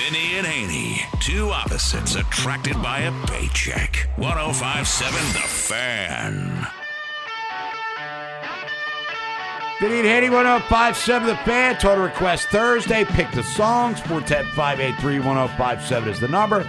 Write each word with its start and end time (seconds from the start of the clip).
Vinny 0.00 0.38
and 0.38 0.46
Haney, 0.46 1.02
two 1.20 1.50
opposites 1.50 2.14
attracted 2.14 2.82
by 2.82 3.00
a 3.00 3.12
paycheck. 3.26 4.08
1057 4.16 5.12
The 5.34 5.46
Fan. 5.46 6.66
Vinny 9.78 9.98
and 9.98 10.08
Haney, 10.08 10.30
1057 10.30 11.28
The 11.28 11.36
Fan. 11.36 11.76
Total 11.76 12.02
request 12.02 12.48
Thursday. 12.48 13.04
Pick 13.04 13.30
the 13.32 13.42
songs. 13.42 14.00
410 14.00 14.46
583 14.56 15.18
1057 15.18 16.08
is 16.08 16.18
the 16.18 16.28
number. 16.28 16.66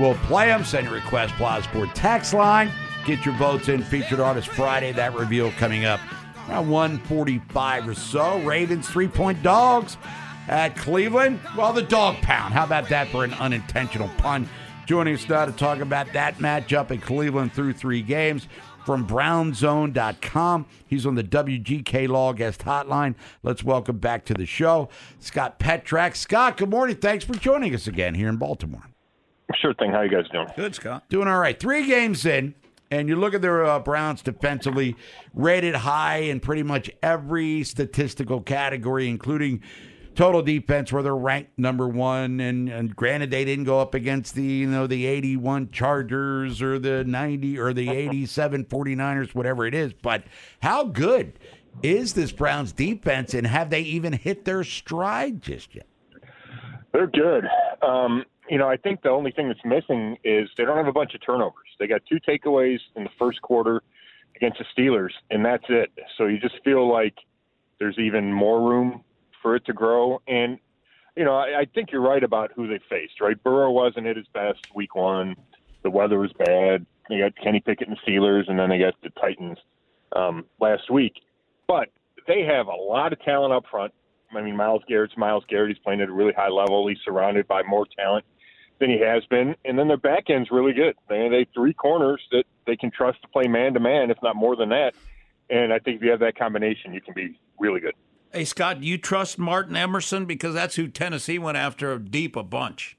We'll 0.00 0.16
play 0.26 0.48
them. 0.48 0.64
Send 0.64 0.86
your 0.86 0.96
request. 0.96 1.34
Plaza 1.34 1.68
Sport 1.68 1.94
text 1.94 2.34
line. 2.34 2.68
Get 3.06 3.24
your 3.24 3.36
votes 3.36 3.68
in. 3.68 3.84
Featured 3.84 4.18
artist 4.18 4.48
Friday. 4.48 4.90
That 4.90 5.14
reveal 5.14 5.52
coming 5.52 5.84
up 5.84 6.00
around 6.48 6.68
145 6.68 7.88
or 7.88 7.94
so. 7.94 8.40
Ravens 8.40 8.88
three 8.88 9.08
point 9.08 9.40
dogs 9.44 9.96
at 10.48 10.76
Cleveland. 10.76 11.40
Well, 11.56 11.72
the 11.72 11.82
dog 11.82 12.16
pound. 12.16 12.54
How 12.54 12.64
about 12.64 12.88
that 12.88 13.08
for 13.08 13.24
an 13.24 13.34
unintentional 13.34 14.08
pun? 14.18 14.48
Joining 14.86 15.14
us 15.14 15.28
now 15.28 15.44
to 15.44 15.52
talk 15.52 15.78
about 15.80 16.12
that 16.12 16.38
matchup 16.38 16.90
in 16.90 17.00
Cleveland 17.00 17.52
through 17.52 17.74
three 17.74 18.02
games 18.02 18.48
from 18.84 19.06
brownzone.com. 19.06 20.66
He's 20.86 21.06
on 21.06 21.14
the 21.14 21.22
WGK 21.22 22.08
Law 22.08 22.32
Guest 22.32 22.64
Hotline. 22.64 23.14
Let's 23.42 23.62
welcome 23.62 23.98
back 23.98 24.24
to 24.26 24.34
the 24.34 24.46
show 24.46 24.88
Scott 25.20 25.58
Petrak. 25.58 26.16
Scott, 26.16 26.56
good 26.56 26.70
morning. 26.70 26.96
Thanks 26.96 27.24
for 27.24 27.34
joining 27.34 27.74
us 27.74 27.86
again 27.86 28.14
here 28.14 28.28
in 28.28 28.36
Baltimore. 28.36 28.82
Sure 29.60 29.74
thing. 29.74 29.90
How 29.90 30.00
you 30.02 30.10
guys 30.10 30.28
doing? 30.32 30.48
Good, 30.56 30.74
Scott. 30.74 31.08
Doing 31.10 31.28
all 31.28 31.38
right. 31.38 31.58
Three 31.58 31.86
games 31.86 32.24
in, 32.24 32.54
and 32.90 33.08
you 33.08 33.16
look 33.16 33.34
at 33.34 33.42
their 33.42 33.64
uh, 33.64 33.78
Browns 33.78 34.22
defensively, 34.22 34.96
rated 35.34 35.74
high 35.74 36.18
in 36.18 36.40
pretty 36.40 36.62
much 36.62 36.90
every 37.02 37.62
statistical 37.62 38.40
category, 38.40 39.08
including 39.08 39.62
total 40.14 40.42
defense 40.42 40.92
where 40.92 41.02
they're 41.02 41.16
ranked 41.16 41.58
number 41.58 41.88
one 41.88 42.40
and, 42.40 42.68
and 42.68 42.94
granted 42.96 43.30
they 43.30 43.44
didn't 43.44 43.64
go 43.64 43.80
up 43.80 43.94
against 43.94 44.34
the 44.34 44.42
you 44.42 44.66
know 44.66 44.86
the 44.86 45.06
81 45.06 45.70
chargers 45.70 46.60
or 46.62 46.78
the 46.78 47.04
90 47.04 47.58
or 47.58 47.72
the 47.72 47.88
87 47.90 48.64
49ers 48.64 49.34
whatever 49.34 49.66
it 49.66 49.74
is 49.74 49.92
but 49.92 50.24
how 50.62 50.84
good 50.84 51.38
is 51.82 52.12
this 52.14 52.32
browns 52.32 52.72
defense 52.72 53.34
and 53.34 53.46
have 53.46 53.70
they 53.70 53.80
even 53.80 54.12
hit 54.12 54.44
their 54.44 54.64
stride 54.64 55.40
just 55.42 55.74
yet 55.74 55.86
They're 56.92 57.06
good. 57.06 57.44
Um, 57.80 58.24
you 58.50 58.58
know, 58.58 58.68
I 58.68 58.76
think 58.76 59.02
the 59.02 59.08
only 59.08 59.30
thing 59.30 59.48
that's 59.48 59.64
missing 59.64 60.18
is 60.24 60.48
they 60.58 60.64
don't 60.64 60.76
have 60.76 60.86
a 60.86 60.92
bunch 60.92 61.14
of 61.14 61.24
turnovers. 61.24 61.68
They 61.78 61.86
got 61.86 62.02
two 62.06 62.18
takeaways 62.20 62.80
in 62.96 63.04
the 63.04 63.10
first 63.18 63.40
quarter 63.40 63.82
against 64.36 64.58
the 64.58 64.66
Steelers, 64.76 65.12
and 65.30 65.44
that's 65.44 65.64
it. 65.70 65.90
So 66.18 66.26
you 66.26 66.38
just 66.38 66.56
feel 66.64 66.90
like 66.90 67.14
there's 67.78 67.98
even 67.98 68.32
more 68.32 68.60
room 68.60 69.02
for 69.42 69.56
it 69.56 69.66
to 69.66 69.72
grow. 69.72 70.22
And, 70.26 70.58
you 71.16 71.24
know, 71.24 71.34
I, 71.34 71.60
I 71.60 71.64
think 71.74 71.90
you're 71.92 72.00
right 72.00 72.22
about 72.22 72.52
who 72.54 72.66
they 72.68 72.80
faced, 72.88 73.20
right? 73.20 73.42
Burrow 73.42 73.70
wasn't 73.70 74.06
at 74.06 74.16
his 74.16 74.26
best 74.32 74.60
week 74.74 74.94
one. 74.94 75.36
The 75.82 75.90
weather 75.90 76.18
was 76.18 76.32
bad. 76.32 76.86
They 77.08 77.18
got 77.18 77.36
Kenny 77.36 77.60
Pickett 77.60 77.88
and 77.88 77.98
Steelers, 78.06 78.48
and 78.48 78.58
then 78.58 78.70
they 78.70 78.78
got 78.78 78.94
the 79.02 79.10
Titans 79.20 79.58
um, 80.14 80.46
last 80.60 80.90
week. 80.90 81.14
But 81.66 81.88
they 82.26 82.42
have 82.42 82.68
a 82.68 82.74
lot 82.74 83.12
of 83.12 83.20
talent 83.20 83.52
up 83.52 83.64
front. 83.70 83.92
I 84.34 84.40
mean, 84.40 84.56
Myles 84.56 84.82
Garrett's 84.88 85.16
Myles 85.16 85.44
Garrett. 85.48 85.70
He's 85.70 85.82
playing 85.82 86.00
at 86.00 86.08
a 86.08 86.12
really 86.12 86.32
high 86.32 86.48
level. 86.48 86.86
He's 86.88 86.98
surrounded 87.04 87.46
by 87.48 87.62
more 87.64 87.86
talent 87.98 88.24
than 88.78 88.90
he 88.90 88.98
has 89.00 89.24
been. 89.26 89.54
And 89.64 89.78
then 89.78 89.88
their 89.88 89.96
back 89.96 90.30
end's 90.30 90.50
really 90.50 90.72
good. 90.72 90.96
They 91.08 91.28
they 91.28 91.40
have 91.40 91.48
three 91.54 91.74
corners 91.74 92.20
that 92.30 92.44
they 92.66 92.76
can 92.76 92.90
trust 92.90 93.20
to 93.22 93.28
play 93.28 93.46
man 93.46 93.74
to 93.74 93.80
man, 93.80 94.10
if 94.10 94.18
not 94.22 94.36
more 94.36 94.56
than 94.56 94.70
that. 94.70 94.94
And 95.50 95.72
I 95.72 95.78
think 95.78 95.96
if 95.96 96.02
you 96.02 96.10
have 96.10 96.20
that 96.20 96.38
combination, 96.38 96.94
you 96.94 97.00
can 97.00 97.14
be 97.14 97.38
really 97.58 97.80
good. 97.80 97.94
Hey, 98.32 98.46
Scott, 98.46 98.80
do 98.80 98.86
you 98.86 98.96
trust 98.96 99.38
Martin 99.38 99.76
Emerson? 99.76 100.24
Because 100.24 100.54
that's 100.54 100.76
who 100.76 100.88
Tennessee 100.88 101.38
went 101.38 101.58
after 101.58 101.98
deep 101.98 102.34
a 102.34 102.42
bunch. 102.42 102.96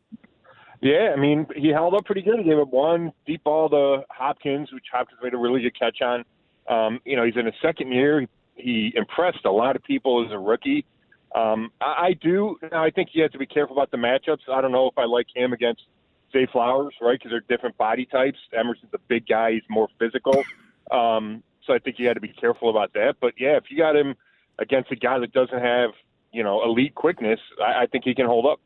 Yeah, 0.79 1.11
I 1.15 1.19
mean, 1.19 1.47
he 1.55 1.69
held 1.69 1.95
up 1.95 2.05
pretty 2.05 2.21
good. 2.21 2.37
He 2.37 2.43
gave 2.43 2.59
up 2.59 2.67
one 2.67 3.13
deep 3.25 3.43
ball 3.43 3.69
to 3.69 4.03
Hopkins, 4.11 4.71
which 4.71 4.85
Hopkins 4.91 5.19
made 5.23 5.33
a 5.33 5.37
really 5.37 5.61
good 5.61 5.77
catch 5.79 6.01
on. 6.01 6.23
Um, 6.67 6.99
you 7.03 7.15
know, 7.15 7.23
he's 7.25 7.35
in 7.35 7.47
his 7.47 7.55
second 7.63 7.91
year. 7.91 8.27
He 8.55 8.93
impressed 8.95 9.43
a 9.45 9.51
lot 9.51 9.75
of 9.75 9.83
people 9.83 10.23
as 10.23 10.31
a 10.31 10.37
rookie. 10.37 10.85
Um, 11.33 11.71
I, 11.81 11.85
I 12.07 12.13
do. 12.21 12.57
Now, 12.71 12.83
I 12.83 12.91
think 12.91 13.09
you 13.13 13.23
have 13.23 13.31
to 13.31 13.39
be 13.39 13.47
careful 13.47 13.75
about 13.75 13.89
the 13.89 13.97
matchups. 13.97 14.47
I 14.51 14.61
don't 14.61 14.71
know 14.71 14.87
if 14.87 14.97
I 14.99 15.05
like 15.05 15.27
him 15.33 15.51
against 15.51 15.81
Zay 16.31 16.45
Flowers, 16.51 16.93
right? 17.01 17.17
Because 17.17 17.31
they're 17.31 17.55
different 17.57 17.75
body 17.77 18.05
types. 18.05 18.37
Emerson's 18.51 18.93
a 18.93 18.99
big 19.07 19.25
guy. 19.25 19.53
He's 19.53 19.63
more 19.67 19.87
physical. 19.97 20.43
Um, 20.91 21.41
so 21.65 21.73
I 21.73 21.79
think 21.79 21.97
you 21.97 22.05
got 22.05 22.13
to 22.13 22.21
be 22.21 22.27
careful 22.27 22.69
about 22.69 22.93
that. 22.93 23.15
But 23.19 23.33
yeah, 23.39 23.57
if 23.57 23.63
you 23.69 23.77
got 23.77 23.95
him 23.95 24.15
against 24.59 24.91
a 24.91 24.95
guy 24.95 25.19
that 25.19 25.31
doesn't 25.33 25.59
have, 25.59 25.91
you 26.31 26.43
know, 26.43 26.63
elite 26.63 26.95
quickness, 26.95 27.39
I, 27.61 27.83
I 27.83 27.85
think 27.87 28.03
he 28.03 28.15
can 28.15 28.25
hold 28.25 28.45
up. 28.45 28.59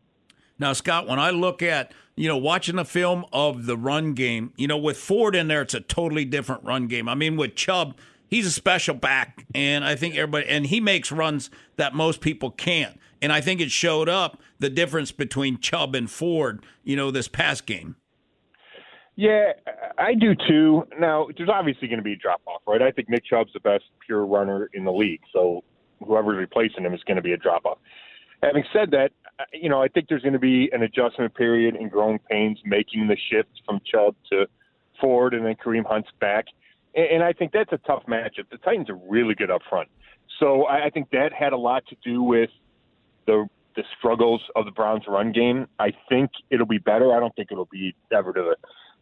Now, 0.59 0.73
Scott, 0.73 1.07
when 1.07 1.19
I 1.19 1.29
look 1.29 1.61
at, 1.61 1.91
you 2.15 2.27
know, 2.27 2.37
watching 2.37 2.77
the 2.77 2.85
film 2.85 3.25
of 3.31 3.67
the 3.67 3.77
run 3.77 4.13
game, 4.13 4.53
you 4.57 4.67
know, 4.67 4.77
with 4.77 4.97
Ford 4.97 5.35
in 5.35 5.47
there, 5.47 5.61
it's 5.61 5.75
a 5.75 5.81
totally 5.81 6.25
different 6.25 6.63
run 6.63 6.87
game. 6.87 7.07
I 7.07 7.13
mean, 7.13 7.37
with 7.37 7.55
Chubb, 7.55 7.95
he's 8.27 8.47
a 8.47 8.51
special 8.51 8.95
back, 8.95 9.45
and 9.53 9.85
I 9.85 9.95
think 9.95 10.15
everybody, 10.15 10.47
and 10.47 10.65
he 10.65 10.81
makes 10.81 11.11
runs 11.11 11.51
that 11.75 11.93
most 11.93 12.21
people 12.21 12.49
can't. 12.49 12.99
And 13.21 13.31
I 13.31 13.41
think 13.41 13.61
it 13.61 13.71
showed 13.71 14.09
up 14.09 14.39
the 14.59 14.69
difference 14.69 15.11
between 15.11 15.59
Chubb 15.59 15.95
and 15.95 16.09
Ford, 16.09 16.65
you 16.83 16.95
know, 16.95 17.11
this 17.11 17.27
past 17.27 17.65
game. 17.65 17.95
Yeah, 19.15 19.53
I 19.97 20.13
do 20.13 20.35
too. 20.47 20.87
Now, 20.99 21.27
there's 21.35 21.49
obviously 21.49 21.87
going 21.87 21.97
to 21.97 22.03
be 22.03 22.13
a 22.13 22.17
drop 22.17 22.41
off, 22.45 22.61
right? 22.67 22.81
I 22.81 22.91
think 22.91 23.09
Nick 23.09 23.25
Chubb's 23.25 23.51
the 23.53 23.59
best 23.59 23.83
pure 24.05 24.25
runner 24.25 24.69
in 24.73 24.85
the 24.85 24.91
league, 24.91 25.21
so 25.33 25.63
whoever's 26.05 26.37
replacing 26.37 26.83
him 26.83 26.93
is 26.93 27.01
going 27.03 27.17
to 27.17 27.21
be 27.21 27.33
a 27.33 27.37
drop 27.37 27.65
off. 27.65 27.77
Having 28.43 28.63
said 28.71 28.91
that, 28.91 29.11
uh, 29.39 29.43
you 29.53 29.69
know, 29.69 29.81
I 29.81 29.87
think 29.87 30.07
there's 30.09 30.21
going 30.21 30.33
to 30.33 30.39
be 30.39 30.69
an 30.71 30.83
adjustment 30.83 31.33
period 31.35 31.75
and 31.75 31.89
growing 31.91 32.19
pains 32.29 32.59
making 32.65 33.07
the 33.07 33.17
shift 33.31 33.49
from 33.65 33.79
Chubb 33.91 34.15
to 34.31 34.45
Ford 35.01 35.33
and 35.33 35.45
then 35.45 35.55
Kareem 35.55 35.85
Hunt's 35.85 36.09
back. 36.19 36.45
And, 36.95 37.05
and 37.05 37.23
I 37.23 37.33
think 37.33 37.51
that's 37.51 37.71
a 37.71 37.79
tough 37.79 38.03
matchup. 38.07 38.49
The 38.51 38.57
Titans 38.57 38.89
are 38.89 38.99
really 39.07 39.35
good 39.35 39.51
up 39.51 39.61
front. 39.69 39.89
So 40.39 40.65
I, 40.65 40.85
I 40.85 40.89
think 40.89 41.09
that 41.11 41.33
had 41.33 41.53
a 41.53 41.57
lot 41.57 41.83
to 41.87 41.95
do 42.03 42.21
with 42.21 42.49
the 43.25 43.47
the 43.75 43.83
struggles 43.99 44.41
of 44.55 44.65
the 44.65 44.71
Browns 44.71 45.03
run 45.07 45.31
game. 45.31 45.67
I 45.77 45.93
think 46.09 46.31
it'll 46.49 46.65
be 46.65 46.79
better. 46.79 47.15
I 47.15 47.19
don't 47.19 47.33
think 47.35 47.49
it'll 47.51 47.69
be 47.71 47.93
ever 48.11 48.33
to 48.33 48.41
the 48.41 48.55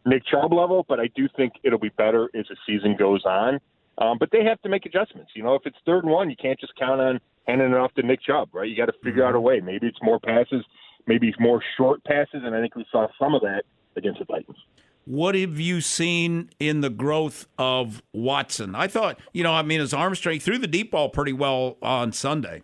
Nick 0.08 0.26
Chubb 0.26 0.52
level, 0.52 0.84
but 0.86 1.00
I 1.00 1.08
do 1.16 1.28
think 1.34 1.54
it'll 1.64 1.78
be 1.78 1.88
better 1.88 2.28
as 2.38 2.44
the 2.50 2.56
season 2.66 2.94
goes 2.94 3.24
on. 3.24 3.58
Um, 3.98 4.18
but 4.18 4.30
they 4.30 4.44
have 4.44 4.60
to 4.62 4.68
make 4.68 4.84
adjustments. 4.86 5.32
You 5.34 5.42
know, 5.42 5.54
if 5.54 5.62
it's 5.64 5.76
third 5.86 6.04
and 6.04 6.12
one, 6.12 6.28
you 6.30 6.36
can't 6.36 6.60
just 6.60 6.74
count 6.76 7.00
on 7.00 7.20
handing 7.46 7.70
it 7.70 7.76
off 7.76 7.94
to 7.94 8.02
Nick 8.02 8.22
Chubb, 8.22 8.50
right? 8.52 8.68
You 8.68 8.76
got 8.76 8.86
to 8.86 8.94
figure 9.02 9.24
out 9.24 9.34
a 9.34 9.40
way. 9.40 9.60
Maybe 9.60 9.86
it's 9.86 10.02
more 10.02 10.20
passes, 10.20 10.64
maybe 11.06 11.28
it's 11.28 11.40
more 11.40 11.62
short 11.76 12.04
passes, 12.04 12.42
and 12.44 12.54
I 12.54 12.60
think 12.60 12.74
we 12.74 12.84
saw 12.90 13.06
some 13.18 13.34
of 13.34 13.42
that 13.42 13.64
against 13.96 14.18
the 14.18 14.26
Titans. 14.26 14.58
What 15.06 15.36
have 15.36 15.60
you 15.60 15.80
seen 15.80 16.50
in 16.58 16.80
the 16.80 16.90
growth 16.90 17.46
of 17.58 18.02
Watson? 18.12 18.74
I 18.74 18.88
thought, 18.88 19.20
you 19.32 19.44
know, 19.44 19.52
I 19.52 19.62
mean, 19.62 19.78
his 19.78 19.94
arm 19.94 20.16
strength 20.16 20.44
threw 20.44 20.58
the 20.58 20.66
deep 20.66 20.90
ball 20.90 21.10
pretty 21.10 21.32
well 21.32 21.76
on 21.80 22.10
Sunday. 22.10 22.62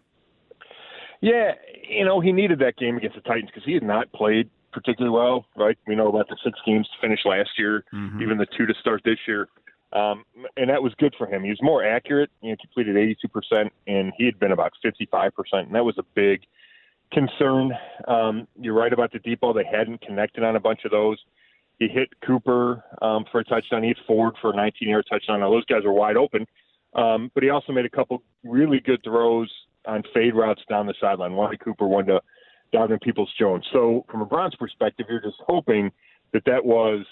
Yeah, 1.20 1.52
you 1.88 2.04
know, 2.04 2.18
he 2.18 2.32
needed 2.32 2.58
that 2.58 2.76
game 2.76 2.96
against 2.96 3.14
the 3.14 3.22
Titans 3.22 3.46
because 3.46 3.64
he 3.64 3.74
had 3.74 3.84
not 3.84 4.10
played 4.12 4.50
particularly 4.72 5.16
well, 5.16 5.46
right? 5.56 5.78
We 5.86 5.94
know 5.94 6.08
about 6.08 6.28
the 6.28 6.36
six 6.42 6.58
games 6.66 6.88
to 6.88 7.06
finish 7.06 7.20
last 7.24 7.50
year, 7.58 7.84
even 8.20 8.38
the 8.38 8.46
two 8.58 8.66
to 8.66 8.74
start 8.80 9.02
this 9.04 9.18
year. 9.28 9.48
Um, 9.92 10.24
and 10.56 10.70
that 10.70 10.82
was 10.82 10.94
good 10.98 11.14
for 11.18 11.26
him. 11.26 11.42
He 11.42 11.50
was 11.50 11.60
more 11.62 11.84
accurate. 11.84 12.30
You 12.40 12.50
know, 12.50 12.56
completed 12.60 12.96
82%, 12.96 13.70
and 13.86 14.12
he 14.16 14.24
had 14.24 14.38
been 14.38 14.52
about 14.52 14.72
55%, 14.84 15.30
and 15.52 15.74
that 15.74 15.84
was 15.84 15.96
a 15.98 16.04
big 16.14 16.42
concern. 17.12 17.72
Um, 18.08 18.48
you're 18.58 18.74
right 18.74 18.92
about 18.92 19.12
the 19.12 19.18
deep 19.18 19.40
ball. 19.40 19.52
They 19.52 19.68
hadn't 19.70 20.00
connected 20.00 20.44
on 20.44 20.56
a 20.56 20.60
bunch 20.60 20.80
of 20.84 20.90
those. 20.90 21.18
He 21.78 21.88
hit 21.88 22.08
Cooper 22.24 22.82
um, 23.02 23.24
for 23.30 23.40
a 23.40 23.44
touchdown. 23.44 23.82
He 23.82 23.88
hit 23.88 23.98
Ford 24.06 24.34
for 24.40 24.52
a 24.52 24.56
19 24.56 24.88
yard 24.88 25.06
touchdown. 25.10 25.40
Now, 25.40 25.50
those 25.50 25.64
guys 25.66 25.82
were 25.84 25.92
wide 25.92 26.16
open. 26.16 26.46
Um, 26.94 27.30
but 27.34 27.42
he 27.42 27.50
also 27.50 27.72
made 27.72 27.86
a 27.86 27.90
couple 27.90 28.22
really 28.44 28.80
good 28.80 29.02
throws 29.02 29.50
on 29.86 30.02
fade 30.14 30.34
routes 30.34 30.62
down 30.68 30.86
the 30.86 30.94
sideline. 31.00 31.32
One 31.32 31.50
to 31.50 31.56
Cooper, 31.56 31.86
one 31.86 32.06
to 32.06 32.20
Donovan 32.72 32.98
Peoples 33.02 33.32
Jones. 33.38 33.66
So, 33.72 34.04
from 34.10 34.22
a 34.22 34.26
Browns 34.26 34.54
perspective, 34.56 35.06
you're 35.08 35.20
just 35.20 35.40
hoping 35.46 35.90
that 36.32 36.44
that 36.46 36.64
was 36.64 37.04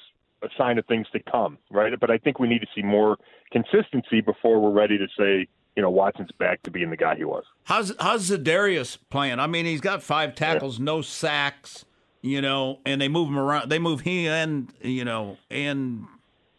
a 0.43 0.49
sign 0.57 0.79
of 0.79 0.87
things 0.87 1.07
to 1.13 1.21
come, 1.31 1.59
right? 1.71 1.93
But 1.99 2.11
I 2.11 2.19
think 2.19 2.39
we 2.39 2.49
need 2.49 2.61
to 2.61 2.67
see 2.75 2.83
more 2.83 3.17
consistency 3.53 4.21
before 4.21 4.61
we're 4.61 4.71
ready 4.71 4.99
to 4.99 5.07
say, 5.19 5.47
you 5.77 5.83
know, 5.83 5.91
Watson's 5.91 6.31
back 6.39 6.63
to 6.63 6.71
being 6.71 6.91
the 6.91 6.97
guy 6.97 7.17
he 7.17 7.25
was. 7.25 7.45
How's 7.65 7.93
how's 8.01 8.31
Za'Darius 8.31 8.99
playing? 9.11 9.39
I 9.39 9.47
mean, 9.47 9.67
he's 9.67 9.81
got 9.81 10.03
five 10.03 10.35
tackles, 10.35 10.79
yeah. 10.79 10.85
no 10.85 11.03
sacks, 11.03 11.85
you 12.23 12.41
know, 12.41 12.81
and 12.85 13.01
they 13.01 13.09
move 13.09 13.29
him 13.29 13.39
around. 13.39 13.71
They 13.71 13.79
move 13.79 14.01
he 14.01 14.27
and 14.27 14.73
you 14.83 15.05
know 15.05 15.37
and 15.51 16.07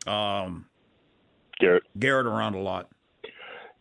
um, 0.07 0.65
Garrett 1.59 1.83
Garrett 1.99 2.25
around 2.25 2.55
a 2.55 2.61
lot. 2.61 2.89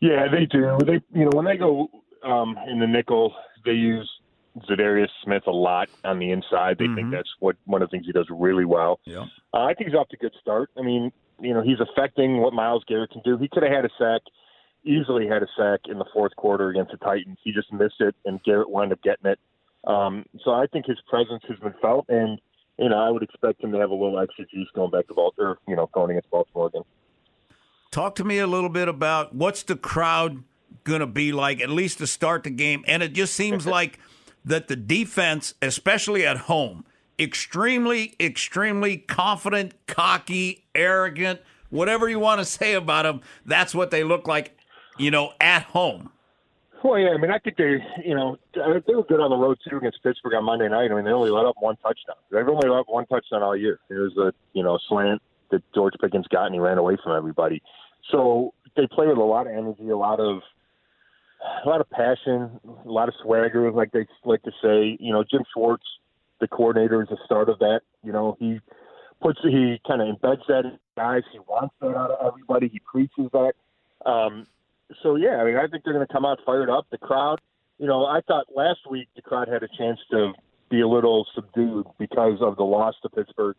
Yeah, 0.00 0.26
they 0.30 0.46
do. 0.46 0.78
They 0.84 1.00
you 1.12 1.24
know 1.24 1.30
when 1.32 1.44
they 1.44 1.56
go 1.56 1.88
um, 2.24 2.56
in 2.68 2.80
the 2.80 2.86
nickel, 2.86 3.34
they 3.64 3.72
use 3.72 4.10
Za'Darius 4.58 5.08
Smith 5.24 5.44
a 5.46 5.52
lot 5.52 5.88
on 6.04 6.18
the 6.18 6.30
inside. 6.30 6.78
They 6.78 6.84
mm-hmm. 6.84 6.94
think 6.96 7.10
that's 7.12 7.30
what 7.38 7.56
one 7.64 7.82
of 7.82 7.88
the 7.88 7.96
things 7.96 8.06
he 8.06 8.12
does 8.12 8.26
really 8.30 8.64
well. 8.64 9.00
Yeah, 9.04 9.26
uh, 9.54 9.64
I 9.64 9.74
think 9.74 9.90
he's 9.90 9.96
off 9.96 10.08
to 10.08 10.16
a 10.16 10.20
good 10.20 10.34
start. 10.40 10.70
I 10.76 10.82
mean, 10.82 11.12
you 11.40 11.54
know, 11.54 11.62
he's 11.62 11.78
affecting 11.80 12.38
what 12.38 12.52
Myles 12.52 12.84
Garrett 12.86 13.10
can 13.10 13.22
do. 13.24 13.38
He 13.38 13.48
could 13.48 13.62
have 13.62 13.72
had 13.72 13.84
a 13.84 13.90
sack 13.98 14.22
easily 14.84 15.26
had 15.26 15.42
a 15.42 15.46
sack 15.56 15.80
in 15.86 15.98
the 15.98 16.04
fourth 16.12 16.34
quarter 16.36 16.70
against 16.70 16.92
the 16.92 16.96
Titans. 16.98 17.38
He 17.42 17.52
just 17.52 17.72
missed 17.72 18.00
it, 18.00 18.14
and 18.24 18.42
Garrett 18.42 18.70
wound 18.70 18.92
up 18.92 19.02
getting 19.02 19.30
it. 19.30 19.38
Um, 19.84 20.26
so 20.44 20.52
I 20.52 20.66
think 20.66 20.86
his 20.86 20.98
presence 21.08 21.42
has 21.48 21.58
been 21.58 21.74
felt, 21.80 22.06
and 22.08 22.40
you 22.78 22.88
know 22.88 22.98
I 22.98 23.10
would 23.10 23.22
expect 23.22 23.62
him 23.62 23.72
to 23.72 23.78
have 23.78 23.90
a 23.90 23.94
little 23.94 24.18
extra 24.18 24.46
juice 24.46 24.68
going 24.74 24.90
back 24.90 25.06
to 25.08 25.14
Baltimore, 25.14 25.58
you 25.68 25.76
know, 25.76 25.88
going 25.92 26.10
against 26.10 26.30
Baltimore 26.30 26.68
again. 26.68 26.82
Talk 27.90 28.14
to 28.16 28.24
me 28.24 28.38
a 28.38 28.46
little 28.46 28.68
bit 28.68 28.88
about 28.88 29.34
what's 29.34 29.62
the 29.62 29.76
crowd 29.76 30.44
going 30.84 31.00
to 31.00 31.06
be 31.06 31.32
like, 31.32 31.60
at 31.60 31.70
least 31.70 31.98
to 31.98 32.06
start 32.06 32.44
the 32.44 32.50
game. 32.50 32.84
And 32.86 33.02
it 33.02 33.12
just 33.12 33.34
seems 33.34 33.66
like 33.78 33.98
that 34.44 34.68
the 34.68 34.76
defense, 34.76 35.54
especially 35.60 36.26
at 36.26 36.36
home, 36.38 36.84
extremely, 37.18 38.14
extremely 38.18 38.96
confident, 38.96 39.74
cocky, 39.86 40.64
arrogant, 40.74 41.40
whatever 41.68 42.08
you 42.08 42.18
want 42.18 42.40
to 42.40 42.44
say 42.44 42.74
about 42.74 43.02
them, 43.02 43.20
that's 43.44 43.74
what 43.74 43.90
they 43.90 44.02
look 44.04 44.26
like 44.26 44.56
you 45.00 45.10
know, 45.10 45.32
at 45.40 45.62
home. 45.64 46.10
Well, 46.84 46.98
yeah, 46.98 47.10
I 47.10 47.18
mean, 47.18 47.30
I 47.30 47.38
think 47.38 47.56
they, 47.56 47.78
you 48.04 48.14
know, 48.14 48.38
they 48.54 48.94
were 48.94 49.04
good 49.04 49.20
on 49.20 49.30
the 49.30 49.36
road 49.36 49.58
too 49.68 49.76
against 49.76 50.02
Pittsburgh 50.02 50.34
on 50.34 50.44
Monday 50.44 50.68
night. 50.68 50.90
I 50.90 50.94
mean, 50.94 51.04
they 51.04 51.10
only 51.10 51.30
let 51.30 51.44
up 51.44 51.56
one 51.58 51.76
touchdown. 51.76 52.16
They've 52.30 52.46
only 52.46 52.68
let 52.68 52.80
up 52.80 52.86
one 52.88 53.06
touchdown 53.06 53.42
all 53.42 53.56
year. 53.56 53.80
It 53.90 53.94
was 53.94 54.16
a, 54.16 54.32
you 54.52 54.62
know, 54.62 54.78
slant 54.88 55.20
that 55.50 55.62
George 55.74 55.94
Pickens 56.00 56.26
got, 56.28 56.46
and 56.46 56.54
he 56.54 56.60
ran 56.60 56.78
away 56.78 56.96
from 57.02 57.16
everybody. 57.16 57.62
So 58.10 58.54
they 58.76 58.86
play 58.86 59.06
with 59.06 59.18
a 59.18 59.22
lot 59.22 59.46
of 59.46 59.52
energy, 59.52 59.88
a 59.90 59.96
lot 59.96 60.20
of, 60.20 60.40
a 61.64 61.68
lot 61.68 61.80
of 61.80 61.88
passion, 61.90 62.60
a 62.84 62.90
lot 62.90 63.08
of 63.08 63.14
swagger, 63.22 63.70
like 63.70 63.92
they 63.92 64.06
like 64.24 64.42
to 64.42 64.52
say. 64.62 64.96
You 65.00 65.12
know, 65.12 65.24
Jim 65.28 65.42
Schwartz, 65.54 65.84
the 66.40 66.48
coordinator, 66.48 67.02
is 67.02 67.08
the 67.08 67.18
start 67.24 67.48
of 67.48 67.58
that. 67.60 67.80
You 68.02 68.12
know, 68.12 68.36
he 68.38 68.60
puts, 69.20 69.38
he 69.42 69.80
kind 69.86 70.02
of 70.02 70.08
embeds 70.08 70.46
that 70.48 70.64
in 70.64 70.78
guys. 70.96 71.22
He 71.32 71.38
wants 71.40 71.74
that 71.80 71.96
out 71.96 72.10
of 72.10 72.26
everybody. 72.26 72.68
He 72.68 72.80
preaches 72.80 73.30
that. 73.32 73.52
Um, 74.04 74.46
so 75.02 75.16
yeah, 75.16 75.36
I 75.36 75.44
mean, 75.44 75.56
I 75.56 75.66
think 75.66 75.84
they're 75.84 75.94
going 75.94 76.06
to 76.06 76.12
come 76.12 76.24
out 76.24 76.38
fired 76.44 76.70
up. 76.70 76.86
The 76.90 76.98
crowd, 76.98 77.40
you 77.78 77.86
know, 77.86 78.04
I 78.04 78.20
thought 78.26 78.46
last 78.54 78.80
week 78.90 79.08
the 79.16 79.22
crowd 79.22 79.48
had 79.48 79.62
a 79.62 79.68
chance 79.78 79.98
to 80.10 80.32
be 80.70 80.80
a 80.80 80.88
little 80.88 81.26
subdued 81.34 81.86
because 81.98 82.38
of 82.40 82.56
the 82.56 82.64
loss 82.64 82.94
to 83.02 83.08
Pittsburgh 83.08 83.56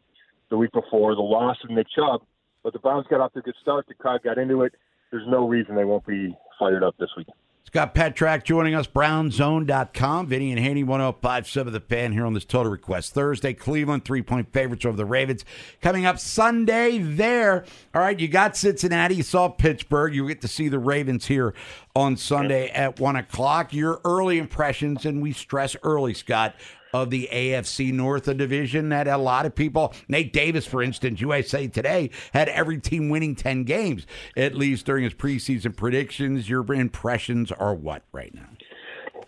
the 0.50 0.58
week 0.58 0.72
before, 0.72 1.16
the 1.16 1.22
loss 1.22 1.58
of 1.64 1.70
Nick 1.70 1.88
Chubb. 1.96 2.22
But 2.64 2.74
the 2.74 2.80
Browns 2.80 3.08
got 3.10 3.22
off 3.22 3.34
to 3.34 3.40
a 3.40 3.42
good 3.42 3.56
start. 3.62 3.88
The 3.88 3.96
crowd 3.96 4.22
got 4.24 4.38
into 4.38 4.62
it. 4.62 4.74
There's 5.10 5.28
no 5.28 5.48
reason 5.48 5.76
they 5.76 5.86
won't 5.86 6.06
be 6.06 6.36
fired 6.60 6.84
up 6.84 6.96
this 7.00 7.10
week. 7.18 7.28
Scott 7.64 7.96
Petrak 7.96 8.44
joining 8.44 8.76
us, 8.76 8.86
brownzone.com. 8.88 10.28
Vinny 10.28 10.52
and 10.52 10.60
Haney, 10.60 10.84
1057 10.84 11.72
The 11.72 11.80
Fan 11.80 12.12
here 12.12 12.26
on 12.26 12.34
this 12.34 12.44
Total 12.44 12.70
Request 12.70 13.14
Thursday. 13.14 13.54
Cleveland, 13.54 14.04
three 14.04 14.22
point 14.22 14.52
favorites 14.52 14.84
over 14.84 14.98
the 14.98 15.06
Ravens. 15.06 15.46
Coming 15.82 16.06
up 16.06 16.20
Sunday 16.20 16.98
there. 16.98 17.64
All 17.96 18.02
right, 18.02 18.20
you 18.20 18.28
got 18.28 18.58
Cincinnati, 18.58 19.16
you 19.16 19.24
saw 19.24 19.48
Pittsburgh. 19.48 20.14
You 20.14 20.28
get 20.28 20.42
to 20.42 20.50
see 20.50 20.68
the 20.68 20.80
Ravens 20.80 21.28
here 21.28 21.54
on 21.96 22.18
Sunday 22.18 22.70
at 22.72 23.00
1 23.00 23.16
o'clock. 23.16 23.74
Your 23.74 24.02
early 24.04 24.38
impressions, 24.38 25.06
and 25.06 25.22
we 25.22 25.32
stress 25.32 25.76
early, 25.84 26.14
Scott, 26.14 26.56
of 26.94 27.10
the 27.10 27.30
AFC 27.32 27.94
North 27.94 28.26
division 28.38 28.90
that 28.90 29.08
a 29.08 29.18
lot 29.18 29.46
of 29.46 29.56
people, 29.56 29.94
Nate 30.08 30.34
Davis, 30.34 30.66
for 30.66 30.82
instance, 30.82 31.22
USA 31.22 31.68
Today, 31.68 32.10
had 32.34 32.50
every 32.50 32.80
team 32.80 33.10
winning 33.10 33.36
10 33.36 33.64
games, 33.64 34.06
at 34.36 34.56
least 34.56 34.86
during 34.86 35.04
his 35.04 35.14
preseason 35.14 35.76
predictions. 35.76 36.50
Your 36.50 36.62
impressions 36.74 37.52
are 37.52 37.74
what 37.74 38.04
right 38.12 38.34
now? 38.34 38.48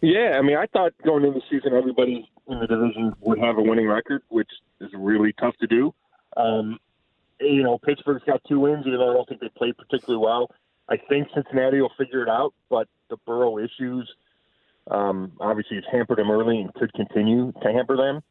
Yeah, 0.02 0.38
I 0.38 0.42
mean, 0.42 0.58
I 0.58 0.66
thought 0.68 0.94
going 1.06 1.24
into 1.24 1.40
the 1.40 1.46
season, 1.50 1.74
everybody 1.74 2.30
in 2.48 2.60
the 2.60 2.68
division 2.68 3.14
would 3.22 3.40
have 3.40 3.58
a 3.58 3.62
winning 3.62 3.88
record, 3.88 4.22
which 4.30 4.50
is 4.82 4.90
really 4.94 5.34
tough 5.34 5.56
to 5.62 5.68
do. 5.68 5.94
Um, 6.36 6.78
you 7.40 7.64
know, 7.64 7.78
Pittsburgh's 7.78 8.24
got 8.26 8.42
two 8.48 8.60
wins, 8.60 8.86
even 8.86 9.00
though 9.00 9.12
I 9.12 9.14
don't 9.14 9.28
think 9.28 9.40
they 9.42 9.50
played 9.50 9.78
particularly 9.78 10.24
well. 10.24 10.50
I 10.90 10.98
think 10.98 11.30
Cincinnati 11.34 11.80
will 11.80 11.94
figure 11.98 12.22
it 12.22 12.30
out, 12.30 12.54
but 12.70 12.88
the 13.10 13.18
Burrow 13.26 13.58
issues– 13.58 14.12
um, 14.92 15.34
obviously, 15.40 15.78
it's 15.78 15.88
hampered 15.92 16.18
them 16.18 16.32
early 16.32 16.60
and 16.60 16.74
could 16.74 16.94
continue 16.94 17.52
to 17.52 17.72
hamper 17.72 17.98
them. 17.98 18.22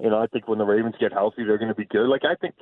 You 0.00 0.10
know, 0.10 0.18
I 0.18 0.26
think 0.26 0.48
when 0.48 0.58
the 0.58 0.64
Ravens 0.64 0.94
get 0.98 1.12
healthy, 1.12 1.44
they're 1.44 1.58
going 1.58 1.68
to 1.68 1.74
be 1.74 1.84
good. 1.84 2.08
Like 2.08 2.24
I 2.24 2.34
think, 2.34 2.54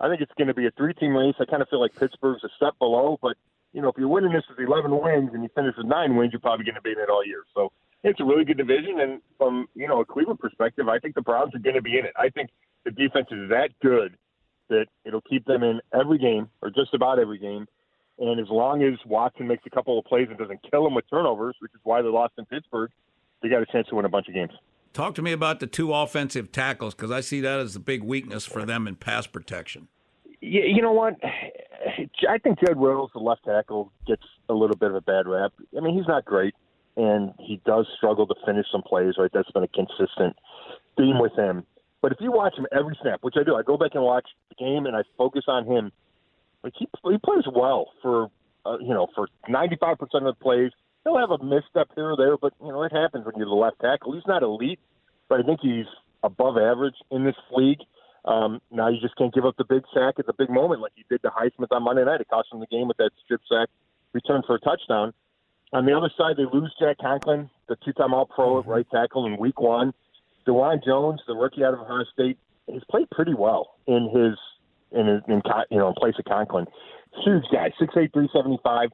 I 0.00 0.08
think 0.08 0.20
it's 0.20 0.32
going 0.36 0.48
to 0.48 0.54
be 0.54 0.66
a 0.66 0.72
three-team 0.72 1.14
race. 1.14 1.34
I 1.38 1.44
kind 1.44 1.62
of 1.62 1.68
feel 1.68 1.80
like 1.80 1.94
Pittsburgh's 1.94 2.42
a 2.42 2.48
step 2.56 2.78
below, 2.78 3.18
but 3.22 3.36
you 3.72 3.80
know, 3.80 3.88
if 3.88 3.94
you're 3.96 4.08
winning 4.08 4.32
this 4.32 4.42
with 4.48 4.58
11 4.58 4.90
wins 4.90 5.30
and 5.32 5.42
you 5.42 5.48
finish 5.54 5.74
with 5.76 5.86
nine 5.86 6.16
wins, 6.16 6.32
you're 6.32 6.40
probably 6.40 6.64
going 6.64 6.74
to 6.74 6.80
be 6.80 6.90
in 6.90 6.98
it 6.98 7.08
all 7.08 7.24
year. 7.24 7.44
So 7.54 7.70
it's 8.02 8.18
a 8.18 8.24
really 8.24 8.44
good 8.44 8.58
division, 8.58 9.00
and 9.00 9.20
from 9.38 9.68
you 9.74 9.86
know 9.86 10.00
a 10.00 10.04
Cleveland 10.04 10.40
perspective, 10.40 10.88
I 10.88 10.98
think 10.98 11.14
the 11.14 11.22
Browns 11.22 11.54
are 11.54 11.58
going 11.58 11.76
to 11.76 11.82
be 11.82 11.98
in 11.98 12.04
it. 12.04 12.12
I 12.16 12.30
think 12.30 12.50
the 12.84 12.90
defense 12.90 13.28
is 13.30 13.50
that 13.50 13.70
good 13.82 14.16
that 14.68 14.86
it'll 15.04 15.20
keep 15.20 15.44
them 15.44 15.62
in 15.62 15.80
every 15.92 16.18
game 16.18 16.48
or 16.62 16.70
just 16.70 16.94
about 16.94 17.18
every 17.18 17.38
game 17.38 17.66
and 18.20 18.38
as 18.38 18.48
long 18.50 18.82
as 18.82 18.94
Watson 19.06 19.48
makes 19.48 19.64
a 19.66 19.70
couple 19.70 19.98
of 19.98 20.04
plays 20.04 20.28
and 20.28 20.38
doesn't 20.38 20.60
kill 20.70 20.84
them 20.84 20.94
with 20.94 21.08
turnovers, 21.08 21.56
which 21.60 21.72
is 21.72 21.80
why 21.82 22.02
they 22.02 22.08
lost 22.08 22.34
in 22.38 22.44
Pittsburgh, 22.44 22.90
they 23.42 23.48
got 23.48 23.62
a 23.62 23.66
chance 23.66 23.88
to 23.88 23.94
win 23.94 24.04
a 24.04 24.10
bunch 24.10 24.28
of 24.28 24.34
games. 24.34 24.52
Talk 24.92 25.14
to 25.14 25.22
me 25.22 25.32
about 25.32 25.60
the 25.60 25.66
two 25.66 25.94
offensive 25.94 26.52
tackles 26.52 26.94
because 26.94 27.10
I 27.10 27.20
see 27.20 27.40
that 27.40 27.60
as 27.60 27.74
a 27.76 27.80
big 27.80 28.02
weakness 28.02 28.44
for 28.44 28.66
them 28.66 28.86
in 28.86 28.96
pass 28.96 29.26
protection. 29.26 29.88
Yeah, 30.40 30.64
you 30.64 30.82
know 30.82 30.92
what? 30.92 31.14
I 32.28 32.38
think 32.38 32.60
Jed 32.60 32.76
Wills, 32.76 33.10
the 33.14 33.20
left 33.20 33.44
tackle, 33.44 33.90
gets 34.06 34.22
a 34.48 34.54
little 34.54 34.76
bit 34.76 34.90
of 34.90 34.96
a 34.96 35.00
bad 35.00 35.26
rap. 35.26 35.52
I 35.76 35.80
mean, 35.80 35.96
he's 35.96 36.06
not 36.06 36.26
great, 36.26 36.54
and 36.96 37.32
he 37.38 37.60
does 37.64 37.86
struggle 37.96 38.26
to 38.26 38.34
finish 38.44 38.66
some 38.70 38.82
plays. 38.82 39.14
Right, 39.16 39.30
that's 39.32 39.50
been 39.50 39.62
a 39.62 39.68
consistent 39.68 40.36
theme 40.98 41.18
with 41.18 41.32
him. 41.36 41.64
But 42.02 42.12
if 42.12 42.18
you 42.20 42.32
watch 42.32 42.56
him 42.56 42.66
every 42.72 42.98
snap, 43.00 43.20
which 43.22 43.36
I 43.38 43.44
do, 43.44 43.54
I 43.56 43.62
go 43.62 43.78
back 43.78 43.92
and 43.94 44.02
watch 44.02 44.26
the 44.50 44.54
game 44.56 44.86
and 44.86 44.96
I 44.96 45.02
focus 45.16 45.44
on 45.48 45.66
him 45.66 45.92
like 46.62 46.74
he 46.78 46.88
he 47.04 47.18
plays 47.18 47.44
well 47.54 47.90
for 48.02 48.30
uh, 48.66 48.78
you 48.80 48.94
know 48.94 49.08
for 49.14 49.28
95% 49.48 49.98
of 50.00 50.08
the 50.24 50.34
plays. 50.40 50.72
He'll 51.04 51.18
have 51.18 51.30
a 51.30 51.42
misstep 51.42 51.88
here 51.94 52.10
or 52.10 52.16
there, 52.16 52.36
but 52.36 52.52
you 52.62 52.68
know 52.68 52.82
it 52.82 52.92
happens 52.92 53.24
when 53.24 53.34
you're 53.36 53.46
the 53.46 53.54
left 53.54 53.80
tackle. 53.80 54.12
He's 54.12 54.26
not 54.26 54.42
elite, 54.42 54.80
but 55.28 55.40
I 55.40 55.42
think 55.42 55.60
he's 55.62 55.86
above 56.22 56.56
average 56.58 56.96
in 57.10 57.24
this 57.24 57.36
league. 57.52 57.80
Um, 58.24 58.60
now 58.70 58.88
you 58.88 59.00
just 59.00 59.16
can't 59.16 59.32
give 59.32 59.46
up 59.46 59.56
the 59.56 59.64
big 59.64 59.82
sack 59.94 60.16
at 60.18 60.26
the 60.26 60.34
big 60.34 60.50
moment 60.50 60.82
like 60.82 60.92
he 60.94 61.04
did 61.08 61.22
to 61.22 61.30
Highsmith 61.30 61.70
on 61.70 61.84
Monday 61.84 62.04
night. 62.04 62.20
It 62.20 62.28
cost 62.28 62.48
him 62.52 62.60
the 62.60 62.66
game 62.66 62.86
with 62.86 62.98
that 62.98 63.12
strip 63.24 63.40
sack 63.50 63.68
return 64.12 64.42
for 64.46 64.56
a 64.56 64.60
touchdown. 64.60 65.14
On 65.72 65.86
the 65.86 65.96
other 65.96 66.10
side, 66.18 66.36
they 66.36 66.44
lose 66.52 66.74
Jack 66.80 66.98
Conklin, 66.98 67.48
the 67.68 67.76
two-time 67.84 68.12
All-Pro 68.12 68.58
at 68.58 68.66
right 68.66 68.86
tackle 68.90 69.26
in 69.26 69.38
Week 69.38 69.60
One. 69.60 69.92
Dawand 70.46 70.84
Jones, 70.84 71.20
the 71.26 71.34
rookie 71.34 71.64
out 71.64 71.74
of 71.74 71.80
Ohio 71.80 72.04
State, 72.12 72.38
he's 72.66 72.82
played 72.90 73.08
pretty 73.10 73.34
well 73.34 73.76
in 73.86 74.10
his 74.12 74.36
in, 74.92 75.08
in 75.08 75.42
you 75.70 75.78
know 75.78 75.88
in 75.88 75.94
place 75.94 76.14
of 76.18 76.24
Conklin. 76.24 76.66
Huge 77.24 77.44
guy, 77.52 77.72
six 77.78 77.94
eight, 77.96 78.12
three 78.12 78.28
seventy 78.32 78.58
five. 78.62 78.90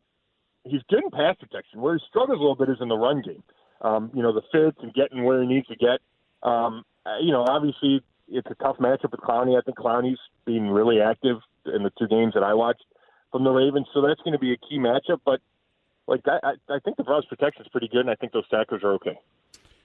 He's 0.64 0.82
good 0.88 1.04
in 1.04 1.10
pass 1.10 1.36
protection. 1.38 1.80
Where 1.80 1.94
he 1.94 2.00
struggles 2.08 2.38
a 2.38 2.40
little 2.40 2.56
bit 2.56 2.68
is 2.68 2.78
in 2.80 2.88
the 2.88 2.96
run 2.96 3.22
game. 3.22 3.42
Um, 3.80 4.10
you 4.14 4.22
know, 4.22 4.32
the 4.32 4.42
fits 4.52 4.78
and 4.82 4.92
getting 4.94 5.24
where 5.24 5.40
he 5.42 5.46
needs 5.46 5.66
to 5.68 5.76
get. 5.76 6.00
Um, 6.42 6.82
uh, 7.04 7.18
you 7.20 7.30
know, 7.30 7.44
obviously 7.46 8.02
it's 8.28 8.48
a 8.50 8.54
tough 8.56 8.78
matchup 8.78 9.12
with 9.12 9.20
Clowney. 9.20 9.56
I 9.56 9.62
think 9.62 9.78
Clowney's 9.78 10.18
being 10.44 10.68
really 10.68 11.00
active 11.00 11.38
in 11.66 11.82
the 11.82 11.90
two 11.98 12.08
games 12.08 12.34
that 12.34 12.42
I 12.42 12.54
watched 12.54 12.84
from 13.30 13.44
the 13.44 13.50
Ravens, 13.50 13.86
so 13.92 14.00
that's 14.00 14.20
going 14.22 14.32
to 14.32 14.38
be 14.38 14.52
a 14.52 14.56
key 14.56 14.78
matchup. 14.78 15.20
But 15.24 15.40
like 16.06 16.22
I, 16.26 16.54
I 16.68 16.78
think 16.84 16.96
the 16.96 17.04
Browns' 17.04 17.26
protection 17.26 17.62
is 17.62 17.68
pretty 17.68 17.88
good, 17.88 18.00
and 18.00 18.10
I 18.10 18.14
think 18.14 18.32
those 18.32 18.48
tacklers 18.48 18.82
are 18.82 18.92
okay. 18.94 19.18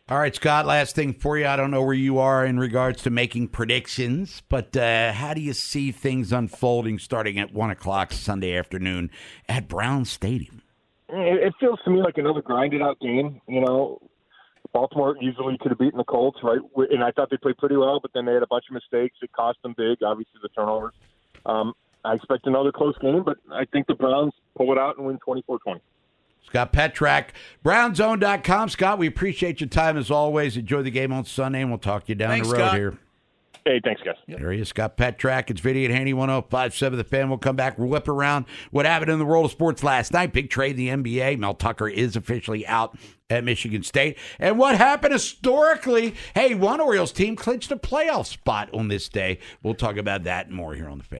All 0.09 0.19
right, 0.19 0.35
Scott, 0.35 0.65
last 0.65 0.93
thing 0.93 1.13
for 1.13 1.37
you. 1.37 1.47
I 1.47 1.55
don't 1.55 1.71
know 1.71 1.83
where 1.83 1.93
you 1.93 2.19
are 2.19 2.45
in 2.45 2.59
regards 2.59 3.01
to 3.03 3.09
making 3.09 3.47
predictions, 3.47 4.43
but 4.49 4.75
uh, 4.75 5.13
how 5.13 5.33
do 5.33 5.39
you 5.39 5.53
see 5.53 5.91
things 5.91 6.33
unfolding 6.33 6.99
starting 6.99 7.39
at 7.39 7.53
1 7.53 7.69
o'clock 7.69 8.11
Sunday 8.11 8.57
afternoon 8.57 9.09
at 9.47 9.69
Brown 9.69 10.03
Stadium? 10.03 10.63
It, 11.07 11.53
feels 11.59 11.79
to 11.85 11.91
me 11.91 12.01
like 12.01 12.17
another 12.17 12.41
grinded 12.41 12.81
out 12.81 12.99
game. 12.99 13.39
You 13.47 13.61
know, 13.61 14.01
Baltimore 14.73 15.15
easily 15.21 15.57
could 15.59 15.71
have 15.71 15.79
beaten 15.79 15.97
the 15.97 16.03
Colts, 16.03 16.39
right? 16.43 16.59
And 16.89 17.03
I 17.03 17.11
thought 17.11 17.29
they 17.29 17.37
played 17.37 17.57
pretty 17.57 17.77
well, 17.77 17.99
but 18.01 18.11
then 18.13 18.25
they 18.25 18.33
had 18.33 18.43
a 18.43 18.47
bunch 18.47 18.65
of 18.69 18.73
mistakes. 18.73 19.17
It 19.21 19.31
cost 19.33 19.61
them 19.61 19.75
big, 19.77 20.03
obviously, 20.03 20.39
the 20.41 20.49
turnovers. 20.49 20.93
Um, 21.45 21.73
I 22.03 22.15
expect 22.15 22.47
another 22.47 22.71
close 22.71 22.97
game, 22.99 23.23
but 23.23 23.37
I 23.51 23.65
think 23.65 23.87
the 23.87 23.95
Browns 23.95 24.33
pull 24.57 24.71
it 24.71 24.77
out 24.77 24.97
and 24.97 25.05
win 25.05 25.19
24 25.19 25.59
20. 25.59 25.81
Scott 26.43 26.73
Petrak, 26.73 27.27
brownzone.com. 27.63 28.69
Scott, 28.69 28.97
we 28.97 29.07
appreciate 29.07 29.61
your 29.61 29.69
time 29.69 29.97
as 29.97 30.11
always. 30.11 30.57
Enjoy 30.57 30.81
the 30.81 30.91
game 30.91 31.13
on 31.13 31.25
Sunday, 31.25 31.61
and 31.61 31.69
we'll 31.69 31.79
talk 31.79 32.05
to 32.05 32.09
you 32.09 32.15
down 32.15 32.29
Thanks, 32.31 32.47
the 32.49 32.55
road 32.55 32.59
Scott. 32.59 32.75
here. 32.75 32.97
Hey, 33.63 33.79
thanks, 33.83 34.01
guys. 34.01 34.15
There 34.27 34.51
he 34.51 34.59
is, 34.61 34.69
Scott 34.69 34.97
Petrak. 34.97 35.51
It's 35.51 35.61
Vinny 35.61 35.85
and 35.85 35.93
Haney 35.93 36.13
1057 36.13 36.97
The 36.97 37.03
Fan. 37.03 37.29
We'll 37.29 37.37
come 37.37 37.55
back, 37.55 37.77
we'll 37.77 37.89
whip 37.89 38.07
around 38.07 38.45
what 38.71 38.87
happened 38.87 39.11
in 39.11 39.19
the 39.19 39.25
world 39.25 39.45
of 39.45 39.51
sports 39.51 39.83
last 39.83 40.11
night. 40.11 40.33
Big 40.33 40.49
trade 40.49 40.79
in 40.79 41.03
the 41.03 41.15
NBA. 41.15 41.37
Mel 41.37 41.53
Tucker 41.53 41.87
is 41.87 42.15
officially 42.15 42.65
out 42.65 42.97
at 43.29 43.43
Michigan 43.43 43.83
State. 43.83 44.17
And 44.39 44.57
what 44.57 44.75
happened 44.75 45.13
historically? 45.13 46.15
Hey, 46.33 46.55
one 46.55 46.81
Orioles 46.81 47.11
team 47.11 47.35
clinched 47.35 47.71
a 47.71 47.77
playoff 47.77 48.25
spot 48.25 48.67
on 48.73 48.87
this 48.87 49.07
day. 49.07 49.37
We'll 49.61 49.75
talk 49.75 49.95
about 49.95 50.23
that 50.23 50.47
and 50.47 50.55
more 50.55 50.73
here 50.73 50.89
on 50.89 50.97
The 50.97 51.03
Fan. 51.03 51.19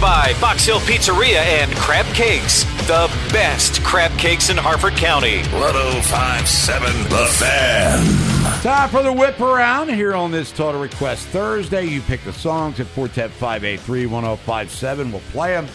You 0.00 0.06
by 0.06 0.34
Box 0.40 0.66
Hill 0.66 0.80
Pizzeria 0.80 1.40
and 1.40 1.70
Crab 1.76 2.06
Cakes, 2.14 2.64
the 2.86 3.10
best 3.32 3.82
crab 3.82 4.10
cakes 4.18 4.50
in 4.50 4.56
Harford 4.56 4.94
County. 4.94 5.38
1057 5.52 6.92
The 7.04 7.26
Fan. 7.38 8.62
Time 8.62 8.88
for 8.88 9.02
the 9.02 9.12
whip 9.12 9.40
around 9.40 9.90
here 9.90 10.14
on 10.14 10.30
this 10.30 10.52
Total 10.52 10.80
Request 10.80 11.28
Thursday. 11.28 11.84
You 11.84 12.00
pick 12.02 12.22
the 12.24 12.32
songs 12.32 12.80
at 12.80 12.86
410 12.86 13.30
583 13.30 14.06
1057. 14.06 15.12
We'll 15.12 15.20
play 15.32 15.52
them. 15.52 15.66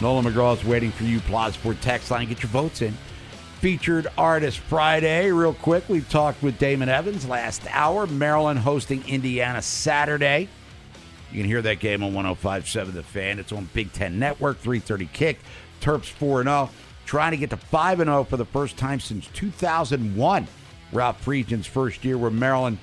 Nolan 0.00 0.24
McGraw 0.24 0.56
is 0.58 0.64
waiting 0.64 0.90
for 0.90 1.04
you. 1.04 1.20
Plaza 1.20 1.58
for 1.58 1.74
text 1.74 2.10
line. 2.10 2.28
Get 2.28 2.42
your 2.42 2.50
votes 2.50 2.82
in. 2.82 2.92
Featured 3.60 4.08
Artist 4.18 4.58
Friday. 4.58 5.30
Real 5.30 5.54
quick, 5.54 5.88
we 5.88 6.00
talked 6.02 6.42
with 6.42 6.58
Damon 6.58 6.88
Evans 6.88 7.26
last 7.26 7.62
hour. 7.70 8.06
Maryland 8.06 8.58
hosting 8.58 9.06
Indiana 9.08 9.62
Saturday. 9.62 10.48
You 11.34 11.40
can 11.40 11.50
hear 11.50 11.62
that 11.62 11.80
game 11.80 12.04
on 12.04 12.14
1057 12.14 12.94
The 12.94 13.02
Fan. 13.02 13.40
It's 13.40 13.50
on 13.50 13.68
Big 13.74 13.92
Ten 13.92 14.20
Network, 14.20 14.58
330 14.58 15.06
kick. 15.12 15.40
Terps 15.80 16.04
4 16.04 16.44
0. 16.44 16.70
Trying 17.06 17.32
to 17.32 17.36
get 17.36 17.50
to 17.50 17.56
5 17.56 17.98
0 17.98 18.24
for 18.24 18.36
the 18.36 18.44
first 18.44 18.76
time 18.76 19.00
since 19.00 19.26
2001. 19.34 20.46
Ralph 20.92 21.20
Friedgen's 21.20 21.66
first 21.66 22.04
year 22.04 22.16
where 22.16 22.30
Maryland 22.30 22.78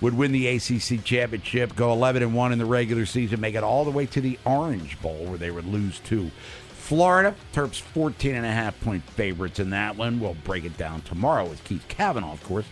would 0.00 0.16
win 0.16 0.30
the 0.30 0.46
ACC 0.46 1.02
championship, 1.02 1.74
go 1.74 1.92
11 1.92 2.22
and 2.22 2.32
1 2.34 2.52
in 2.52 2.58
the 2.58 2.64
regular 2.64 3.06
season, 3.06 3.40
make 3.40 3.56
it 3.56 3.64
all 3.64 3.84
the 3.84 3.90
way 3.90 4.06
to 4.06 4.20
the 4.20 4.38
Orange 4.44 5.00
Bowl 5.02 5.24
where 5.24 5.38
they 5.38 5.50
would 5.50 5.66
lose 5.66 5.98
to 6.00 6.30
Florida. 6.68 7.34
Terps 7.52 7.80
14 7.80 8.36
and 8.36 8.46
a 8.46 8.52
half 8.52 8.78
point 8.82 9.02
favorites 9.02 9.58
in 9.58 9.70
that 9.70 9.96
one. 9.96 10.20
We'll 10.20 10.36
break 10.44 10.64
it 10.64 10.76
down 10.76 11.02
tomorrow 11.02 11.44
with 11.44 11.64
Keith 11.64 11.86
Kavanaugh, 11.88 12.34
of 12.34 12.44
course. 12.44 12.66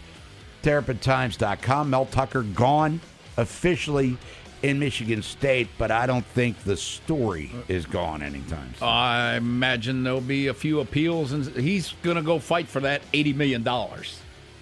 TerrapinTimes.com. 0.63 1.91
Mel 1.91 2.07
Tucker 2.07 2.43
gone 2.43 3.01
officially 3.37 4.17
in 4.65 4.79
Michigan 4.79 5.21
State, 5.23 5.69
but 5.77 5.91
I 5.91 6.07
don't 6.07 6.25
think 6.25 6.59
the 6.65 6.77
story 6.79 7.51
is 7.69 7.85
gone 7.85 8.23
anytime 8.23 8.73
soon. 8.79 8.89
I 8.89 9.37
imagine 9.37 10.03
there'll 10.03 10.23
be 10.23 10.47
a 10.47 10.55
few 10.55 10.81
appeals, 10.81 11.33
and 11.33 11.45
he's 11.55 11.93
going 12.03 12.17
to 12.17 12.23
go 12.23 12.39
fight 12.39 12.67
for 12.67 12.81
that 12.81 13.03
$80 13.13 13.37
million. 13.37 13.69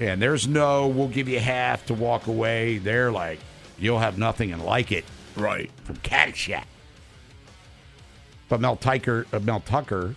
And 0.00 0.20
there's 0.20 0.48
no, 0.48 0.88
we'll 0.88 1.06
give 1.06 1.28
you 1.28 1.38
half 1.38 1.86
to 1.86 1.94
walk 1.94 2.26
away. 2.26 2.78
They're 2.78 3.12
like, 3.12 3.38
you'll 3.78 4.00
have 4.00 4.18
nothing 4.18 4.52
and 4.52 4.64
like 4.64 4.90
it 4.90 5.04
Right. 5.36 5.70
from 5.84 5.96
Caddyshack. 5.98 6.64
But 8.48 8.60
Mel 8.60 8.74
Tucker, 8.74 9.24
uh, 9.32 9.38
Mel 9.38 9.60
Tucker, 9.60 10.16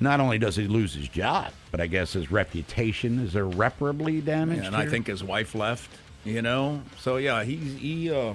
not 0.00 0.20
only 0.20 0.38
does 0.38 0.56
he 0.56 0.66
lose 0.66 0.94
his 0.94 1.08
job, 1.08 1.52
but 1.70 1.82
I 1.82 1.86
guess 1.86 2.14
his 2.14 2.30
reputation 2.32 3.18
is 3.18 3.36
irreparably 3.36 4.22
damaged. 4.22 4.64
And 4.64 4.74
I 4.74 4.86
think 4.86 5.06
his 5.06 5.22
wife 5.22 5.54
left, 5.54 5.90
you 6.24 6.40
know? 6.40 6.80
So, 6.98 7.18
yeah, 7.18 7.44
he's, 7.44 7.78
he, 7.78 8.10
uh, 8.10 8.32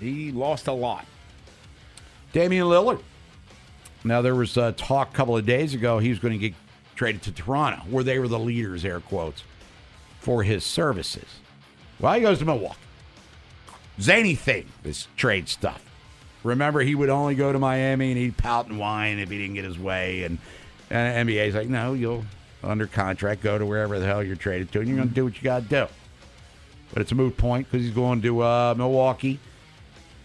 he 0.00 0.32
lost 0.32 0.66
a 0.66 0.72
lot. 0.72 1.06
Damian 2.32 2.66
Lillard. 2.66 3.00
Now 4.04 4.22
there 4.22 4.34
was 4.34 4.56
uh, 4.56 4.72
talk 4.76 5.10
a 5.10 5.12
couple 5.12 5.36
of 5.36 5.44
days 5.44 5.74
ago 5.74 5.98
he 5.98 6.10
was 6.10 6.18
going 6.18 6.32
to 6.32 6.38
get 6.38 6.54
traded 6.94 7.22
to 7.22 7.32
Toronto, 7.32 7.82
where 7.88 8.04
they 8.04 8.18
were 8.18 8.28
the 8.28 8.38
leaders, 8.38 8.84
air 8.84 9.00
quotes, 9.00 9.42
for 10.20 10.42
his 10.42 10.64
services. 10.64 11.40
Well, 12.00 12.14
he 12.14 12.20
goes 12.20 12.38
to 12.40 12.44
Milwaukee. 12.44 12.76
Zany 14.00 14.34
thing, 14.34 14.66
this 14.82 15.08
trade 15.16 15.48
stuff. 15.48 15.84
Remember, 16.44 16.80
he 16.80 16.94
would 16.94 17.08
only 17.08 17.34
go 17.34 17.52
to 17.52 17.58
Miami 17.58 18.12
and 18.12 18.18
he'd 18.18 18.36
pout 18.36 18.68
and 18.68 18.78
whine 18.78 19.18
if 19.18 19.28
he 19.28 19.38
didn't 19.38 19.54
get 19.54 19.64
his 19.64 19.78
way. 19.78 20.22
And, 20.22 20.38
and 20.90 21.28
NBA's 21.28 21.54
like, 21.54 21.68
no, 21.68 21.94
you'll 21.94 22.24
under 22.62 22.86
contract 22.86 23.42
go 23.42 23.58
to 23.58 23.66
wherever 23.66 23.98
the 23.98 24.06
hell 24.06 24.22
you're 24.22 24.36
traded 24.36 24.70
to, 24.72 24.80
and 24.80 24.88
you're 24.88 24.96
going 24.96 25.08
to 25.08 25.14
do 25.14 25.24
what 25.24 25.36
you 25.36 25.42
got 25.42 25.64
to 25.64 25.68
do. 25.68 25.86
But 26.92 27.02
it's 27.02 27.12
a 27.12 27.14
moot 27.14 27.36
point 27.36 27.66
because 27.70 27.84
he's 27.84 27.94
going 27.94 28.22
to 28.22 28.40
uh, 28.42 28.74
Milwaukee. 28.76 29.40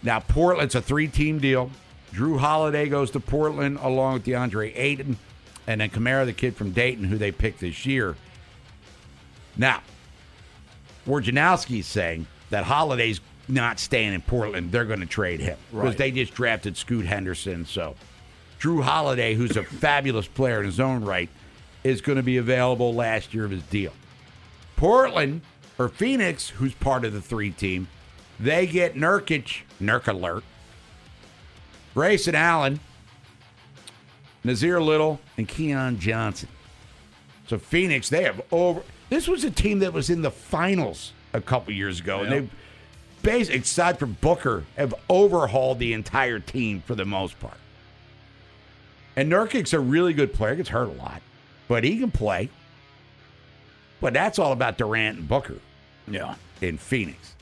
Now, 0.04 0.20
Portland's 0.20 0.74
a 0.76 0.82
three 0.82 1.08
team 1.08 1.38
deal. 1.40 1.70
Jrue 2.12 2.38
Holiday 2.38 2.88
goes 2.88 3.10
to 3.12 3.20
Portland 3.20 3.78
along 3.80 4.14
with 4.14 4.24
DeAndre 4.24 4.72
Ayton, 4.76 5.16
and 5.66 5.80
then 5.80 5.90
Camara, 5.90 6.24
the 6.26 6.32
kid 6.32 6.54
from 6.54 6.70
Dayton, 6.70 7.04
who 7.04 7.18
they 7.18 7.32
picked 7.32 7.58
this 7.60 7.84
year. 7.84 8.14
Now, 9.56 9.80
Wojnarowski's 11.08 11.86
saying 11.86 12.26
that 12.50 12.64
Holiday's 12.64 13.20
not 13.48 13.78
staying 13.80 14.14
in 14.14 14.20
Portland. 14.22 14.70
They're 14.72 14.84
going 14.84 15.00
to 15.00 15.06
trade 15.06 15.40
him 15.40 15.58
because 15.70 15.84
Right. 15.88 15.98
they 15.98 16.10
just 16.12 16.34
drafted 16.34 16.76
Scoot 16.76 17.04
Henderson. 17.06 17.66
So, 17.66 17.94
Jrue 18.60 18.82
Holiday, 18.82 19.34
who's 19.34 19.56
a 19.56 19.62
fabulous 19.64 20.26
player 20.26 20.60
in 20.60 20.66
his 20.66 20.80
own 20.80 21.04
right, 21.04 21.28
is 21.82 22.00
going 22.00 22.16
to 22.16 22.22
be 22.22 22.36
available 22.36 22.94
last 22.94 23.34
year 23.34 23.44
of 23.44 23.50
his 23.50 23.62
deal. 23.64 23.92
Portland 24.76 25.42
or 25.78 25.88
Phoenix, 25.88 26.48
who's 26.48 26.74
part 26.74 27.04
of 27.04 27.12
the 27.12 27.20
three 27.20 27.50
team, 27.50 27.88
they 28.44 28.66
get 28.66 28.94
Nurkic, 28.94 29.62
Nurk 29.80 30.06
alert, 30.06 30.44
Grayson 31.94 32.34
Allen, 32.34 32.80
Nassir 34.44 34.84
Little, 34.84 35.20
and 35.38 35.48
Keon 35.48 35.98
Johnson. 35.98 36.48
So 37.46 37.58
Phoenix, 37.58 38.08
they 38.08 38.24
have 38.24 38.40
over. 38.52 38.82
This 39.10 39.28
was 39.28 39.44
a 39.44 39.50
team 39.50 39.78
that 39.80 39.92
was 39.92 40.10
in 40.10 40.22
the 40.22 40.30
finals 40.30 41.12
a 41.32 41.40
couple 41.40 41.72
years 41.72 42.00
ago, 42.00 42.20
and 42.22 42.32
they 42.32 42.48
basically, 43.22 43.60
aside 43.60 43.98
from 43.98 44.16
Booker, 44.20 44.64
have 44.76 44.94
overhauled 45.08 45.78
the 45.78 45.92
entire 45.92 46.38
team 46.38 46.82
for 46.86 46.94
the 46.94 47.04
most 47.04 47.38
part. 47.40 47.56
And 49.16 49.30
Nurkic's 49.30 49.72
a 49.72 49.80
really 49.80 50.12
good 50.12 50.32
player. 50.34 50.54
Gets 50.56 50.70
hurt 50.70 50.88
a 50.88 50.92
lot, 50.92 51.22
but 51.68 51.84
he 51.84 51.98
can 51.98 52.10
play. 52.10 52.48
But 54.00 54.12
that's 54.12 54.38
all 54.38 54.52
about 54.52 54.76
Durant 54.76 55.18
and 55.18 55.28
Booker 55.28 55.58
Yeah. 56.08 56.34
in 56.60 56.76
Phoenix. 56.78 57.33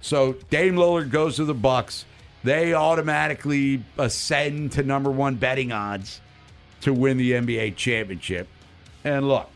So 0.00 0.34
Dame 0.50 0.76
Lillard 0.76 1.10
goes 1.10 1.36
to 1.36 1.44
the 1.44 1.54
Bucks. 1.54 2.04
They 2.42 2.72
automatically 2.72 3.82
ascend 3.98 4.72
to 4.72 4.82
number 4.82 5.10
one 5.10 5.36
betting 5.36 5.72
odds 5.72 6.20
to 6.82 6.94
win 6.94 7.18
the 7.18 7.32
NBA 7.32 7.76
championship. 7.76 8.48
And 9.04 9.28
look, 9.28 9.48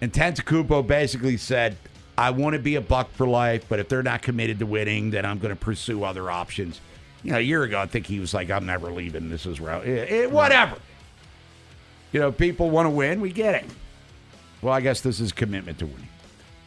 and 0.00 0.12
Antetokounmpo 0.12 0.86
basically 0.86 1.36
said, 1.36 1.76
I 2.16 2.30
want 2.30 2.54
to 2.54 2.58
be 2.58 2.74
a 2.76 2.80
buck 2.80 3.12
for 3.12 3.26
life, 3.26 3.66
but 3.68 3.78
if 3.78 3.88
they're 3.88 4.02
not 4.02 4.22
committed 4.22 4.58
to 4.60 4.66
winning, 4.66 5.10
then 5.10 5.24
I'm 5.24 5.38
going 5.38 5.54
to 5.54 5.60
pursue 5.60 6.04
other 6.04 6.30
options. 6.30 6.80
You 7.22 7.32
know, 7.32 7.38
a 7.38 7.42
year 7.42 7.62
ago, 7.62 7.78
I 7.78 7.86
think 7.86 8.06
he 8.06 8.18
was 8.18 8.32
like, 8.32 8.50
I'm 8.50 8.66
never 8.66 8.90
leaving. 8.90 9.28
This 9.28 9.46
is 9.46 9.60
where, 9.60 9.74
eh, 9.74 10.06
eh, 10.08 10.26
whatever. 10.26 10.76
You 12.12 12.20
know, 12.20 12.32
people 12.32 12.70
want 12.70 12.86
to 12.86 12.90
win. 12.90 13.20
We 13.20 13.30
get 13.30 13.54
it. 13.54 13.70
Well, 14.62 14.72
I 14.72 14.80
guess 14.80 15.00
this 15.00 15.20
is 15.20 15.32
commitment 15.32 15.78
to 15.78 15.86
winning. 15.86 16.08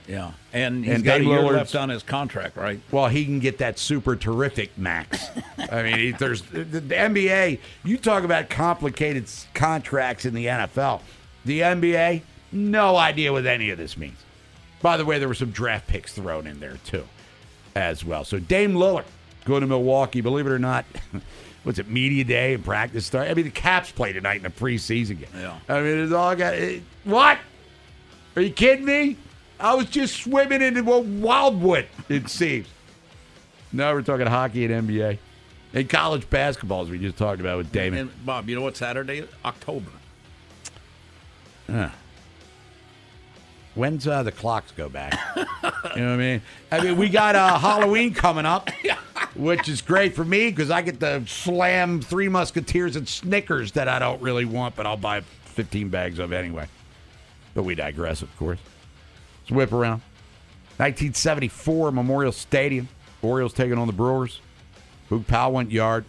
Yeah, 0.07 0.31
and 0.51 0.83
he's 0.83 0.95
And 0.95 1.03
got 1.03 1.19
Dame 1.19 1.27
a 1.27 1.29
year 1.29 1.39
Lillard's- 1.39 1.53
left 1.53 1.75
on 1.75 1.89
his 1.89 2.03
contract, 2.03 2.57
right? 2.57 2.79
Well, 2.91 3.07
he 3.07 3.23
can 3.25 3.39
get 3.39 3.59
that 3.59 3.79
super 3.79 4.15
terrific 4.15 4.77
max. 4.77 5.25
I 5.71 5.83
mean, 5.83 5.97
he- 5.97 6.11
there's 6.11 6.41
the, 6.41 6.63
the 6.63 6.95
NBA. 6.95 7.59
You 7.83 7.97
talk 7.97 8.23
about 8.23 8.49
complicated 8.49 9.25
contracts 9.53 10.25
in 10.25 10.33
the 10.33 10.47
NFL. 10.47 11.01
The 11.45 11.61
NBA, 11.61 12.21
no 12.51 12.97
idea 12.97 13.31
what 13.31 13.45
any 13.45 13.69
of 13.69 13.77
this 13.77 13.95
means. 13.95 14.17
By 14.81 14.97
the 14.97 15.05
way, 15.05 15.19
there 15.19 15.27
were 15.27 15.33
some 15.35 15.51
draft 15.51 15.87
picks 15.87 16.13
thrown 16.13 16.47
in 16.47 16.59
there 16.59 16.77
too, 16.85 17.05
as 17.75 18.03
well. 18.03 18.25
So 18.25 18.39
Dame 18.39 18.73
Lillard 18.73 19.05
going 19.45 19.61
to 19.61 19.67
Milwaukee. 19.67 20.21
Believe 20.21 20.47
it 20.47 20.51
or 20.51 20.59
not, 20.59 20.85
what's 21.63 21.77
it? 21.79 21.87
Media 21.87 22.23
day 22.23 22.55
and 22.55 22.65
practice 22.65 23.05
start. 23.05 23.29
I 23.29 23.33
mean, 23.35 23.45
the 23.45 23.51
Caps 23.51 23.91
play 23.91 24.11
tonight 24.13 24.37
in 24.37 24.43
the 24.43 24.49
preseason 24.49 25.19
game. 25.19 25.29
Yeah. 25.35 25.57
I 25.69 25.81
mean, 25.81 25.99
it's 25.99 26.11
all 26.11 26.35
got 26.35 26.55
it, 26.55 26.81
what? 27.03 27.37
Are 28.35 28.41
you 28.41 28.51
kidding 28.51 28.85
me? 28.85 29.17
I 29.61 29.75
was 29.75 29.85
just 29.87 30.15
swimming 30.23 30.61
in 30.61 30.85
Wildwood, 31.21 31.87
it 32.09 32.29
seems. 32.29 32.67
Now 33.71 33.93
we're 33.93 34.01
talking 34.01 34.27
hockey 34.27 34.65
and 34.65 34.87
NBA. 34.87 35.17
And 35.73 35.89
college 35.89 36.29
basketball, 36.29 36.81
as 36.81 36.89
we 36.89 36.99
just 36.99 37.17
talked 37.17 37.39
about 37.39 37.57
with 37.57 37.71
Damon. 37.71 37.99
And 37.99 38.25
Bob, 38.25 38.49
you 38.49 38.55
know 38.55 38.61
what 38.61 38.75
Saturday? 38.75 39.19
is? 39.19 39.29
October. 39.45 39.89
When's 43.75 44.05
uh, 44.05 44.23
the 44.23 44.33
clocks 44.33 44.71
go 44.73 44.89
back? 44.89 45.17
you 45.37 45.43
know 45.43 45.51
what 45.63 45.95
I 45.95 46.17
mean? 46.17 46.41
I 46.71 46.83
mean, 46.83 46.97
we 46.97 47.07
got 47.07 47.35
uh, 47.35 47.57
Halloween 47.57 48.13
coming 48.13 48.45
up, 48.45 48.69
which 49.35 49.69
is 49.69 49.81
great 49.81 50.13
for 50.13 50.25
me 50.25 50.49
because 50.49 50.69
I 50.69 50.81
get 50.81 50.99
to 50.99 51.25
slam 51.25 52.01
Three 52.01 52.27
Musketeers 52.27 52.97
and 52.97 53.07
Snickers 53.07 53.71
that 53.73 53.87
I 53.87 53.99
don't 53.99 54.21
really 54.21 54.43
want, 54.43 54.75
but 54.75 54.85
I'll 54.85 54.97
buy 54.97 55.21
15 55.21 55.87
bags 55.87 56.19
of 56.19 56.33
anyway. 56.33 56.67
But 57.53 57.63
we 57.63 57.75
digress, 57.75 58.21
of 58.21 58.35
course. 58.37 58.59
Whip 59.51 59.71
around. 59.71 60.01
1974, 60.77 61.91
Memorial 61.91 62.31
Stadium. 62.31 62.89
Orioles 63.21 63.53
taking 63.53 63.77
on 63.77 63.87
the 63.87 63.93
Brewers. 63.93 64.39
Boog 65.09 65.27
Powell 65.27 65.53
went 65.53 65.71
yard. 65.71 66.05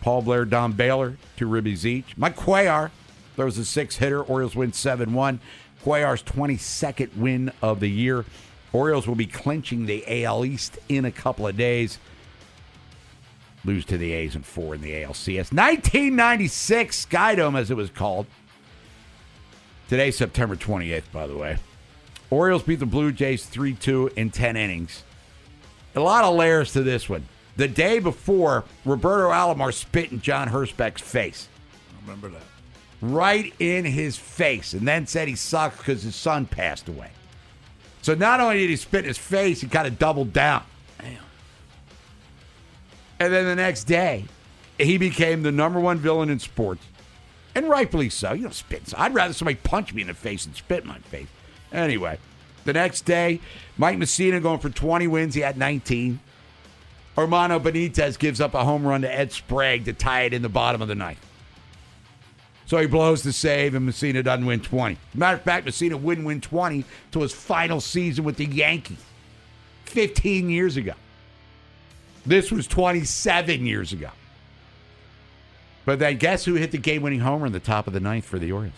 Paul 0.00 0.22
Blair, 0.22 0.44
Don 0.44 0.72
Baylor, 0.72 1.16
two 1.36 1.48
ribbies 1.48 1.84
each. 1.84 2.16
Mike 2.16 2.36
Cuellar 2.36 2.90
throws 3.36 3.56
a 3.58 3.64
six 3.64 3.96
hitter. 3.96 4.22
Orioles 4.22 4.54
win 4.54 4.72
7 4.72 5.12
1. 5.12 5.40
Cuellar's 5.84 6.22
22nd 6.22 7.16
win 7.16 7.52
of 7.62 7.80
the 7.80 7.88
year. 7.88 8.24
Orioles 8.72 9.06
will 9.06 9.14
be 9.14 9.26
clinching 9.26 9.86
the 9.86 10.24
AL 10.24 10.44
East 10.44 10.78
in 10.88 11.04
a 11.04 11.10
couple 11.10 11.46
of 11.46 11.56
days. 11.56 11.98
Lose 13.64 13.84
to 13.86 13.96
the 13.96 14.12
A's 14.12 14.34
and 14.34 14.44
four 14.44 14.74
in 14.74 14.80
the 14.80 14.92
ALCS. 14.92 15.52
1996, 15.52 17.06
Skydome, 17.06 17.56
as 17.58 17.70
it 17.70 17.76
was 17.76 17.90
called. 17.90 18.26
Today, 19.88 20.10
September 20.10 20.56
28th, 20.56 21.12
by 21.12 21.26
the 21.26 21.36
way. 21.36 21.58
Orioles 22.32 22.62
beat 22.62 22.78
the 22.78 22.86
Blue 22.86 23.12
Jays 23.12 23.44
3 23.44 23.74
2 23.74 24.12
in 24.16 24.30
10 24.30 24.56
innings. 24.56 25.02
A 25.94 26.00
lot 26.00 26.24
of 26.24 26.34
layers 26.34 26.72
to 26.72 26.82
this 26.82 27.06
one. 27.06 27.28
The 27.56 27.68
day 27.68 27.98
before, 27.98 28.64
Roberto 28.86 29.30
Alomar 29.30 29.70
spit 29.74 30.12
in 30.12 30.22
John 30.22 30.48
Hirschbeck's 30.48 31.02
face. 31.02 31.48
I 31.90 32.00
remember 32.00 32.30
that. 32.30 32.42
Right 33.02 33.52
in 33.58 33.84
his 33.84 34.16
face, 34.16 34.72
and 34.72 34.88
then 34.88 35.06
said 35.06 35.28
he 35.28 35.34
sucks 35.34 35.76
because 35.76 36.04
his 36.04 36.16
son 36.16 36.46
passed 36.46 36.88
away. 36.88 37.10
So 38.00 38.14
not 38.14 38.40
only 38.40 38.60
did 38.60 38.70
he 38.70 38.76
spit 38.76 39.00
in 39.00 39.08
his 39.08 39.18
face, 39.18 39.60
he 39.60 39.68
kind 39.68 39.86
of 39.86 39.98
doubled 39.98 40.32
down. 40.32 40.64
Damn. 40.98 41.18
And 43.20 43.30
then 43.30 43.44
the 43.44 43.56
next 43.56 43.84
day, 43.84 44.24
he 44.78 44.96
became 44.96 45.42
the 45.42 45.52
number 45.52 45.78
one 45.78 45.98
villain 45.98 46.30
in 46.30 46.38
sports. 46.38 46.82
And 47.54 47.68
rightfully 47.68 48.08
so. 48.08 48.32
You 48.32 48.44
know, 48.44 48.50
spit. 48.50 48.94
I'd 48.96 49.12
rather 49.12 49.34
somebody 49.34 49.56
punch 49.62 49.92
me 49.92 50.00
in 50.00 50.08
the 50.08 50.14
face 50.14 50.46
than 50.46 50.54
spit 50.54 50.84
in 50.84 50.88
my 50.88 50.98
face. 51.00 51.28
Anyway, 51.72 52.18
the 52.64 52.72
next 52.72 53.02
day, 53.02 53.40
Mike 53.76 53.98
Mussina 53.98 54.42
going 54.42 54.58
for 54.58 54.70
20 54.70 55.06
wins. 55.06 55.34
He 55.34 55.40
had 55.40 55.56
19. 55.56 56.20
Armando 57.16 57.58
Benitez 57.58 58.18
gives 58.18 58.40
up 58.40 58.54
a 58.54 58.64
home 58.64 58.86
run 58.86 59.02
to 59.02 59.12
Ed 59.12 59.32
Sprague 59.32 59.84
to 59.86 59.92
tie 59.92 60.22
it 60.22 60.32
in 60.32 60.42
the 60.42 60.48
bottom 60.48 60.80
of 60.80 60.88
the 60.88 60.94
ninth. 60.94 61.24
So 62.66 62.78
he 62.78 62.86
blows 62.86 63.22
the 63.22 63.32
save, 63.32 63.74
and 63.74 63.88
Mussina 63.88 64.24
doesn't 64.24 64.46
win 64.46 64.60
20. 64.60 64.96
Matter 65.14 65.36
of 65.36 65.42
fact, 65.42 65.66
Mussina 65.66 66.00
wouldn't 66.00 66.26
win 66.26 66.40
20 66.40 66.84
to 67.10 67.20
his 67.20 67.32
final 67.32 67.80
season 67.80 68.24
with 68.24 68.36
the 68.36 68.46
Yankees 68.46 69.04
15 69.86 70.48
years 70.48 70.76
ago. 70.76 70.94
This 72.24 72.50
was 72.50 72.66
27 72.66 73.66
years 73.66 73.92
ago. 73.92 74.10
But 75.84 75.98
then 75.98 76.16
guess 76.16 76.44
who 76.44 76.54
hit 76.54 76.70
the 76.70 76.78
game 76.78 77.02
winning 77.02 77.20
homer 77.20 77.46
in 77.46 77.52
the 77.52 77.60
top 77.60 77.86
of 77.86 77.92
the 77.92 78.00
ninth 78.00 78.24
for 78.24 78.38
the 78.38 78.52
Orioles? 78.52 78.76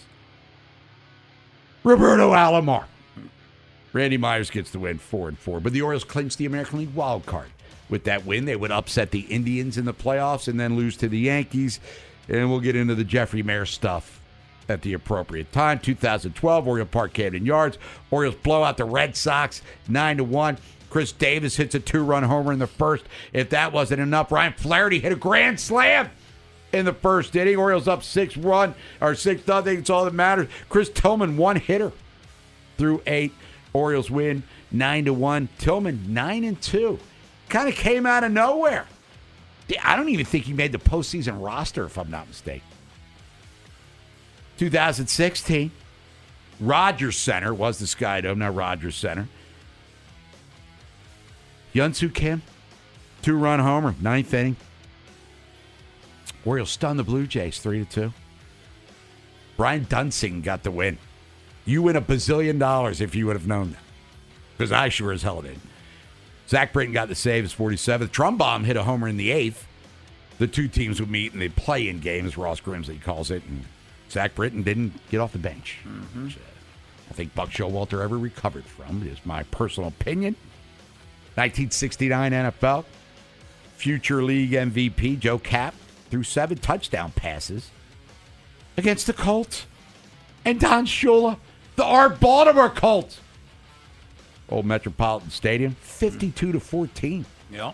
Roberto 1.85 2.33
Alomar. 2.33 2.87
Randy 3.95 4.19
Myers 4.19 4.51
gets 4.51 4.71
the 4.73 4.79
win 4.79 4.99
four 4.99 5.29
and 5.29 5.39
four. 5.39 5.61
But 5.61 5.73
the 5.73 5.81
Orioles 5.81 6.05
clinch 6.05 6.37
the 6.37 6.45
American 6.45 6.81
League 6.81 6.95
wild 6.95 7.25
card. 7.25 7.49
With 7.89 8.05
that 8.05 8.27
win, 8.27 8.45
they 8.45 8.57
would 8.57 8.73
upset 8.73 9.13
the 9.13 9.21
Indians 9.21 9.79
in 9.79 9.85
the 9.85 9.95
playoffs 9.95 10.49
and 10.49 10.59
then 10.59 10.77
lose 10.77 10.97
to 10.99 11.09
the 11.09 11.19
Yankees. 11.19 11.81
And 12.29 12.51
we'll 12.51 12.61
get 12.61 12.77
into 12.77 12.95
the 12.95 13.05
Jeffrey 13.05 13.43
Maier 13.43 13.67
stuff 13.67 14.21
at 14.69 14.83
the 14.83 14.95
appropriate 14.95 15.53
time. 15.53 15.79
2012, 15.79 16.67
Oriole 16.67 16.87
Park 16.87 17.13
Camden 17.13 17.47
Yards. 17.47 17.79
Orioles 18.11 18.35
blow 18.35 18.65
out 18.65 18.79
the 18.79 18.85
Red 18.85 19.17
Sox 19.17 19.63
9 19.89 20.17
to 20.17 20.25
1. 20.25 20.59
Chris 20.91 21.13
Davis 21.13 21.57
hits 21.57 21.75
a 21.75 21.81
two-run 21.81 22.23
homer 22.25 22.53
in 22.53 22.59
the 22.59 22.67
first. 22.67 23.05
If 23.33 23.51
that 23.51 23.73
wasn't 23.73 24.01
enough, 24.01 24.33
Ryan 24.33 24.55
Flaherty 24.55 25.01
hit 25.01 25.13
a 25.13 25.17
grand 25.17 25.61
slam 25.61 26.11
in 26.73 26.85
the 26.85 26.93
first 26.93 27.35
inning. 27.37 27.57
Orioles 27.57 27.89
up 27.89 28.03
six 28.03 28.37
run 28.37 28.75
or 29.01 29.15
six 29.15 29.47
nothing. 29.47 29.79
It's 29.79 29.91
all 29.91 30.05
that 30.05 30.15
matters. 30.15 30.49
Chris 30.69 30.91
Tillman 30.91 31.37
one 31.37 31.57
hitter 31.57 31.93
through 32.79 33.03
eight. 33.07 33.33
Orioles 33.75 34.11
win 34.11 34.45
nine 34.71 35.05
to 35.05 35.13
one. 35.13 35.49
Tillman 35.59 36.15
nine 36.15 36.45
and 36.45 36.61
two. 36.63 36.99
Kind 37.49 37.69
of 37.69 37.75
came 37.75 38.07
out 38.07 38.25
of 38.25 38.33
nowhere. 38.33 38.87
I 39.83 39.97
don't 39.97 40.09
even 40.09 40.25
think 40.25 40.45
he 40.45 40.53
made 40.53 40.73
the 40.73 40.79
postseason 40.79 41.43
roster, 41.45 41.85
if 41.85 41.99
I'm 41.99 42.11
not 42.11 42.29
mistaken. 42.29 42.67
2016, 44.59 45.71
Rogers 46.61 47.17
Center 47.17 47.53
was 47.53 47.79
the 47.79 47.87
Sky 47.87 48.21
Dome, 48.21 48.39
now 48.39 48.51
Rogers 48.51 48.95
Center. 48.95 49.29
Hyun 51.75 51.95
Soo 51.95 52.09
Kim, 52.09 52.43
two 53.23 53.37
run 53.37 53.59
homer, 53.59 53.95
ninth 54.01 54.33
inning. 54.33 54.57
Orioles 56.45 56.71
stunned 56.71 56.99
the 56.99 57.05
Blue 57.05 57.27
Jays 57.27 57.59
3 57.59 57.85
to 57.85 57.91
2. 57.91 58.13
Brian 59.57 59.87
Duensing 59.87 60.43
got 60.43 60.63
the 60.63 60.71
win. 60.71 60.99
You 61.65 61.83
win 61.83 61.97
a 61.97 62.03
bazillion 62.03 62.59
dollars 62.59 63.01
if 63.01 63.15
you 63.15 63.27
would 63.27 63.37
have 63.37 63.47
known 63.47 63.73
that. 63.73 63.79
Because 64.57 64.73
I 64.73 64.89
sure 64.89 65.13
as 65.13 65.23
hell 65.23 65.43
did. 65.43 65.59
Zach 66.49 66.73
Britton 66.73 66.93
got 66.93 67.09
the 67.09 67.15
save 67.15 67.45
as 67.45 67.55
47th. 67.55 68.09
Trumbo 68.09 68.65
hit 68.65 68.77
a 68.77 68.83
homer 68.85 69.09
in 69.09 69.17
the 69.17 69.31
eighth. 69.31 69.67
The 70.39 70.47
two 70.47 70.69
teams 70.69 71.01
would 71.01 71.11
meet 71.11 71.33
in 71.33 71.39
the 71.39 71.49
play 71.49 71.89
in 71.89 72.01
game, 72.01 72.27
as 72.27 72.37
Ross 72.37 72.61
Grimsley 72.61 73.01
calls 73.01 73.31
it. 73.31 73.43
And 73.49 73.65
Zach 74.11 74.35
Britton 74.35 74.63
didn't 74.63 74.93
get 75.11 75.21
off 75.21 75.33
the 75.33 75.39
bench. 75.39 75.79
Which, 76.15 76.37
uh, 76.37 76.41
I 77.11 77.15
think 77.15 77.35
Buck 77.35 77.51
Showalter 77.51 78.03
ever 78.03 78.19
recovered 78.19 78.65
from, 78.65 79.07
is 79.07 79.19
my 79.25 79.45
personal 79.45 79.89
opinion. 79.89 80.35
1969 81.37 82.33
NFL. 82.33 82.85
Future 83.77 84.23
league 84.23 84.53
MVP 84.53 85.19
Joe 85.19 85.39
Kapp 85.39 85.75
threw 86.11 86.23
seven 86.23 86.59
touchdown 86.59 87.13
passes 87.13 87.71
against 88.77 89.07
the 89.07 89.13
Colts. 89.13 89.67
And 90.45 90.61
Don 90.61 90.87
Shula, 90.87 91.39
the 91.77 91.85
Art 91.85 92.21
Baltimore 92.21 92.71
Colts. 92.71 93.21
Old 94.49 94.67
Metropolitan 94.67 95.31
Stadium, 95.31 95.75
52 95.81 96.53
to 96.53 96.61
14. 96.61 97.25
Yeah. 97.51 97.73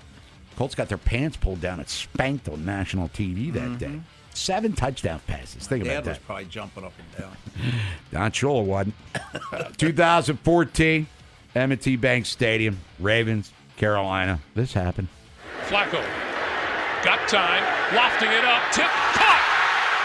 Colts 0.57 0.75
got 0.75 0.89
their 0.89 0.99
pants 0.99 1.37
pulled 1.37 1.61
down 1.61 1.81
and 1.81 1.89
spanked 1.89 2.49
on 2.49 2.65
national 2.65 3.09
TV 3.09 3.53
that 3.53 3.61
mm-hmm. 3.61 3.77
day. 3.77 4.01
Seven 4.35 4.73
touchdown 4.73 5.21
passes. 5.27 5.67
Think 5.67 5.83
about 5.83 6.05
Dad 6.05 6.07
was 6.07 6.19
that. 6.19 6.27
probably 6.27 6.45
jumping 6.45 6.85
up 6.85 6.93
and 6.99 7.23
down. 7.23 7.37
Don 8.13 8.31
Shula 8.31 8.65
wasn't. 8.65 8.95
2014, 9.79 11.07
M&T 11.57 11.97
Bank 11.97 12.27
Stadium, 12.27 12.79
Ravens, 13.01 13.53
Carolina. 13.77 14.41
This 14.55 14.73
happened. 14.73 15.09
Flacco 15.67 16.05
got 17.03 17.27
time, 17.29 17.65
lofting 17.97 18.31
it 18.31 18.45
up, 18.45 18.63
tip, 18.73 18.91
caught. 19.17 19.45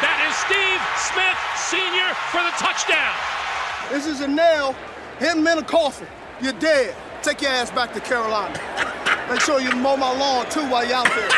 That 0.02 0.20
is 0.28 0.36
Steve 0.48 0.82
Smith 1.12 1.40
Sr. 1.60 2.16
for 2.32 2.42
the 2.44 2.56
touchdown. 2.58 3.45
This 3.90 4.08
is 4.08 4.22
a 4.22 4.28
nail. 4.28 4.76
Him 5.20 5.46
in 5.48 5.58
a 5.58 5.64
coffin. 5.64 6.08
You're 6.42 6.54
dead. 6.54 6.96
Take 7.22 7.42
your 7.42 7.52
ass 7.52 7.72
back 7.72 7.94
to 7.94 8.00
Carolina. 8.00 8.60
Make 9.30 9.42
sure 9.42 9.60
you 9.60 9.72
mow 9.76 9.98
my 9.98 10.12
lawn 10.18 10.50
too 10.50 10.68
while 10.70 10.86
you're 10.86 10.96
out 10.96 11.08
there. 11.16 11.30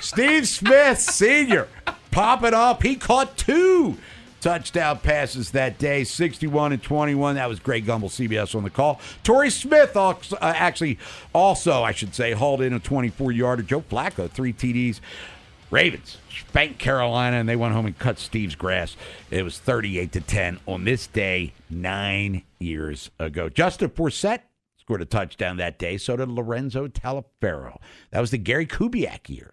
Steve 0.00 0.48
Smith 0.48 0.98
Sr. 0.98 1.68
popping 2.10 2.54
up. 2.54 2.82
He 2.82 2.96
caught 2.96 3.36
two 3.36 3.96
touchdown 4.40 4.98
passes 4.98 5.52
that 5.52 5.78
day, 5.78 6.04
61 6.04 6.72
and 6.72 6.82
21. 6.82 7.36
That 7.36 7.48
was 7.48 7.60
Greg 7.60 7.86
Gumbel, 7.86 8.10
CBS 8.10 8.54
on 8.54 8.64
the 8.64 8.70
call. 8.70 9.00
Torrey 9.22 9.50
Smith 9.50 9.96
also, 9.96 10.36
uh, 10.36 10.52
actually 10.56 10.98
also, 11.32 11.82
I 11.82 11.92
should 11.92 12.14
say, 12.14 12.32
hauled 12.32 12.60
in 12.60 12.72
a 12.72 12.80
24-yarder. 12.80 13.62
Joe 13.62 13.82
Flacco, 13.82 14.28
three 14.28 14.52
TDs. 14.52 15.00
Ravens 15.72 16.18
spanked 16.48 16.78
Carolina, 16.78 17.38
and 17.38 17.48
they 17.48 17.56
went 17.56 17.72
home 17.74 17.86
and 17.86 17.98
cut 17.98 18.18
Steve's 18.18 18.54
grass. 18.54 18.96
It 19.30 19.42
was 19.42 19.58
38 19.58 20.12
to 20.12 20.20
10 20.20 20.60
on 20.66 20.84
this 20.84 21.06
day 21.08 21.54
nine 21.70 22.42
years 22.60 23.10
ago. 23.18 23.48
Justin 23.48 23.88
Forsett 23.90 24.40
scored 24.76 25.00
a 25.02 25.06
touchdown 25.06 25.56
that 25.56 25.78
day. 25.78 25.96
So 25.96 26.16
did 26.16 26.28
Lorenzo 26.28 26.88
Taliaferro. 26.88 27.78
That 28.10 28.20
was 28.20 28.30
the 28.30 28.38
Gary 28.38 28.66
Kubiak 28.66 29.28
year. 29.28 29.52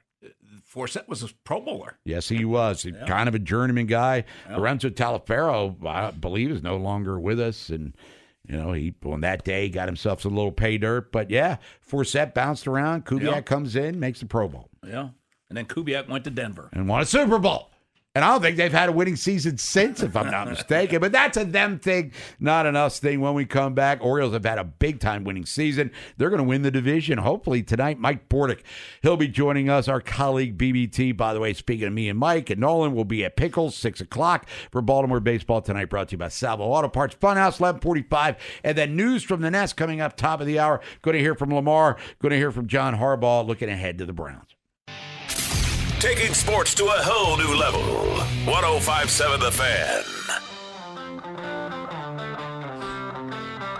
Forsett 0.72 1.08
was 1.08 1.24
a 1.24 1.30
Pro 1.46 1.62
Bowler. 1.62 1.98
Yes, 2.06 2.30
he 2.30 2.46
was. 2.46 2.86
Kind 3.08 3.28
of 3.28 3.34
a 3.34 3.40
journeyman 3.40 3.88
guy. 3.88 4.26
Lorenzo 4.52 4.90
Taliaferro, 4.90 5.84
I 5.86 6.12
believe, 6.12 6.52
is 6.52 6.62
no 6.62 6.78
longer 6.78 7.20
with 7.20 7.40
us. 7.40 7.70
And, 7.70 7.96
you 8.48 8.56
know, 8.58 8.74
he 8.74 8.94
on 9.06 9.22
that 9.22 9.44
day 9.44 9.70
got 9.70 9.88
himself 9.88 10.26
a 10.26 10.28
little 10.28 10.52
pay 10.52 10.78
dirt. 10.78 11.12
But 11.12 11.32
yeah, 11.32 11.58
Forsett 11.90 12.34
bounced 12.36 12.68
around. 12.68 13.06
Kubiak 13.06 13.22
Yeah. 13.32 13.42
comes 13.42 13.76
in, 13.76 14.00
makes 14.00 14.20
the 14.20 14.26
Pro 14.28 14.48
Bowl, 14.48 14.70
Yeah. 14.86 15.10
And 15.50 15.58
then 15.58 15.66
Kubiak 15.66 16.08
went 16.08 16.24
to 16.26 16.30
Denver. 16.30 16.70
and 16.74 16.88
won 16.88 17.02
a 17.02 17.06
Super 17.06 17.40
Bowl. 17.40 17.72
And 18.16 18.26
I 18.26 18.30
don't 18.32 18.42
think 18.42 18.58
they've 18.58 18.72
had 18.72 18.90
a 18.90 18.92
winning 18.92 19.16
season 19.16 19.60
since, 19.60 20.02
if 20.02 20.16
I'm 20.16 20.32
not 20.32 20.48
mistaken. 20.50 21.00
But 21.00 21.12
that's 21.12 21.38
a 21.38 21.46
them 21.46 21.78
thing, 21.78 22.12
not 22.40 22.66
an 22.66 22.76
us 22.76 23.00
thing. 23.00 23.22
When 23.22 23.36
we 23.36 23.46
come 23.46 23.76
back, 23.76 24.00
Orioles 24.02 24.34
have 24.34 24.44
had 24.46 24.58
a 24.58 24.64
big 24.64 25.00
time 25.00 25.24
winning 25.24 25.46
season. 25.46 25.92
They're 26.18 26.32
going 26.32 26.40
to 26.42 26.44
win 26.44 26.64
the 26.64 26.72
division. 26.72 27.20
Hopefully 27.20 27.62
tonight, 27.62 28.00
Mike 28.00 28.28
Bordick, 28.28 28.62
he'll 29.04 29.16
be 29.16 29.28
joining 29.28 29.70
us. 29.70 29.88
Our 29.88 30.02
colleague 30.02 30.58
BBT, 30.58 31.16
by 31.16 31.36
the 31.36 31.40
way, 31.40 31.54
speaking 31.54 31.86
of 31.88 31.94
me 31.94 32.10
and 32.10 32.18
Mike 32.18 32.50
and 32.50 32.60
Nolan, 32.60 32.96
will 32.96 33.06
be 33.06 33.24
at 33.24 33.36
Pickles 33.38 33.76
six 33.76 34.02
o'clock 34.02 34.50
for 34.72 34.82
Baltimore 34.82 35.20
baseball 35.20 35.62
tonight. 35.62 35.86
Brought 35.86 36.10
to 36.10 36.14
you 36.14 36.18
by 36.18 36.30
Salvo 36.30 36.64
Auto 36.66 36.90
Parts, 36.90 37.16
Funhouse 37.16 37.60
eleven 37.60 37.80
forty 37.80 38.02
five, 38.02 38.38
and 38.64 38.76
then 38.76 38.96
news 38.96 39.22
from 39.24 39.42
the 39.42 39.52
Nest 39.52 39.78
coming 39.78 40.02
up 40.02 40.18
top 40.18 40.42
of 40.42 40.48
the 40.48 40.58
hour. 40.58 40.82
Going 41.04 41.16
to 41.16 41.22
hear 41.22 41.36
from 41.36 41.54
Lamar. 41.54 41.96
Going 42.20 42.32
to 42.32 42.38
hear 42.38 42.52
from 42.52 42.68
John 42.68 42.98
Harbaugh. 42.98 43.46
Looking 43.46 43.70
ahead 43.70 44.00
to 44.00 44.06
the 44.06 44.14
Browns. 44.14 44.56
Taking 46.00 46.34
sports 46.34 46.74
to 46.76 46.86
a 46.86 47.04
whole 47.04 47.36
new 47.36 47.54
level. 47.56 47.82
1057 48.50 49.42
The 49.42 49.52
Fan. 49.52 50.04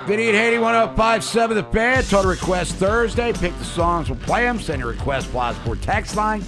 Vinny 0.06 0.28
and 0.28 0.36
Haney, 0.36 0.58
1057 0.58 1.56
The 1.56 1.64
Fan. 1.64 2.04
Total 2.04 2.30
request 2.30 2.76
Thursday. 2.76 3.32
Pick 3.32 3.58
the 3.58 3.64
songs. 3.64 4.10
We'll 4.10 4.20
play 4.20 4.44
them. 4.44 4.60
Send 4.60 4.82
your 4.82 4.90
request 4.90 5.32
plus 5.32 5.58
for 5.60 5.78
text 5.78 6.18
line. 6.18 6.42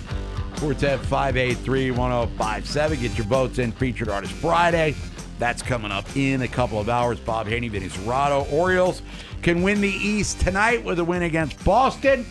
410-583-1057. 0.56 3.02
Get 3.02 3.18
your 3.18 3.28
votes 3.28 3.58
in. 3.58 3.72
Featured 3.72 4.10
Artist 4.10 4.34
Friday. 4.34 4.94
That's 5.40 5.62
coming 5.62 5.94
up 5.94 6.18
in 6.18 6.42
a 6.42 6.50
couple 6.50 6.82
of 6.82 6.90
hours. 6.90 7.18
Bob 7.22 7.48
Haney, 7.48 7.70
Vinny 7.70 7.88
Cerrato. 7.88 8.52
Orioles 8.52 9.02
can 9.42 9.62
win 9.62 9.80
the 9.80 9.88
East 9.88 10.42
tonight 10.42 10.84
with 10.84 11.00
a 11.00 11.06
win 11.06 11.24
against 11.24 11.64
Boston. 11.64 12.26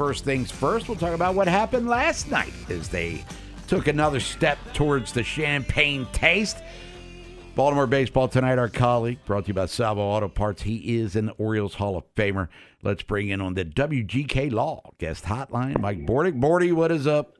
First 0.00 0.24
things 0.24 0.50
first, 0.50 0.88
we'll 0.88 0.96
talk 0.96 1.12
about 1.12 1.34
what 1.34 1.46
happened 1.46 1.86
last 1.86 2.30
night 2.30 2.54
as 2.70 2.88
they 2.88 3.22
took 3.66 3.86
another 3.86 4.18
step 4.18 4.56
towards 4.72 5.12
the 5.12 5.22
champagne 5.22 6.06
taste. 6.10 6.56
Baltimore 7.54 7.86
baseball 7.86 8.26
tonight. 8.26 8.56
Our 8.56 8.70
colleague 8.70 9.18
brought 9.26 9.44
to 9.44 9.48
you 9.48 9.54
by 9.54 9.66
Salvo 9.66 10.00
Auto 10.00 10.28
Parts. 10.28 10.62
He 10.62 10.96
is 10.96 11.16
an 11.16 11.30
Orioles 11.36 11.74
Hall 11.74 11.98
of 11.98 12.04
Famer. 12.14 12.48
Let's 12.82 13.02
bring 13.02 13.28
in 13.28 13.42
on 13.42 13.52
the 13.52 13.66
WGK 13.66 14.50
Law 14.50 14.80
guest 14.96 15.24
hotline, 15.24 15.78
Mike 15.78 16.06
Bordick. 16.06 16.40
Bordy, 16.40 16.72
what 16.72 16.90
is 16.90 17.06
up? 17.06 17.34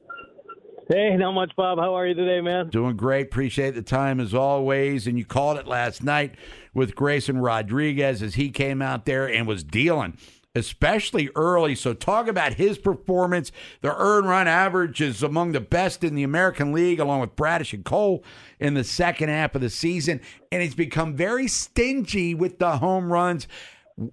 Hey, 0.87 1.17
not 1.17 1.31
much, 1.31 1.55
Bob. 1.55 1.79
How 1.79 1.95
are 1.95 2.05
you 2.05 2.13
today, 2.13 2.41
man? 2.41 2.69
Doing 2.69 2.95
great. 2.95 3.25
Appreciate 3.25 3.71
the 3.71 3.81
time 3.81 4.19
as 4.19 4.35
always. 4.35 5.07
And 5.07 5.17
you 5.17 5.25
called 5.25 5.57
it 5.57 5.65
last 5.65 6.03
night 6.03 6.35
with 6.75 6.93
Grayson 6.93 7.39
Rodriguez 7.39 8.21
as 8.21 8.35
he 8.35 8.51
came 8.51 8.83
out 8.83 9.05
there 9.05 9.27
and 9.27 9.47
was 9.47 9.63
dealing, 9.63 10.15
especially 10.55 11.29
early. 11.35 11.75
So 11.75 11.93
talk 11.93 12.27
about 12.27 12.55
his 12.55 12.77
performance. 12.77 13.51
The 13.81 13.95
earn 13.95 14.25
run 14.25 14.47
average 14.47 15.01
is 15.01 15.23
among 15.23 15.53
the 15.53 15.61
best 15.61 16.03
in 16.03 16.15
the 16.15 16.23
American 16.23 16.73
League, 16.73 16.99
along 16.99 17.21
with 17.21 17.35
Bradish 17.35 17.73
and 17.73 17.85
Cole 17.85 18.23
in 18.59 18.73
the 18.73 18.83
second 18.83 19.29
half 19.29 19.55
of 19.55 19.61
the 19.61 19.69
season. 19.69 20.21
And 20.51 20.61
he's 20.61 20.75
become 20.75 21.15
very 21.15 21.47
stingy 21.47 22.35
with 22.35 22.59
the 22.59 22.77
home 22.77 23.11
runs. 23.11 23.47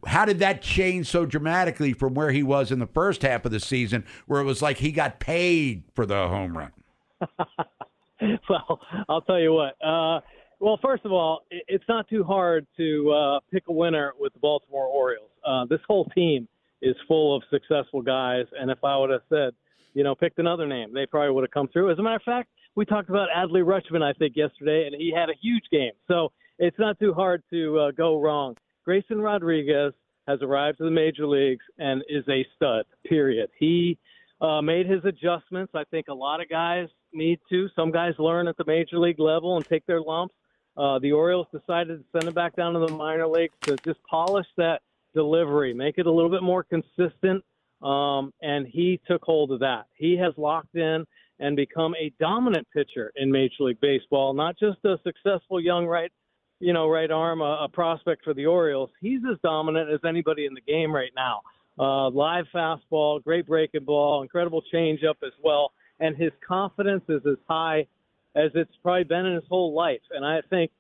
How 0.07 0.25
did 0.25 0.39
that 0.41 0.61
change 0.61 1.07
so 1.07 1.25
dramatically 1.25 1.93
from 1.93 2.15
where 2.15 2.31
he 2.31 2.43
was 2.43 2.71
in 2.71 2.79
the 2.79 2.87
first 2.87 3.23
half 3.23 3.45
of 3.45 3.53
the 3.53 3.61
season, 3.61 4.05
where 4.27 4.41
it 4.41 4.45
was 4.45 4.61
like 4.61 4.79
he 4.79 4.93
got 4.93 5.19
paid 5.19 5.83
for 5.95 6.05
the 6.05 6.29
home 6.29 6.57
run? 6.57 6.73
well, 8.49 8.81
I'll 9.09 9.23
tell 9.23 9.41
you 9.41 9.53
what. 9.53 9.75
Uh, 9.85 10.21
well, 10.61 10.79
first 10.83 11.05
of 11.05 11.13
all, 11.13 11.45
it's 11.51 11.85
not 11.89 12.09
too 12.09 12.25
hard 12.25 12.67
to 12.77 13.11
uh, 13.11 13.41
pick 13.53 13.65
a 13.69 13.73
winner 13.73 14.13
with 14.19 14.33
the 14.33 14.41
Baltimore 14.41 14.87
Orioles. 14.87 15.31
Uh, 15.49 15.65
this 15.65 15.81
whole 15.89 16.05
team 16.07 16.47
is 16.83 16.95
full 17.07 17.35
of 17.35 17.43
successful 17.51 18.03
guys, 18.03 18.45
and 18.59 18.71
if 18.71 18.79
I 18.85 18.97
would 18.99 19.11
have 19.11 19.23
said, 19.31 19.55
you 19.95 20.05
know, 20.05 20.15
picked 20.15 20.39
another 20.39 20.67
name, 20.67 20.93
they 20.93 21.07
probably 21.07 21.33
would 21.33 21.45
have 21.45 21.51
come 21.51 21.69
through. 21.69 21.91
As 21.91 21.99
a 21.99 22.03
matter 22.03 22.17
of 22.17 22.23
fact, 22.23 22.51
we 22.77 22.85
talked 22.85 23.09
about 23.09 23.29
Adley 23.35 23.65
Rutschman, 23.65 24.03
I 24.03 24.13
think, 24.13 24.37
yesterday, 24.37 24.87
and 24.87 24.95
he 24.95 25.13
had 25.15 25.31
a 25.31 25.35
huge 25.41 25.65
game. 25.73 25.93
So 26.07 26.33
it's 26.59 26.79
not 26.79 26.99
too 26.99 27.15
hard 27.15 27.43
to 27.51 27.79
uh, 27.79 27.91
go 27.93 28.21
wrong. 28.21 28.57
Grayson 28.85 29.21
Rodriguez 29.21 29.95
has 30.27 30.41
arrived 30.43 30.79
to 30.79 30.85
the 30.85 30.91
major 30.91 31.27
leagues 31.27 31.65
and 31.79 32.03
is 32.09 32.25
a 32.29 32.47
stud. 32.55 32.85
Period. 33.09 33.49
He 33.59 33.99
uh, 34.41 34.61
made 34.61 34.87
his 34.87 35.05
adjustments. 35.05 35.73
I 35.75 35.85
think 35.91 36.09
a 36.09 36.15
lot 36.15 36.43
of 36.43 36.49
guys 36.49 36.89
need 37.13 37.41
to. 37.49 37.69
Some 37.75 37.91
guys 37.91 38.13
learn 38.19 38.47
at 38.49 38.57
the 38.59 38.65
major 38.67 38.99
league 38.99 39.19
level 39.19 39.57
and 39.57 39.67
take 39.67 39.87
their 39.87 40.01
lumps. 40.01 40.35
Uh, 40.77 40.99
the 41.01 41.13
Orioles 41.13 41.47
decided 41.53 41.99
to 41.99 42.05
send 42.13 42.29
him 42.29 42.35
back 42.35 42.55
down 42.55 42.75
to 42.75 42.81
the 42.81 42.93
minor 42.93 43.27
leagues 43.27 43.55
to 43.63 43.77
just 43.79 43.99
polish 44.09 44.47
that 44.59 44.83
delivery, 45.23 45.75
make 45.75 45.99
it 45.99 46.07
a 46.07 46.13
little 46.13 46.31
bit 46.31 46.45
more 46.45 46.63
consistent. 46.63 47.45
Um, 47.83 48.33
and 48.41 48.67
he 48.67 49.01
took 49.09 49.23
hold 49.23 49.51
of 49.53 49.61
that. 49.61 49.87
He 49.95 50.17
has 50.17 50.33
locked 50.37 50.75
in 50.75 51.05
and 51.41 51.57
become 51.57 51.95
a 51.95 52.13
dominant 52.21 52.67
pitcher 52.73 53.13
in 53.17 53.31
Major 53.31 53.61
League 53.61 53.81
Baseball, 53.81 54.33
not 54.33 54.59
just 54.59 54.79
a 54.85 54.97
successful 55.05 55.61
young 55.61 55.87
right, 55.87 56.13
you 56.61 56.73
know, 56.73 56.89
right 56.89 57.11
arm, 57.11 57.41
a, 57.41 57.67
a 57.67 57.69
prospect 57.69 58.25
for 58.25 58.35
the 58.35 58.47
Orioles. 58.47 58.91
He's 59.01 59.21
as 59.31 59.39
dominant 59.43 59.91
as 59.91 60.01
anybody 60.05 60.47
in 60.47 60.55
the 60.55 60.61
game 60.61 60.93
right 60.95 61.13
now. 61.15 61.41
Uh, 61.79 62.11
live 62.11 62.47
fastball, 62.53 63.23
great 63.23 63.47
breaking 63.47 63.85
ball, 63.85 64.23
incredible 64.23 64.63
changeup 64.73 65.19
as 65.25 65.33
well, 65.45 65.73
and 66.01 66.17
his 66.17 66.33
confidence 66.47 67.05
is 67.09 67.23
as 67.27 67.39
high 67.49 67.87
as 68.35 68.51
it's 68.55 68.77
probably 68.83 69.05
been 69.05 69.27
in 69.27 69.35
his 69.35 69.49
whole 69.49 69.73
life. 69.75 70.01
And 70.11 70.25
I 70.25 70.41
think 70.51 70.71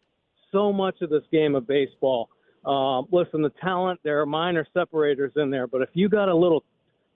so 0.50 0.72
much 0.72 0.96
of 1.02 1.10
this 1.10 1.22
game 1.30 1.54
of 1.54 1.66
baseball. 1.66 2.28
Um, 2.64 3.06
listen, 3.12 3.42
the 3.42 3.52
talent, 3.62 4.00
there 4.02 4.20
are 4.20 4.26
minor 4.26 4.66
separators 4.74 5.32
in 5.36 5.50
there, 5.50 5.66
but 5.66 5.82
if 5.82 5.88
you 5.94 6.08
got 6.08 6.28
a 6.28 6.34
little 6.34 6.64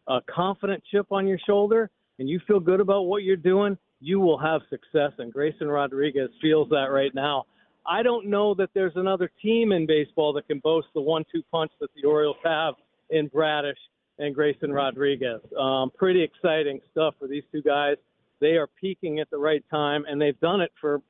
uh, 0.09 0.21
confident 0.29 0.83
chip 0.91 1.07
on 1.11 1.27
your 1.27 1.39
shoulder 1.47 1.91
and 2.19 2.29
you 2.29 2.41
feel 2.47 2.61
good 2.61 2.81
about 2.81 3.03
what 3.03 3.23
you're 3.23 3.37
doing, 3.37 3.77
you 4.01 4.21
will 4.21 4.39
have 4.39 4.61
success. 4.71 5.13
And 5.19 5.33
Grayson 5.33 5.69
Rodriguez 5.69 6.31
feels 6.41 6.69
that 6.71 6.91
right 6.91 7.15
now. 7.15 7.45
I 7.87 8.03
don't 8.03 8.27
know 8.27 8.55
that 8.55 8.71
there's 8.75 8.93
another 8.97 9.31
team 9.43 9.73
in 9.73 9.87
baseball 9.87 10.33
that 10.35 10.47
can 10.47 10.61
boast 10.61 10.89
the 10.95 11.01
one-two 11.01 11.43
punch 11.51 11.73
that 11.81 11.91
the 12.01 12.09
Orioles 12.09 12.37
have 12.45 12.75
in 13.11 13.29
Bradish 13.29 13.79
and 14.19 14.35
Grayson 14.35 14.73
Rodriguez. 14.73 15.41
Um, 15.59 15.91
pretty 15.97 16.23
exciting 16.23 16.81
stuff 16.93 17.15
for 17.19 17.27
these 17.27 17.43
two 17.51 17.63
guys. 17.63 17.97
They 18.41 18.57
are 18.57 18.69
peaking 18.81 19.19
at 19.21 19.31
the 19.31 19.39
right 19.39 19.65
time, 19.71 20.05
and 20.09 20.21
they've 20.21 20.39
done 20.41 20.61
it 20.61 20.71
for 20.81 21.01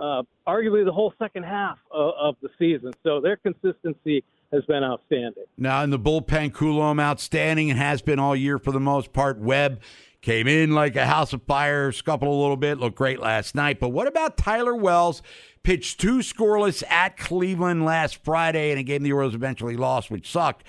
uh, 0.00 0.22
arguably 0.46 0.84
the 0.84 0.92
whole 0.92 1.12
second 1.18 1.44
half 1.44 1.78
of, 1.90 2.14
of 2.18 2.36
the 2.42 2.48
season. 2.58 2.92
So 3.02 3.20
their 3.20 3.36
consistency 3.36 4.24
has 4.52 4.64
been 4.66 4.84
outstanding. 4.84 5.44
Now 5.56 5.82
in 5.82 5.90
the 5.90 5.98
bullpen, 5.98 6.52
Coulombe 6.52 7.00
outstanding 7.00 7.70
and 7.70 7.78
has 7.78 8.02
been 8.02 8.18
all 8.18 8.36
year 8.36 8.58
for 8.58 8.70
the 8.70 8.80
most 8.80 9.12
part. 9.12 9.38
Webb 9.38 9.80
came 10.22 10.46
in 10.46 10.72
like 10.72 10.96
a 10.96 11.04
house 11.04 11.32
of 11.32 11.42
fire, 11.42 11.92
scuffled 11.92 12.30
a 12.30 12.40
little 12.40 12.56
bit, 12.56 12.78
looked 12.78 12.96
great 12.96 13.20
last 13.20 13.54
night. 13.54 13.78
But 13.78 13.90
what 13.90 14.06
about 14.06 14.36
Tyler 14.36 14.74
Wells? 14.74 15.20
Pitched 15.64 16.00
two 16.00 16.18
scoreless 16.18 16.82
at 16.90 17.16
Cleveland 17.16 17.84
last 17.84 18.24
Friday 18.24 18.72
in 18.72 18.78
a 18.78 18.82
game 18.82 19.04
the 19.04 19.12
Orioles 19.12 19.34
eventually 19.34 19.76
lost, 19.76 20.10
which 20.10 20.28
sucked. 20.28 20.64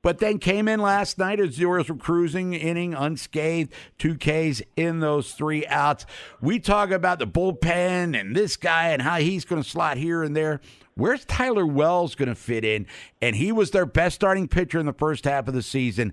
But 0.00 0.20
then 0.20 0.38
came 0.38 0.68
in 0.68 0.80
last 0.80 1.18
night 1.18 1.38
as 1.38 1.56
the 1.56 1.66
Orioles 1.66 1.90
were 1.90 1.96
cruising, 1.96 2.54
inning 2.54 2.94
unscathed, 2.94 3.74
two 3.98 4.16
Ks 4.16 4.62
in 4.74 5.00
those 5.00 5.32
three 5.32 5.66
outs. 5.66 6.06
We 6.40 6.60
talk 6.60 6.90
about 6.90 7.18
the 7.18 7.26
bullpen 7.26 8.18
and 8.18 8.34
this 8.34 8.56
guy 8.56 8.88
and 8.88 9.02
how 9.02 9.16
he's 9.16 9.44
going 9.44 9.62
to 9.62 9.68
slot 9.68 9.98
here 9.98 10.22
and 10.22 10.34
there. 10.34 10.62
Where's 10.94 11.24
Tyler 11.26 11.66
Wells 11.66 12.14
going 12.14 12.28
to 12.28 12.34
fit 12.34 12.64
in? 12.64 12.86
And 13.20 13.36
he 13.36 13.52
was 13.52 13.70
their 13.70 13.86
best 13.86 14.16
starting 14.16 14.48
pitcher 14.48 14.80
in 14.80 14.86
the 14.86 14.92
first 14.92 15.24
half 15.26 15.46
of 15.46 15.54
the 15.54 15.62
season. 15.62 16.12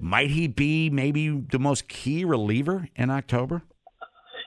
Might 0.00 0.30
he 0.30 0.46
be 0.48 0.90
maybe 0.90 1.28
the 1.28 1.58
most 1.58 1.88
key 1.88 2.24
reliever 2.24 2.88
in 2.96 3.10
October? 3.10 3.62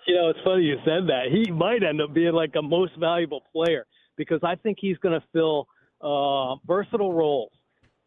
You 0.08 0.16
know, 0.16 0.30
it's 0.30 0.40
funny 0.44 0.64
you 0.64 0.78
said 0.86 1.08
that. 1.08 1.26
He 1.32 1.52
might 1.52 1.84
end 1.84 2.02
up 2.02 2.14
being 2.14 2.34
like 2.34 2.54
a 2.58 2.62
most 2.62 2.94
valuable 3.00 3.44
player 3.54 3.86
because 4.18 4.40
I 4.44 4.56
think 4.56 4.78
he's 4.82 4.98
going 4.98 5.20
to 5.20 5.26
fill 5.32 5.68
uh, 6.02 6.56
versatile 6.66 7.14
roles. 7.14 7.52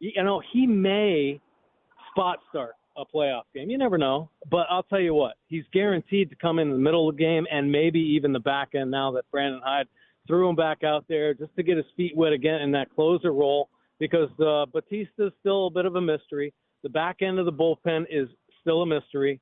You 0.01 0.23
know, 0.25 0.43
he 0.53 0.67
may 0.67 1.41
spot 2.11 2.39
start 2.51 2.73
a 2.97 3.05
playoff 3.05 3.43
game. 3.55 3.71
You 3.71 3.79
never 3.79 3.99
know. 3.99 4.31
But 4.51 4.67
I'll 4.71 4.83
tell 4.83 5.01
you 5.01 5.15
what, 5.15 5.35
he's 5.47 5.65
guaranteed 5.73 6.31
to 6.31 6.37
come 6.37 6.59
in 6.59 6.71
the 6.71 6.79
middle 6.79 7.09
of 7.09 7.17
the 7.17 7.23
game 7.23 7.47
and 7.51 7.71
maybe 7.71 8.01
even 8.01 8.33
the 8.33 8.41
back 8.41 8.71
end 8.75 8.91
now 8.91 9.13
that 9.13 9.25
Brandon 9.31 9.61
Hyde 9.65 9.87
threw 10.27 10.49
him 10.49 10.57
back 10.57 10.85
out 10.85 11.05
there 11.09 11.35
just 11.35 11.55
to 11.57 11.63
get 11.63 11.77
his 11.77 11.87
feet 11.97 12.17
wet 12.17 12.33
again 12.33 12.61
in 12.63 12.73
that 12.73 12.95
closer 12.95 13.33
role 13.33 13.69
because 13.99 14.29
uh, 14.41 14.67
Bautista's 14.67 15.33
still 15.41 15.69
a 15.69 15.71
bit 15.71 15.87
of 15.87 15.97
a 15.97 16.01
mystery. 16.01 16.53
The 16.83 16.89
back 16.89 17.23
end 17.23 17.39
of 17.39 17.47
the 17.47 17.53
bullpen 17.53 18.07
is 18.11 18.29
still 18.61 18.83
a 18.83 18.87
mystery. 18.87 19.41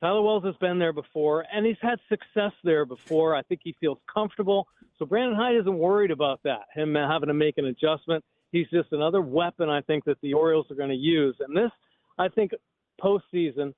Tyler 0.00 0.22
Wells 0.22 0.44
has 0.44 0.56
been 0.60 0.78
there 0.78 0.92
before, 0.92 1.46
and 1.52 1.64
he's 1.64 1.76
had 1.80 1.98
success 2.08 2.52
there 2.62 2.84
before. 2.84 3.34
I 3.34 3.42
think 3.42 3.60
he 3.64 3.74
feels 3.80 3.98
comfortable. 4.12 4.66
So 4.98 5.06
Brandon 5.06 5.36
Hyde 5.36 5.56
isn't 5.56 5.78
worried 5.78 6.10
about 6.10 6.40
that, 6.44 6.62
him 6.74 6.94
having 6.94 7.28
to 7.28 7.34
make 7.34 7.56
an 7.58 7.66
adjustment. 7.66 8.22
He's 8.52 8.68
just 8.70 8.92
another 8.92 9.20
weapon 9.20 9.68
I 9.68 9.80
think 9.80 10.04
that 10.04 10.18
the 10.22 10.34
Orioles 10.34 10.66
are 10.70 10.74
going 10.74 10.90
to 10.90 10.94
use. 10.94 11.36
And 11.40 11.56
this, 11.56 11.70
I 12.18 12.28
think, 12.28 12.52
postseason 13.02 13.72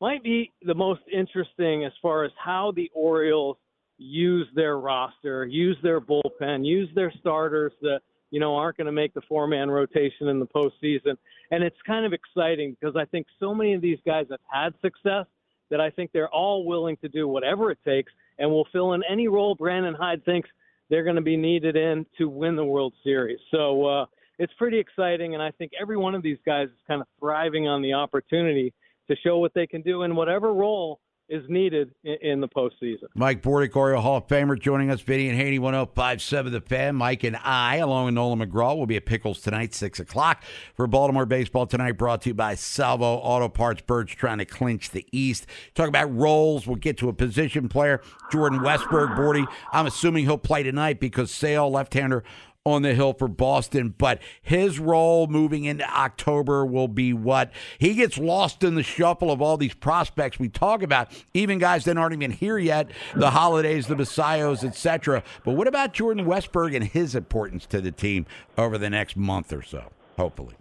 might 0.00 0.22
be 0.22 0.52
the 0.62 0.74
most 0.74 1.00
interesting 1.12 1.84
as 1.84 1.92
far 2.02 2.24
as 2.24 2.32
how 2.42 2.72
the 2.74 2.90
Orioles 2.94 3.56
use 3.96 4.46
their 4.54 4.78
roster, 4.78 5.46
use 5.46 5.76
their 5.82 6.00
bullpen, 6.00 6.64
use 6.64 6.88
their 6.94 7.12
starters 7.20 7.72
that 7.82 8.00
you 8.30 8.40
know 8.40 8.56
aren't 8.56 8.76
going 8.76 8.86
to 8.86 8.92
make 8.92 9.14
the 9.14 9.22
four-man 9.28 9.70
rotation 9.70 10.28
in 10.28 10.38
the 10.38 10.46
postseason. 10.46 11.16
And 11.50 11.62
it's 11.64 11.76
kind 11.86 12.04
of 12.04 12.12
exciting 12.12 12.76
because 12.78 12.96
I 12.96 13.04
think 13.06 13.26
so 13.40 13.54
many 13.54 13.74
of 13.74 13.80
these 13.80 13.98
guys 14.06 14.26
have 14.30 14.40
had 14.50 14.74
success 14.82 15.26
that 15.70 15.80
I 15.80 15.90
think 15.90 16.10
they're 16.12 16.28
all 16.28 16.64
willing 16.64 16.96
to 16.98 17.08
do 17.08 17.28
whatever 17.28 17.70
it 17.70 17.78
takes 17.84 18.12
and 18.38 18.50
will 18.50 18.66
fill 18.72 18.92
in 18.94 19.02
any 19.08 19.28
role 19.28 19.54
Brandon 19.54 19.94
Hyde 19.94 20.24
thinks 20.24 20.48
they're 20.90 21.04
going 21.04 21.16
to 21.16 21.22
be 21.22 21.36
needed 21.36 21.76
in 21.76 22.06
to 22.16 22.28
win 22.28 22.56
the 22.56 22.64
World 22.64 22.94
Series. 23.04 23.38
So 23.50 23.84
uh, 23.86 24.06
it's 24.38 24.52
pretty 24.54 24.78
exciting, 24.78 25.34
and 25.34 25.42
I 25.42 25.50
think 25.50 25.72
every 25.78 25.96
one 25.96 26.14
of 26.14 26.22
these 26.22 26.38
guys 26.46 26.68
is 26.68 26.78
kind 26.86 27.00
of 27.00 27.06
thriving 27.18 27.68
on 27.68 27.82
the 27.82 27.92
opportunity 27.92 28.72
to 29.08 29.16
show 29.16 29.38
what 29.38 29.52
they 29.54 29.66
can 29.66 29.82
do 29.82 30.02
in 30.02 30.14
whatever 30.14 30.54
role 30.54 31.00
is 31.28 31.44
needed 31.48 31.90
in, 32.04 32.16
in 32.22 32.40
the 32.40 32.48
postseason. 32.48 33.04
Mike 33.14 33.42
Bordick, 33.42 33.74
Oriole 33.76 34.00
Hall 34.00 34.16
of 34.16 34.26
Famer, 34.26 34.58
joining 34.58 34.90
us. 34.90 35.00
Vinny 35.00 35.28
and 35.28 35.38
Haney, 35.38 35.58
1057 35.58 36.52
The 36.52 36.60
Fan. 36.60 36.96
Mike 36.96 37.24
and 37.24 37.36
I, 37.36 37.76
along 37.76 38.06
with 38.06 38.14
Nolan 38.14 38.38
McGraw, 38.38 38.76
will 38.76 38.86
be 38.86 38.96
at 38.96 39.06
Pickles 39.06 39.40
tonight, 39.40 39.74
6 39.74 40.00
o'clock. 40.00 40.42
For 40.74 40.86
Baltimore 40.86 41.26
Baseball 41.26 41.66
tonight, 41.66 41.92
brought 41.92 42.22
to 42.22 42.30
you 42.30 42.34
by 42.34 42.54
Salvo 42.54 43.16
Auto 43.16 43.48
Parts. 43.48 43.82
Birds 43.82 44.14
trying 44.14 44.38
to 44.38 44.44
clinch 44.44 44.90
the 44.90 45.06
East. 45.12 45.46
Talk 45.74 45.88
about 45.88 46.14
roles. 46.14 46.66
We'll 46.66 46.76
get 46.76 46.96
to 46.98 47.08
a 47.08 47.12
position 47.12 47.68
player. 47.68 48.00
Jordan 48.32 48.60
Westburg, 48.60 49.16
Bordy. 49.16 49.46
I'm 49.72 49.86
assuming 49.86 50.24
he'll 50.24 50.38
play 50.38 50.62
tonight 50.62 51.00
because 51.00 51.30
Sale, 51.30 51.70
left-hander, 51.70 52.24
on 52.66 52.82
the 52.82 52.94
hill 52.94 53.12
for 53.12 53.28
Boston, 53.28 53.94
but 53.96 54.20
his 54.42 54.78
role 54.78 55.26
moving 55.26 55.64
into 55.64 55.88
October 55.88 56.66
will 56.66 56.88
be 56.88 57.12
what 57.12 57.50
he 57.78 57.94
gets 57.94 58.18
lost 58.18 58.62
in 58.62 58.74
the 58.74 58.82
shuffle 58.82 59.30
of 59.30 59.40
all 59.40 59.56
these 59.56 59.74
prospects 59.74 60.38
we 60.38 60.48
talk 60.48 60.82
about, 60.82 61.10
even 61.34 61.58
guys 61.58 61.84
that 61.84 61.96
aren't 61.96 62.14
even 62.14 62.30
here 62.30 62.58
yet, 62.58 62.90
the 63.14 63.30
holidays, 63.30 63.86
the 63.86 63.96
Messiahs, 63.96 64.64
etc. 64.64 65.22
But 65.44 65.52
what 65.52 65.66
about 65.66 65.92
Jordan 65.94 66.26
Westburg 66.26 66.74
and 66.74 66.84
his 66.84 67.14
importance 67.14 67.66
to 67.66 67.80
the 67.80 67.92
team 67.92 68.26
over 68.56 68.76
the 68.78 68.90
next 68.90 69.16
month 69.16 69.52
or 69.52 69.62
so, 69.62 69.90
hopefully? 70.16 70.54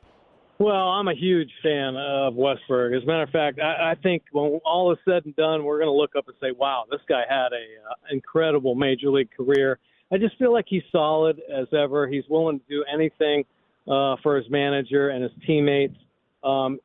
Well, 0.59 0.73
I'm 0.89 1.07
a 1.07 1.13
huge 1.13 1.51
fan 1.61 1.95
of 1.95 2.33
Westburg. 2.33 2.97
As 2.97 3.03
a 3.03 3.05
matter 3.05 3.21
of 3.21 3.29
fact, 3.29 3.59
I, 3.59 3.91
I 3.91 3.95
think 4.01 4.23
when 4.31 4.59
all 4.65 4.91
is 4.91 4.97
said 5.05 5.23
and 5.25 5.35
done, 5.35 5.63
we're 5.63 5.77
going 5.77 5.87
to 5.87 5.93
look 5.93 6.15
up 6.17 6.27
and 6.27 6.35
say, 6.41 6.51
"Wow, 6.51 6.85
this 6.89 7.01
guy 7.07 7.23
had 7.29 7.49
a 7.53 7.89
uh, 7.89 7.93
incredible 8.11 8.73
major 8.73 9.11
league 9.11 9.29
career." 9.37 9.77
I 10.11 10.17
just 10.17 10.37
feel 10.37 10.53
like 10.53 10.65
he's 10.67 10.83
solid 10.91 11.41
as 11.53 11.67
ever. 11.73 12.07
He's 12.07 12.23
willing 12.29 12.59
to 12.59 12.65
do 12.69 12.85
anything 12.91 13.43
uh, 13.87 14.15
for 14.23 14.37
his 14.37 14.49
manager 14.49 15.09
and 15.09 15.23
his 15.23 15.31
teammates. 15.45 15.97
Um, 16.43 16.79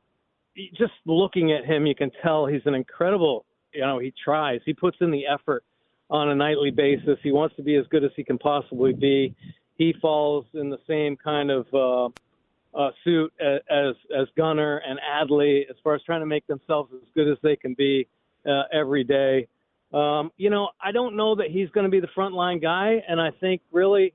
just 0.76 0.92
looking 1.06 1.52
at 1.52 1.64
him, 1.64 1.86
you 1.86 1.94
can 1.94 2.10
tell 2.22 2.46
he's 2.46 2.62
an 2.66 2.74
incredible. 2.74 3.44
You 3.72 3.82
know, 3.82 3.98
he 3.98 4.12
tries. 4.24 4.60
He 4.66 4.74
puts 4.74 4.96
in 5.00 5.10
the 5.10 5.24
effort 5.26 5.64
on 6.10 6.28
a 6.28 6.34
nightly 6.34 6.70
basis. 6.70 7.18
He 7.22 7.32
wants 7.32 7.56
to 7.56 7.62
be 7.62 7.76
as 7.76 7.86
good 7.90 8.04
as 8.04 8.10
he 8.16 8.24
can 8.24 8.38
possibly 8.38 8.92
be. 8.92 9.34
He 9.78 9.94
falls 10.00 10.44
in 10.54 10.68
the 10.68 10.78
same 10.86 11.16
kind 11.16 11.50
of 11.50 11.66
uh, 11.72 12.78
uh, 12.78 12.90
suit 13.04 13.32
as 13.40 13.94
as 14.16 14.26
Gunnar 14.36 14.82
and 14.86 14.98
Adley 15.00 15.62
as 15.70 15.76
far 15.82 15.94
as 15.94 16.02
trying 16.02 16.20
to 16.20 16.26
make 16.26 16.46
themselves 16.46 16.90
as 16.94 17.08
good 17.14 17.30
as 17.30 17.38
they 17.42 17.56
can 17.56 17.74
be 17.74 18.06
uh, 18.46 18.64
every 18.72 19.04
day. 19.04 19.46
Um, 19.92 20.30
you 20.36 20.50
know, 20.50 20.70
I 20.82 20.92
don't 20.92 21.16
know 21.16 21.34
that 21.36 21.50
he's 21.50 21.68
going 21.70 21.84
to 21.84 21.90
be 21.90 22.00
the 22.00 22.08
frontline 22.16 22.60
guy, 22.62 23.02
and 23.06 23.20
I 23.20 23.30
think 23.40 23.60
really, 23.70 24.14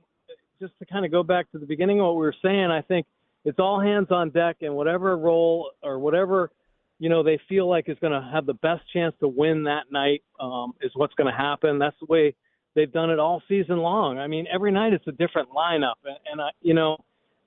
just 0.59 0.73
to 0.79 0.85
kind 0.85 1.05
of 1.05 1.11
go 1.11 1.23
back 1.23 1.51
to 1.51 1.59
the 1.59 1.65
beginning 1.65 1.99
of 1.99 2.07
what 2.07 2.15
we 2.15 2.21
were 2.21 2.35
saying, 2.43 2.71
I 2.71 2.81
think 2.81 3.05
it's 3.45 3.59
all 3.59 3.79
hands 3.79 4.07
on 4.09 4.31
deck, 4.31 4.57
and 4.61 4.75
whatever 4.75 5.17
role 5.17 5.71
or 5.83 5.99
whatever 5.99 6.51
you 6.99 7.09
know 7.09 7.23
they 7.23 7.39
feel 7.47 7.69
like 7.69 7.89
is 7.89 7.97
going 8.01 8.13
to 8.13 8.29
have 8.31 8.45
the 8.45 8.53
best 8.55 8.81
chance 8.91 9.13
to 9.19 9.27
win 9.27 9.63
that 9.63 9.91
night 9.91 10.23
um, 10.39 10.73
is 10.81 10.91
what's 10.95 11.13
going 11.15 11.31
to 11.31 11.37
happen. 11.37 11.79
That's 11.79 11.95
the 11.99 12.07
way 12.09 12.35
they've 12.75 12.91
done 12.91 13.09
it 13.09 13.19
all 13.19 13.41
season 13.47 13.77
long. 13.77 14.17
I 14.17 14.27
mean, 14.27 14.45
every 14.53 14.71
night 14.71 14.93
it's 14.93 15.07
a 15.07 15.11
different 15.11 15.49
lineup, 15.49 15.95
and, 16.05 16.17
and 16.31 16.41
I, 16.41 16.49
you 16.61 16.73
know, 16.73 16.97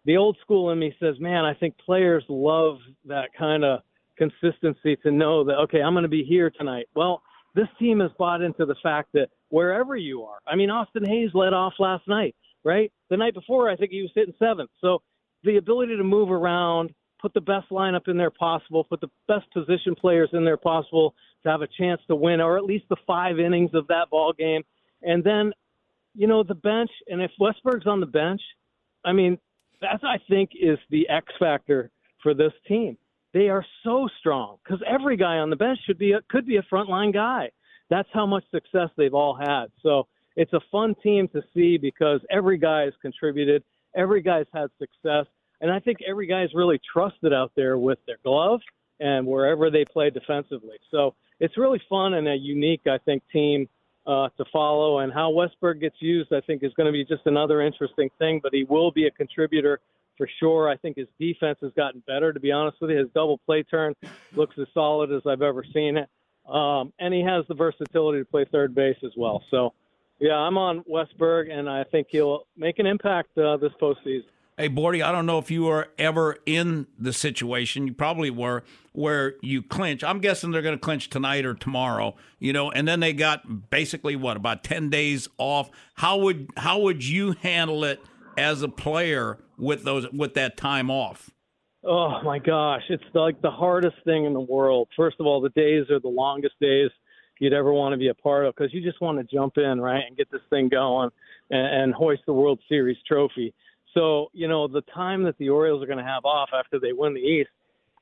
the 0.05 0.17
old 0.17 0.37
school 0.41 0.71
in 0.71 0.79
me 0.79 0.95
says, 1.01 1.17
man, 1.21 1.45
I 1.45 1.55
think 1.55 1.77
players 1.79 2.25
love 2.29 2.79
that 3.07 3.29
kind 3.37 3.65
of 3.65 3.81
consistency 4.17 4.97
to 5.03 5.11
know 5.11 5.45
that 5.45 5.55
okay, 5.55 5.83
I'm 5.83 5.95
going 5.95 6.03
to 6.03 6.09
be 6.09 6.25
here 6.25 6.51
tonight. 6.51 6.87
Well 6.95 7.23
this 7.55 7.69
team 7.79 8.01
has 8.01 8.11
bought 8.19 8.43
into 8.43 8.65
the 8.67 8.77
fact 8.83 9.11
that 9.15 9.29
wherever 9.49 9.97
you 9.97 10.23
are, 10.23 10.39
I 10.47 10.57
mean, 10.57 10.71
Austin 10.71 11.05
Hays 11.05 11.31
led 11.35 11.53
off 11.53 11.75
last 11.79 12.07
night, 12.07 12.35
right? 12.65 12.93
The 13.09 13.17
night 13.17 13.35
before, 13.35 13.69
I 13.69 13.77
think 13.77 13.91
he 13.91 14.03
was 14.03 14.11
hitting 14.15 14.35
seventh. 14.39 14.71
So 14.81 15.03
the 15.45 15.57
ability 15.57 15.97
to 15.97 16.05
move 16.05 16.31
around, 16.31 16.95
put 17.21 17.35
the 17.35 17.41
best 17.41 17.71
lineup 17.71 18.09
in 18.09 18.17
there 18.17 18.31
possible, 18.31 18.85
put 18.85 19.01
the 19.01 19.11
best 19.29 19.51
position 19.53 19.95
players 19.95 20.31
in 20.33 20.45
there 20.45 20.57
possible 20.57 21.15
to 21.43 21.51
have 21.51 21.63
a 21.63 21.69
chance 21.79 22.01
to 22.09 22.15
win, 22.15 22.41
or 22.41 22.57
at 22.57 22.65
least 22.65 22.85
the 22.89 22.97
five 23.07 23.39
innings 23.39 23.71
of 23.75 23.87
that 23.89 24.11
ball 24.11 24.33
game, 24.33 24.63
and 25.03 25.25
then, 25.25 25.53
you 26.15 26.27
know, 26.27 26.43
the 26.43 26.55
bench. 26.55 26.91
And 27.09 27.21
if 27.23 27.31
Westburg's 27.41 27.87
on 27.87 28.01
the 28.01 28.07
bench, 28.07 28.41
I 29.05 29.13
mean, 29.13 29.39
that 29.81 30.01
I 30.03 30.19
think 30.29 30.51
is 30.61 30.79
the 30.91 31.09
X 31.09 31.27
factor 31.39 31.91
for 32.23 32.35
this 32.35 32.53
team 32.69 32.99
they 33.33 33.49
are 33.49 33.65
so 33.85 34.09
strong 34.19 34.57
because 34.65 34.83
every 34.87 35.17
guy 35.17 35.39
on 35.39 35.51
the 35.51 35.57
bench 35.57 35.79
should 35.87 35.99
be 35.99 36.13
a, 36.13 36.21
could 36.29 36.47
be 36.47 36.57
a 36.57 36.63
frontline 36.63 37.13
guy. 37.13 37.51
That's 37.89 38.09
how 38.13 38.27
much 38.27 38.45
success 38.51 38.89
they've 38.97 39.15
all 39.15 39.35
had. 39.35 39.67
So 39.83 40.07
it's 40.37 40.53
a 40.53 40.61
fun 40.71 40.95
team 41.03 41.29
to 41.29 41.43
see 41.55 41.77
because 41.77 42.21
every 42.31 42.59
guy 42.59 42.83
has 42.83 42.95
contributed, 43.03 43.63
every 43.95 44.23
guy's 44.23 44.47
had 44.53 44.71
success, 44.79 45.27
and 45.61 45.71
I 45.71 45.79
think 45.81 45.99
every 46.09 46.27
guy's 46.27 46.55
really 46.55 46.81
trusted 46.93 47.33
out 47.33 47.53
there 47.55 47.79
with 47.79 47.99
their 48.07 48.19
glove 48.25 48.61
and 48.99 49.27
wherever 49.27 49.71
they 49.71 49.85
play 49.85 50.11
defensively. 50.11 50.77
So 50.91 51.15
it's 51.39 51.57
really 51.57 51.81
fun 51.89 52.15
and 52.15 52.29
a 52.29 52.35
unique, 52.35 52.83
I 52.87 52.99
think, 52.99 53.23
team 53.33 53.69
uh, 54.07 54.29
to 54.37 54.45
follow. 54.53 55.01
And 55.01 55.13
how 55.13 55.33
Westburg 55.33 55.81
gets 55.81 55.97
used, 56.01 56.33
I 56.33 56.41
think, 56.41 56.63
is 56.63 56.73
going 56.75 56.87
to 56.87 56.93
be 56.93 57.05
just 57.05 57.27
another 57.27 57.61
interesting 57.61 58.11
thing. 58.19 58.41
But 58.43 58.53
he 58.55 58.65
will 58.65 58.91
be 58.91 59.07
a 59.07 59.11
contributor 59.11 59.81
for 60.21 60.29
sure. 60.39 60.69
I 60.69 60.77
think 60.77 60.99
his 60.99 61.09
defense 61.19 61.59
has 61.63 61.73
gotten 61.75 62.03
better, 62.07 62.31
to 62.31 62.39
be 62.39 62.53
honest 62.53 62.77
with 62.79 62.91
you. 62.91 62.99
His 62.99 63.09
double 63.15 63.39
play 63.39 63.63
turn 63.63 63.95
looks 64.37 64.55
as 64.61 64.67
solid 64.75 65.11
as 65.11 65.23
I've 65.27 65.41
ever 65.41 65.65
seen 65.73 65.97
it. 65.97 66.11
Um, 66.47 66.93
and 66.99 67.15
he 67.15 67.23
has 67.23 67.47
the 67.49 67.55
versatility 67.55 68.19
to 68.19 68.25
play 68.27 68.45
third 68.53 68.75
base 68.75 68.99
as 69.03 69.13
well. 69.17 69.43
So, 69.51 69.73
yeah, 70.19 70.35
I'm 70.35 70.59
on 70.59 70.85
Westburg, 70.85 71.51
and 71.51 71.71
I 71.71 71.85
think 71.85 72.09
he'll 72.11 72.47
make 72.55 72.79
an 72.79 72.85
impact 72.85 73.39
uh, 73.39 73.57
this 73.57 73.73
postseason. 73.81 74.25
Hey, 74.59 74.69
Bordy, 74.69 75.03
I 75.03 75.11
don't 75.11 75.25
know 75.25 75.39
if 75.39 75.51
you 75.51 75.63
were 75.63 75.89
ever 75.97 76.37
in 76.45 76.87
the 76.99 77.15
situation. 77.15 77.87
You 77.87 77.95
probably 77.95 78.29
were, 78.29 78.63
where 78.93 79.37
you 79.41 79.63
clinch. 79.63 80.05
I'm 80.05 80.19
guessing 80.19 80.51
they're 80.51 80.61
going 80.61 80.77
to 80.77 80.81
clinch 80.81 81.09
tonight 81.09 81.47
or 81.47 81.55
tomorrow. 81.55 82.15
You 82.39 82.53
know, 82.53 82.71
and 82.71 82.87
then 82.87 83.01
they 83.01 83.15
got 83.15 83.71
basically 83.71 84.17
what 84.17 84.37
about 84.37 84.63
ten 84.63 84.91
days 84.91 85.29
off. 85.39 85.71
How 85.95 86.19
would 86.19 86.51
how 86.59 86.81
would 86.81 87.07
you 87.07 87.33
handle 87.41 87.85
it 87.85 88.01
as 88.37 88.63
a 88.63 88.69
player 88.69 89.39
with 89.59 89.85
those 89.85 90.11
with 90.13 90.35
that 90.35 90.57
time 90.57 90.91
off? 90.91 91.31
Oh 91.85 92.21
my 92.23 92.39
gosh, 92.39 92.83
it's 92.91 93.03
like 93.15 93.41
the 93.41 93.51
hardest 93.51 93.97
thing 94.05 94.27
in 94.27 94.35
the 94.35 94.41
world. 94.41 94.89
First 94.97 95.17
of 95.19 95.27
all, 95.27 95.41
the 95.41 95.49
days 95.51 95.89
are 95.91 96.01
the 96.01 96.09
longest 96.09 96.55
days 96.61 96.91
you'd 97.39 97.55
ever 97.55 97.73
want 97.73 97.95
to 97.95 97.97
be 97.97 98.09
a 98.09 98.15
part 98.15 98.45
of 98.45 98.55
because 98.55 98.73
you 98.75 98.83
just 98.83 99.01
want 99.01 99.19
to 99.19 99.25
jump 99.25 99.57
in 99.57 99.81
right 99.81 100.05
and 100.07 100.17
get 100.17 100.31
this 100.31 100.43
thing 100.51 100.69
going 100.69 101.11
and, 101.51 101.83
and 101.83 101.95
hoist 101.95 102.23
the 102.27 102.35
World 102.35 102.61
Series 102.69 102.99
trophy. 103.07 103.55
So 103.95 104.29
you 104.33 104.47
know 104.47 104.69
the 104.69 104.83
time 104.95 105.25
that 105.25 105.39
the 105.39 105.49
Orioles 105.49 105.83
are 105.83 105.87
going 105.87 105.99
to 105.99 106.05
have 106.05 106.25
off 106.25 106.51
after 106.55 106.79
they 106.79 106.93
win 106.93 107.15
the 107.15 107.21
East, 107.21 107.51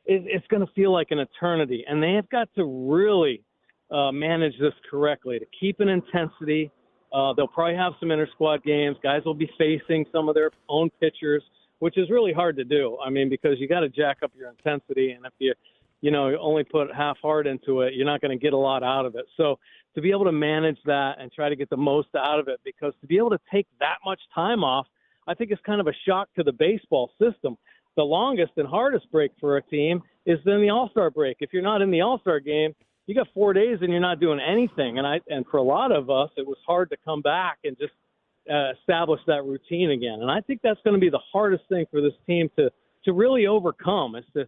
it, 0.06 0.22
it's 0.26 0.46
going 0.48 0.66
to 0.66 0.72
feel 0.72 0.92
like 0.92 1.08
an 1.10 1.20
eternity, 1.20 1.84
and 1.88 2.02
they 2.02 2.14
have 2.14 2.28
got 2.30 2.48
to 2.56 2.64
really 2.64 3.42
uh, 3.90 4.10
manage 4.12 4.58
this 4.60 4.74
correctly 4.90 5.38
to 5.38 5.46
keep 5.58 5.80
an 5.80 5.88
intensity 5.88 6.70
uh, 7.12 7.32
they'll 7.32 7.48
probably 7.48 7.76
have 7.76 7.94
some 8.00 8.10
inter 8.10 8.28
squad 8.32 8.62
games. 8.64 8.96
Guys 9.02 9.22
will 9.24 9.34
be 9.34 9.50
facing 9.58 10.04
some 10.12 10.28
of 10.28 10.34
their 10.34 10.50
own 10.68 10.90
pitchers, 11.00 11.42
which 11.78 11.96
is 11.96 12.10
really 12.10 12.32
hard 12.32 12.56
to 12.56 12.64
do. 12.64 12.98
I 13.04 13.10
mean, 13.10 13.28
because 13.28 13.58
you 13.58 13.68
got 13.68 13.80
to 13.80 13.88
jack 13.88 14.18
up 14.22 14.32
your 14.36 14.50
intensity, 14.50 15.12
and 15.12 15.24
if 15.24 15.32
you, 15.38 15.54
you 16.00 16.10
know, 16.10 16.36
only 16.38 16.64
put 16.64 16.94
half 16.94 17.18
heart 17.18 17.46
into 17.46 17.80
it, 17.82 17.94
you're 17.94 18.06
not 18.06 18.20
going 18.20 18.36
to 18.36 18.42
get 18.42 18.52
a 18.52 18.58
lot 18.58 18.82
out 18.82 19.06
of 19.06 19.14
it. 19.14 19.26
So 19.36 19.58
to 19.94 20.00
be 20.00 20.10
able 20.10 20.24
to 20.24 20.32
manage 20.32 20.78
that 20.84 21.16
and 21.18 21.32
try 21.32 21.48
to 21.48 21.56
get 21.56 21.70
the 21.70 21.76
most 21.76 22.08
out 22.16 22.38
of 22.38 22.48
it, 22.48 22.60
because 22.64 22.92
to 23.00 23.06
be 23.06 23.16
able 23.16 23.30
to 23.30 23.40
take 23.50 23.66
that 23.80 23.96
much 24.04 24.20
time 24.34 24.62
off, 24.62 24.86
I 25.26 25.34
think 25.34 25.50
is 25.52 25.58
kind 25.64 25.80
of 25.80 25.86
a 25.86 25.92
shock 26.06 26.28
to 26.36 26.42
the 26.42 26.52
baseball 26.52 27.10
system. 27.20 27.56
The 27.96 28.04
longest 28.04 28.52
and 28.56 28.68
hardest 28.68 29.10
break 29.10 29.32
for 29.40 29.56
a 29.56 29.62
team 29.62 30.02
is 30.24 30.38
then 30.44 30.60
the 30.60 30.70
All 30.70 30.88
Star 30.90 31.10
break. 31.10 31.38
If 31.40 31.52
you're 31.52 31.62
not 31.62 31.82
in 31.82 31.90
the 31.90 32.00
All 32.00 32.18
Star 32.20 32.38
game, 32.38 32.74
you 33.08 33.14
got 33.14 33.26
four 33.32 33.54
days 33.54 33.78
and 33.80 33.90
you're 33.90 34.00
not 34.00 34.20
doing 34.20 34.38
anything. 34.38 34.98
And 34.98 35.06
I 35.06 35.20
and 35.28 35.44
for 35.50 35.56
a 35.56 35.62
lot 35.62 35.90
of 35.90 36.10
us, 36.10 36.30
it 36.36 36.46
was 36.46 36.58
hard 36.66 36.90
to 36.90 36.96
come 37.06 37.22
back 37.22 37.56
and 37.64 37.76
just 37.78 37.94
uh, 38.52 38.72
establish 38.78 39.20
that 39.26 39.44
routine 39.44 39.90
again. 39.90 40.18
And 40.20 40.30
I 40.30 40.42
think 40.42 40.60
that's 40.62 40.78
going 40.84 40.94
to 40.94 41.00
be 41.00 41.08
the 41.08 41.20
hardest 41.32 41.64
thing 41.70 41.86
for 41.90 42.02
this 42.02 42.12
team 42.26 42.50
to 42.56 42.70
to 43.06 43.12
really 43.14 43.46
overcome 43.46 44.14
is 44.14 44.24
to 44.34 44.46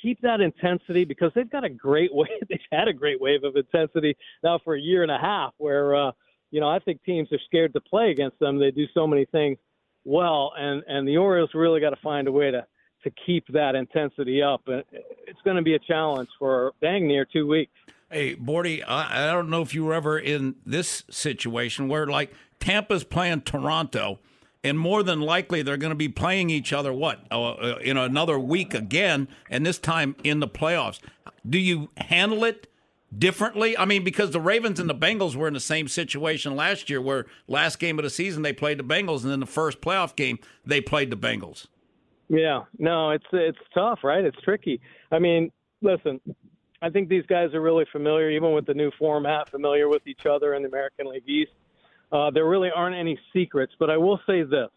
keep 0.00 0.20
that 0.20 0.42
intensity 0.42 1.04
because 1.04 1.32
they've 1.34 1.50
got 1.50 1.64
a 1.64 1.70
great 1.70 2.14
way. 2.14 2.28
They've 2.50 2.58
had 2.70 2.86
a 2.86 2.92
great 2.92 3.18
wave 3.18 3.44
of 3.44 3.56
intensity 3.56 4.14
now 4.44 4.60
for 4.62 4.74
a 4.74 4.80
year 4.80 5.02
and 5.02 5.10
a 5.10 5.18
half, 5.18 5.54
where 5.56 5.96
uh, 5.96 6.12
you 6.50 6.60
know 6.60 6.68
I 6.68 6.80
think 6.80 7.02
teams 7.04 7.32
are 7.32 7.40
scared 7.46 7.72
to 7.72 7.80
play 7.80 8.10
against 8.10 8.38
them. 8.40 8.58
They 8.58 8.70
do 8.70 8.84
so 8.92 9.06
many 9.06 9.24
things 9.24 9.56
well, 10.04 10.52
and 10.58 10.82
and 10.86 11.08
the 11.08 11.16
Orioles 11.16 11.50
really 11.54 11.80
got 11.80 11.90
to 11.90 12.02
find 12.02 12.28
a 12.28 12.32
way 12.32 12.50
to 12.50 12.66
to 13.04 13.10
keep 13.26 13.46
that 13.48 13.74
intensity 13.74 14.42
up. 14.42 14.62
And 14.66 14.84
it's 14.92 15.40
going 15.44 15.56
to 15.56 15.62
be 15.62 15.74
a 15.74 15.78
challenge 15.78 16.28
for 16.38 16.72
dang 16.82 17.08
near 17.08 17.24
two 17.24 17.46
weeks. 17.46 17.72
Hey, 18.12 18.36
Bordy, 18.36 18.84
I, 18.86 19.28
I 19.28 19.32
don't 19.32 19.48
know 19.48 19.62
if 19.62 19.74
you 19.74 19.84
were 19.84 19.94
ever 19.94 20.18
in 20.18 20.56
this 20.66 21.02
situation 21.10 21.88
where 21.88 22.06
like 22.06 22.32
Tampa's 22.60 23.04
playing 23.04 23.40
Toronto, 23.40 24.18
and 24.62 24.78
more 24.78 25.02
than 25.02 25.22
likely 25.22 25.62
they're 25.62 25.78
going 25.78 25.92
to 25.92 25.96
be 25.96 26.10
playing 26.10 26.50
each 26.50 26.74
other 26.74 26.92
what 26.92 27.26
uh, 27.30 27.52
uh, 27.52 27.78
in 27.82 27.96
another 27.96 28.38
week 28.38 28.74
again, 28.74 29.28
and 29.48 29.64
this 29.64 29.78
time 29.78 30.14
in 30.22 30.40
the 30.40 30.48
playoffs. 30.48 31.00
Do 31.48 31.58
you 31.58 31.88
handle 31.96 32.44
it? 32.44 32.68
differently? 33.16 33.76
I 33.76 33.84
mean, 33.84 34.04
because 34.04 34.30
the 34.30 34.40
Ravens 34.40 34.80
and 34.80 34.88
the 34.88 34.94
Bengals 34.94 35.36
were 35.36 35.46
in 35.46 35.54
the 35.54 35.60
same 35.60 35.88
situation 35.88 36.56
last 36.56 36.88
year, 36.88 37.00
where 37.00 37.26
last 37.46 37.78
game 37.78 37.98
of 37.98 38.04
the 38.04 38.10
season 38.10 38.42
they 38.42 38.52
played 38.54 38.78
the 38.78 38.84
Bengals, 38.84 39.22
and 39.22 39.30
then 39.30 39.40
the 39.40 39.46
first 39.46 39.80
playoff 39.80 40.16
game 40.16 40.38
they 40.64 40.80
played 40.80 41.10
the 41.10 41.16
Bengals. 41.16 41.66
Yeah, 42.28 42.62
no, 42.78 43.10
it's 43.10 43.26
it's 43.32 43.58
tough, 43.74 44.00
right? 44.02 44.24
It's 44.24 44.40
tricky. 44.42 44.80
I 45.10 45.18
mean, 45.18 45.52
listen, 45.82 46.20
I 46.82 46.90
think 46.90 47.08
these 47.08 47.24
guys 47.26 47.54
are 47.54 47.60
really 47.60 47.86
familiar, 47.92 48.28
even 48.30 48.52
with 48.52 48.66
the 48.66 48.74
new 48.74 48.90
format, 48.98 49.48
familiar 49.50 49.88
with 49.88 50.06
each 50.06 50.26
other 50.26 50.54
in 50.54 50.62
the 50.62 50.68
American 50.68 51.06
League 51.06 51.28
East. 51.28 51.52
Uh, 52.10 52.30
there 52.30 52.46
really 52.46 52.70
aren't 52.74 52.96
any 52.96 53.18
secrets, 53.32 53.72
but 53.78 53.88
I 53.88 53.96
will 53.96 54.20
say 54.26 54.42
this: 54.42 54.68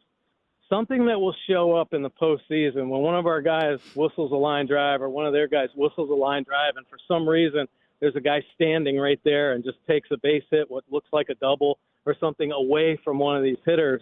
something 0.69 1.07
that 1.07 1.19
will 1.19 1.35
show 1.49 1.73
up 1.73 1.93
in 1.93 2.03
the 2.03 2.11
postseason 2.11 2.87
when 2.89 3.01
one 3.01 3.15
of 3.15 3.25
our 3.25 3.41
guys 3.41 3.79
whistles 3.95 4.31
a 4.31 4.35
line 4.35 4.67
drive 4.67 5.01
or 5.01 5.09
one 5.09 5.25
of 5.25 5.33
their 5.33 5.47
guys 5.47 5.69
whistles 5.75 6.09
a 6.11 6.13
line 6.13 6.43
drive, 6.43 6.73
and 6.77 6.85
for 6.87 6.97
some 7.07 7.27
reason 7.27 7.67
there's 7.99 8.15
a 8.15 8.21
guy 8.21 8.43
standing 8.53 8.99
right 8.99 9.19
there 9.23 9.53
and 9.53 9.63
just 9.63 9.77
takes 9.87 10.09
a 10.11 10.17
base 10.21 10.43
hit, 10.51 10.69
what 10.69 10.83
looks 10.91 11.07
like 11.11 11.29
a 11.29 11.35
double 11.35 11.79
or 12.05 12.15
something 12.19 12.51
away 12.51 12.99
from 13.03 13.17
one 13.17 13.35
of 13.35 13.41
these 13.41 13.57
hitters. 13.65 14.01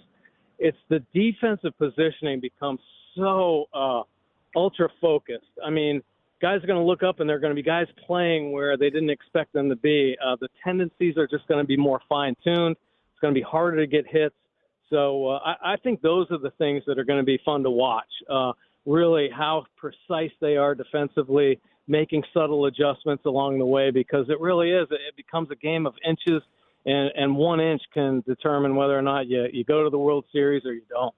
It's 0.60 0.78
the 0.90 1.00
defensive 1.14 1.78
positioning 1.78 2.40
becomes 2.42 2.80
so 3.16 3.66
uh, 3.74 4.02
ultra 4.56 4.90
focused. 5.00 5.46
I 5.66 5.70
mean, 5.70 6.02
guys 6.44 6.62
are 6.62 6.68
going 6.68 6.80
to 6.80 6.86
look 6.86 7.04
up 7.04 7.22
and 7.22 7.30
they're 7.30 7.40
going 7.40 7.52
to 7.52 7.56
be 7.56 7.64
guys 7.64 7.88
playing 8.06 8.52
where 8.52 8.76
they 8.76 8.90
didn't 8.90 9.10
expect 9.10 9.54
them 9.54 9.70
to 9.70 9.78
be. 9.78 10.16
Uh, 10.24 10.36
the 10.42 10.50
tendencies 10.62 11.18
are 11.18 11.26
just 11.26 11.48
going 11.48 11.64
to 11.64 11.66
be 11.66 11.78
more 11.78 12.02
fine 12.10 12.36
tuned. 12.44 12.76
It's 12.76 13.20
going 13.22 13.34
to 13.34 13.40
be 13.40 13.46
harder 13.50 13.78
to 13.78 13.88
get 13.88 14.06
hits. 14.06 14.36
So 14.90 15.28
uh, 15.28 15.40
I, 15.40 15.74
I 15.74 15.76
think 15.78 16.02
those 16.02 16.28
are 16.32 16.38
the 16.38 16.52
things 16.58 16.84
that 16.86 17.00
are 17.00 17.06
going 17.06 17.20
to 17.20 17.26
be 17.26 17.40
fun 17.46 17.64
to 17.64 17.70
watch. 17.70 18.10
Uh, 18.30 18.52
really, 18.86 19.30
how 19.34 19.64
precise 19.78 20.32
they 20.42 20.58
are 20.58 20.76
defensively 20.76 21.62
making 21.88 22.24
subtle 22.34 22.66
adjustments 22.66 23.24
along 23.26 23.60
the 23.60 23.66
way 23.66 23.90
because 23.90 24.26
it 24.28 24.40
really 24.42 24.72
is. 24.72 24.86
It 24.92 25.16
becomes 25.16 25.50
a 25.50 25.56
game 25.56 25.88
of 25.88 25.94
inches, 26.06 26.44
and, 26.86 27.10
and 27.16 27.38
one 27.38 27.62
inch 27.62 27.82
can 27.94 28.22
determine 28.28 28.76
whether 28.76 28.98
or 28.98 29.02
not 29.02 29.28
you, 29.28 29.46
you 29.54 29.64
go 29.64 29.86
to 29.86 29.90
the 29.90 29.98
World 29.98 30.26
Series 30.34 30.66
or 30.66 30.74
you 30.74 30.84
don't. 30.90 31.16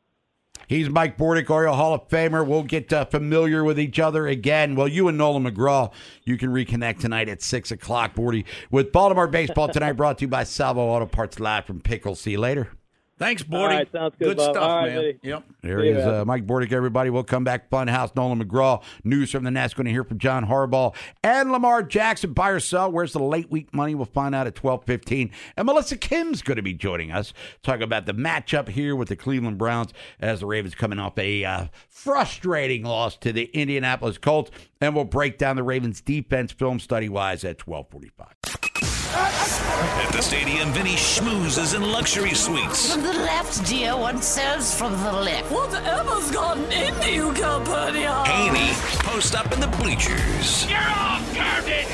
He's 0.68 0.90
Mike 0.90 1.18
Bordick, 1.18 1.50
Oriole 1.50 1.76
Hall 1.76 1.94
of 1.94 2.08
Famer. 2.08 2.46
We'll 2.46 2.64
get 2.64 2.92
uh, 2.92 3.06
familiar 3.06 3.64
with 3.64 3.80
each 3.80 4.00
other 4.00 4.28
again. 4.28 4.76
Well, 4.76 4.88
you 4.88 5.08
and 5.08 5.18
Nolan 5.18 5.44
McGraw, 5.44 5.92
you 6.24 6.38
can 6.38 6.50
reconnect 6.50 7.00
tonight 7.00 7.30
at 7.30 7.42
6 7.42 7.72
o'clock, 7.72 8.16
Bordy, 8.16 8.46
with 8.72 8.92
Baltimore 8.92 9.28
Baseball 9.28 9.70
tonight, 9.70 9.94
brought 9.94 10.20
to 10.20 10.24
you 10.24 10.30
by 10.30 10.44
Salvo 10.44 10.82
Auto 10.82 11.06
Parts 11.06 11.40
Live 11.40 11.66
from 11.66 11.82
Pickle. 11.82 12.16
See 12.16 12.32
you 12.32 12.40
later. 12.40 12.70
Thanks, 13.18 13.44
Bordy. 13.44 13.60
All 13.60 13.68
right, 13.68 13.92
sounds 13.94 14.14
good, 14.20 14.26
good 14.26 14.38
Bob. 14.38 14.56
stuff, 14.56 14.64
All 14.64 14.76
right, 14.78 14.88
man. 14.88 14.96
buddy. 14.98 15.20
Yep. 15.24 15.44
There 15.62 15.84
he 15.84 15.90
is, 15.92 16.06
uh, 16.06 16.26
Mike 16.26 16.46
Bordick, 16.46 16.74
everybody. 16.74 17.10
We'll 17.10 17.24
come 17.24 17.46
back. 17.46 17.70
Funhouse, 17.70 18.14
Nolan 18.14 18.44
McGraw. 18.44 18.84
News 19.06 19.32
from 19.32 19.46
the 19.46 19.52
Nest. 19.52 19.78
Going 19.78 19.86
to 19.86 19.92
hear 19.92 20.04
from 20.04 20.20
John 20.20 20.46
Harbaugh 20.46 20.94
and 21.24 21.50
Lamar 21.52 21.82
Jackson. 21.82 22.34
Buy 22.34 22.50
or 22.50 22.60
sell. 22.60 22.92
Where's 22.92 23.14
the 23.14 23.20
late 23.20 23.50
week 23.50 23.74
money? 23.74 23.96
We'll 23.96 24.06
find 24.06 24.36
out 24.36 24.48
at 24.48 24.56
12.15. 24.56 25.32
And 25.56 25.66
Melissa 25.66 25.96
Kim's 25.96 26.42
going 26.42 26.58
to 26.58 26.62
be 26.62 26.74
joining 26.74 27.12
us. 27.12 27.32
Talk 27.64 27.80
about 27.80 28.06
the 28.06 28.14
matchup 28.14 28.68
here 28.68 28.98
with 28.98 29.08
the 29.08 29.16
Cleveland 29.16 29.58
Browns 29.58 29.94
as 30.20 30.42
the 30.42 30.46
Ravens 30.46 30.76
coming 30.76 31.00
off 31.00 31.18
a 31.18 31.46
uh, 31.46 31.68
frustrating 31.88 32.84
loss 32.84 33.16
to 33.18 33.32
the 33.32 33.46
Indianapolis 33.54 34.18
Colts. 34.18 34.52
And 34.82 34.94
we'll 34.94 35.06
break 35.06 35.38
down 35.38 35.56
the 35.56 35.64
Ravens 35.64 36.02
defense 36.02 36.52
film 36.52 36.80
study-wise 36.80 37.46
at 37.46 37.60
12.45. 37.60 38.75
At 39.18 40.12
the 40.12 40.22
stadium, 40.22 40.72
Vinny 40.74 40.96
schmoozes 40.96 41.74
in 41.76 41.82
luxury 41.92 42.34
suites. 42.34 42.92
From 42.94 43.04
the 43.04 43.14
left, 43.14 43.66
dear. 43.66 43.96
One 43.96 44.22
serves 44.22 44.78
from 44.78 44.92
the 45.04 45.12
left. 45.12 45.50
Whatever's 45.52 46.32
gotten 46.32 46.64
into 46.72 47.12
you, 47.12 47.34
Calpurnia? 47.34 48.24
Haynie 48.26 48.74
post 49.04 49.36
up 49.36 49.52
in 49.54 49.60
the 49.62 49.68
bleachers. 49.68 50.70
You're 50.70 50.80
all 50.80 51.22
garbage! 51.34 51.88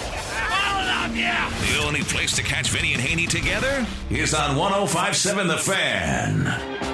All 0.51 1.05
of 1.05 1.15
you! 1.15 1.75
The 1.75 1.83
only 1.85 2.01
place 2.03 2.35
to 2.37 2.43
catch 2.43 2.69
Vinny 2.69 2.93
and 2.93 3.01
Haynie 3.01 3.27
together 3.27 3.85
is 4.09 4.33
on 4.33 4.55
1057 4.55 5.47
The 5.47 5.57
Fan. 5.57 6.90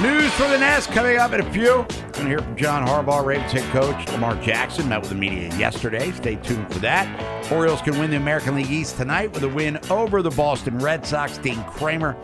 News 0.00 0.30
for 0.32 0.46
the 0.48 0.58
Nest 0.58 0.90
coming 0.90 1.16
up 1.16 1.32
in 1.32 1.40
a 1.40 1.52
few. 1.52 1.64
Going 1.66 2.12
to 2.12 2.24
hear 2.26 2.38
from 2.40 2.54
John 2.54 2.86
Harbaugh, 2.86 3.24
Ravens 3.24 3.52
head 3.52 3.64
coach 3.72 4.06
Lamar 4.12 4.36
Jackson 4.42 4.90
met 4.90 5.00
with 5.00 5.08
the 5.08 5.14
media 5.14 5.48
yesterday. 5.56 6.12
Stay 6.12 6.36
tuned 6.36 6.70
for 6.70 6.80
that. 6.80 7.50
Orioles 7.50 7.80
can 7.80 7.98
win 7.98 8.10
the 8.10 8.18
American 8.18 8.56
League 8.56 8.70
East 8.70 8.98
tonight 8.98 9.32
with 9.32 9.42
a 9.44 9.48
win 9.48 9.78
over 9.88 10.20
the 10.20 10.30
Boston 10.30 10.78
Red 10.80 11.06
Sox. 11.06 11.38
Dean 11.38 11.64
Kremer 11.64 12.14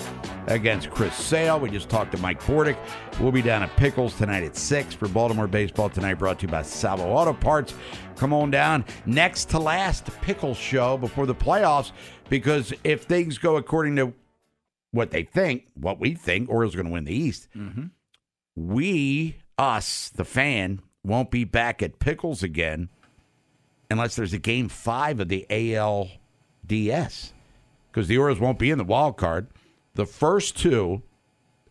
against 0.49 0.91
Chris 0.91 1.15
Sale. 1.15 1.61
We 1.61 1.71
just 1.71 1.89
talked 1.89 2.13
to 2.13 2.19
Mike 2.19 2.43
Bordick. 2.43 2.77
We'll 3.19 3.33
be 3.33 3.41
down 3.41 3.63
at 3.63 3.75
Pickles 3.77 4.19
tonight 4.19 4.45
at 4.45 4.55
six 4.55 4.93
for 4.95 5.09
Baltimore 5.09 5.47
baseball 5.47 5.89
tonight. 5.89 6.15
Brought 6.15 6.41
to 6.41 6.47
you 6.47 6.53
by 6.53 6.63
Salvo 6.63 7.05
Auto 7.05 7.33
Parts. 7.33 7.75
Come 8.17 8.35
on 8.35 8.51
down. 8.51 8.85
Next 9.07 9.49
to 9.49 9.59
last 9.59 10.11
Pickles 10.21 10.59
show 10.59 10.99
before 10.99 11.25
the 11.25 11.35
playoffs 11.35 11.93
because 12.29 12.75
if 12.85 13.05
things 13.05 13.39
go 13.39 13.57
according 13.57 13.97
to 13.97 14.13
what 14.93 15.11
they 15.11 15.25
think, 15.25 15.67
what 15.75 15.99
we 15.99 16.15
think, 16.15 16.49
Orioles 16.49 16.75
are 16.75 16.79
going 16.79 16.87
to 16.87 16.93
win 16.93 17.05
the 17.05 17.15
East. 17.15 17.49
Mm-hmm. 17.57 17.87
We, 18.55 19.37
us, 19.59 20.11
the 20.11 20.25
fan, 20.25 20.81
won't 21.03 21.31
be 21.31 21.45
back 21.45 21.83
at 21.83 21.99
Pickles 21.99 22.43
again 22.43 22.89
unless 23.91 24.15
there's 24.15 24.33
a 24.33 24.39
game 24.39 24.69
five 24.69 25.19
of 25.19 25.29
the 25.29 25.47
ALDS 25.51 26.13
because 27.91 28.09
the 28.09 28.19
Orioles 28.19 28.41
won't 28.41 28.59
be 28.59 28.71
in 28.71 28.79
the 28.79 28.85
wild 28.85 29.17
card. 29.17 29.49
The 29.95 30.07
first 30.07 30.57
two 30.57 31.03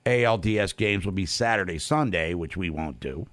ALDS 0.06 0.76
games 0.76 1.06
will 1.06 1.14
be 1.14 1.26
Saturday, 1.26 1.78
Sunday, 1.78 2.34
which 2.34 2.58
we 2.58 2.70
won't 2.70 3.00
do. 3.00 3.28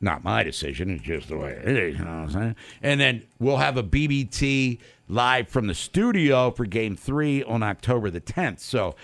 Not 0.00 0.22
my 0.22 0.42
decision. 0.42 0.90
It's 0.90 1.02
just 1.02 1.28
the 1.28 1.36
way 1.36 1.50
it 1.50 1.76
is. 1.76 1.98
You 1.98 2.04
know 2.04 2.10
what 2.10 2.16
I'm 2.16 2.30
saying? 2.30 2.56
And 2.82 3.00
then 3.00 3.26
we'll 3.38 3.56
have 3.56 3.76
a 3.76 3.82
BBT 3.82 4.78
live 5.08 5.48
from 5.48 5.66
the 5.66 5.74
studio 5.74 6.50
for 6.50 6.66
game 6.66 6.94
three 6.94 7.42
on 7.42 7.62
October 7.62 8.10
the 8.10 8.20
10th. 8.20 8.60
So 8.60 8.94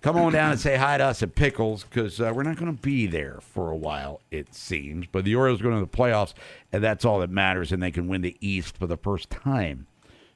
come 0.00 0.16
on 0.16 0.32
down 0.32 0.52
and 0.52 0.60
say 0.60 0.76
hi 0.76 0.98
to 0.98 1.04
us 1.04 1.22
at 1.22 1.34
Pickles 1.34 1.84
because 1.84 2.20
uh, 2.20 2.32
we're 2.34 2.44
not 2.44 2.56
going 2.56 2.74
to 2.74 2.82
be 2.82 3.06
there 3.06 3.38
for 3.40 3.70
a 3.70 3.76
while, 3.76 4.20
it 4.30 4.54
seems. 4.54 5.06
But 5.10 5.24
the 5.24 5.34
Orioles 5.34 5.60
going 5.60 5.74
to 5.74 5.80
the 5.80 5.86
playoffs, 5.86 6.34
and 6.72 6.84
that's 6.84 7.04
all 7.04 7.18
that 7.20 7.30
matters. 7.30 7.72
And 7.72 7.82
they 7.82 7.90
can 7.90 8.06
win 8.06 8.20
the 8.20 8.36
East 8.40 8.76
for 8.76 8.86
the 8.86 8.96
first 8.96 9.30
time 9.30 9.86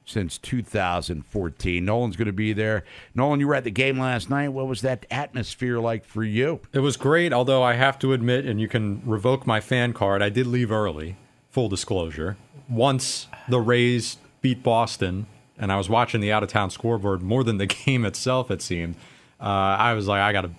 since 0.05 0.37
2014. 0.37 1.85
Nolan's 1.85 2.15
going 2.15 2.25
to 2.25 2.33
be 2.33 2.53
there. 2.53 2.83
Nolan, 3.15 3.39
you 3.39 3.47
were 3.47 3.55
at 3.55 3.63
the 3.63 3.71
game 3.71 3.99
last 3.99 4.29
night. 4.29 4.49
What 4.49 4.67
was 4.67 4.81
that 4.81 5.05
atmosphere 5.09 5.79
like 5.79 6.05
for 6.05 6.23
you? 6.23 6.59
It 6.73 6.79
was 6.79 6.97
great, 6.97 7.33
although 7.33 7.63
I 7.63 7.73
have 7.73 7.97
to 7.99 8.13
admit, 8.13 8.45
and 8.45 8.59
you 8.59 8.67
can 8.67 9.01
revoke 9.05 9.47
my 9.47 9.61
fan 9.61 9.93
card, 9.93 10.21
I 10.21 10.29
did 10.29 10.47
leave 10.47 10.71
early, 10.71 11.15
full 11.49 11.69
disclosure. 11.69 12.37
Once 12.69 13.27
the 13.47 13.59
Rays 13.59 14.17
beat 14.41 14.63
Boston, 14.63 15.27
and 15.57 15.71
I 15.71 15.77
was 15.77 15.89
watching 15.89 16.19
the 16.19 16.31
out 16.31 16.43
of 16.43 16.49
town 16.49 16.69
scoreboard 16.69 17.21
more 17.21 17.43
than 17.43 17.57
the 17.57 17.65
game 17.85 18.05
itself, 18.05 18.51
it 18.51 18.61
seemed, 18.61 18.95
uh, 19.39 19.43
I 19.43 19.93
was 19.93 20.07
like, 20.07 20.21
I 20.21 20.33
got 20.33 20.41
to 20.41 20.51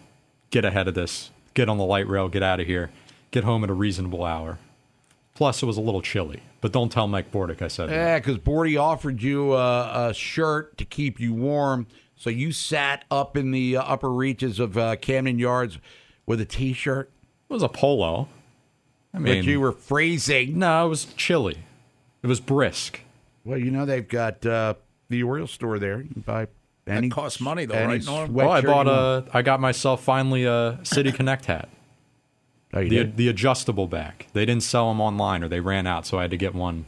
get 0.50 0.64
ahead 0.64 0.88
of 0.88 0.94
this, 0.94 1.30
get 1.54 1.68
on 1.68 1.78
the 1.78 1.84
light 1.84 2.08
rail, 2.08 2.28
get 2.28 2.42
out 2.42 2.60
of 2.60 2.66
here, 2.66 2.90
get 3.30 3.44
home 3.44 3.64
at 3.64 3.70
a 3.70 3.74
reasonable 3.74 4.24
hour. 4.24 4.58
Plus, 5.34 5.62
it 5.62 5.66
was 5.66 5.76
a 5.76 5.80
little 5.80 6.00
chilly, 6.00 6.40
but 6.60 6.72
don't 6.72 6.92
tell 6.92 7.08
Mike 7.08 7.32
Bordick 7.32 7.60
I 7.60 7.66
said 7.68 7.88
that. 7.88 7.94
Yeah, 7.94 8.18
because 8.18 8.38
Bordy 8.38 8.80
offered 8.80 9.20
you 9.20 9.54
a, 9.54 10.10
a 10.10 10.14
shirt 10.14 10.78
to 10.78 10.84
keep 10.84 11.18
you 11.18 11.34
warm, 11.34 11.88
so 12.14 12.30
you 12.30 12.52
sat 12.52 13.04
up 13.10 13.36
in 13.36 13.50
the 13.50 13.76
uh, 13.76 13.82
upper 13.82 14.12
reaches 14.12 14.60
of 14.60 14.78
uh, 14.78 14.94
Camden 14.96 15.40
Yards 15.40 15.78
with 16.24 16.40
a 16.40 16.44
T-shirt. 16.44 17.10
It 17.50 17.52
was 17.52 17.64
a 17.64 17.68
polo. 17.68 18.28
I 19.12 19.18
mean, 19.18 19.40
but 19.42 19.44
you 19.44 19.60
were 19.60 19.72
freezing. 19.72 20.58
No, 20.58 20.86
it 20.86 20.88
was 20.88 21.04
chilly. 21.16 21.58
It 22.22 22.28
was 22.28 22.40
brisk. 22.40 23.00
Well, 23.44 23.58
you 23.58 23.70
know 23.70 23.84
they've 23.84 24.06
got 24.06 24.46
uh, 24.46 24.74
the 25.08 25.22
Orioles 25.24 25.50
store 25.50 25.78
there. 25.78 26.00
You 26.00 26.08
can 26.12 26.22
buy 26.22 26.46
any 26.86 27.08
It 27.08 27.10
costs 27.10 27.40
money, 27.40 27.66
though, 27.66 27.74
any 27.74 27.94
right, 27.94 28.04
Norm? 28.04 28.32
Well, 28.32 28.50
I 28.50 28.60
bought 28.60 28.86
a. 28.86 29.24
I 29.32 29.42
got 29.42 29.60
myself 29.60 30.02
finally 30.02 30.44
a 30.44 30.78
City 30.84 31.10
Connect 31.12 31.46
hat. 31.46 31.68
Oh, 32.74 32.80
you 32.80 32.88
the 32.90 32.96
did? 32.96 33.16
the 33.16 33.28
adjustable 33.28 33.86
back. 33.86 34.26
They 34.32 34.44
didn't 34.44 34.62
sell 34.64 34.88
them 34.88 35.00
online, 35.00 35.42
or 35.44 35.48
they 35.48 35.60
ran 35.60 35.86
out, 35.86 36.06
so 36.06 36.18
I 36.18 36.22
had 36.22 36.30
to 36.32 36.36
get 36.36 36.54
one 36.54 36.86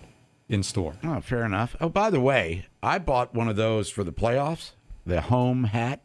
in 0.49 0.63
store. 0.63 0.95
Oh, 1.05 1.21
fair 1.21 1.45
enough. 1.45 1.77
Oh, 1.81 1.89
by 1.89 2.11
the 2.11 2.21
way, 2.21 2.67
I 2.83 2.99
bought 2.99 3.35
one 3.35 3.49
of 3.49 3.57
those 3.57 3.89
for 3.89 4.03
the 4.05 4.13
playoffs, 4.13 4.73
the 5.05 5.21
home 5.21 5.65
hat. 5.65 6.01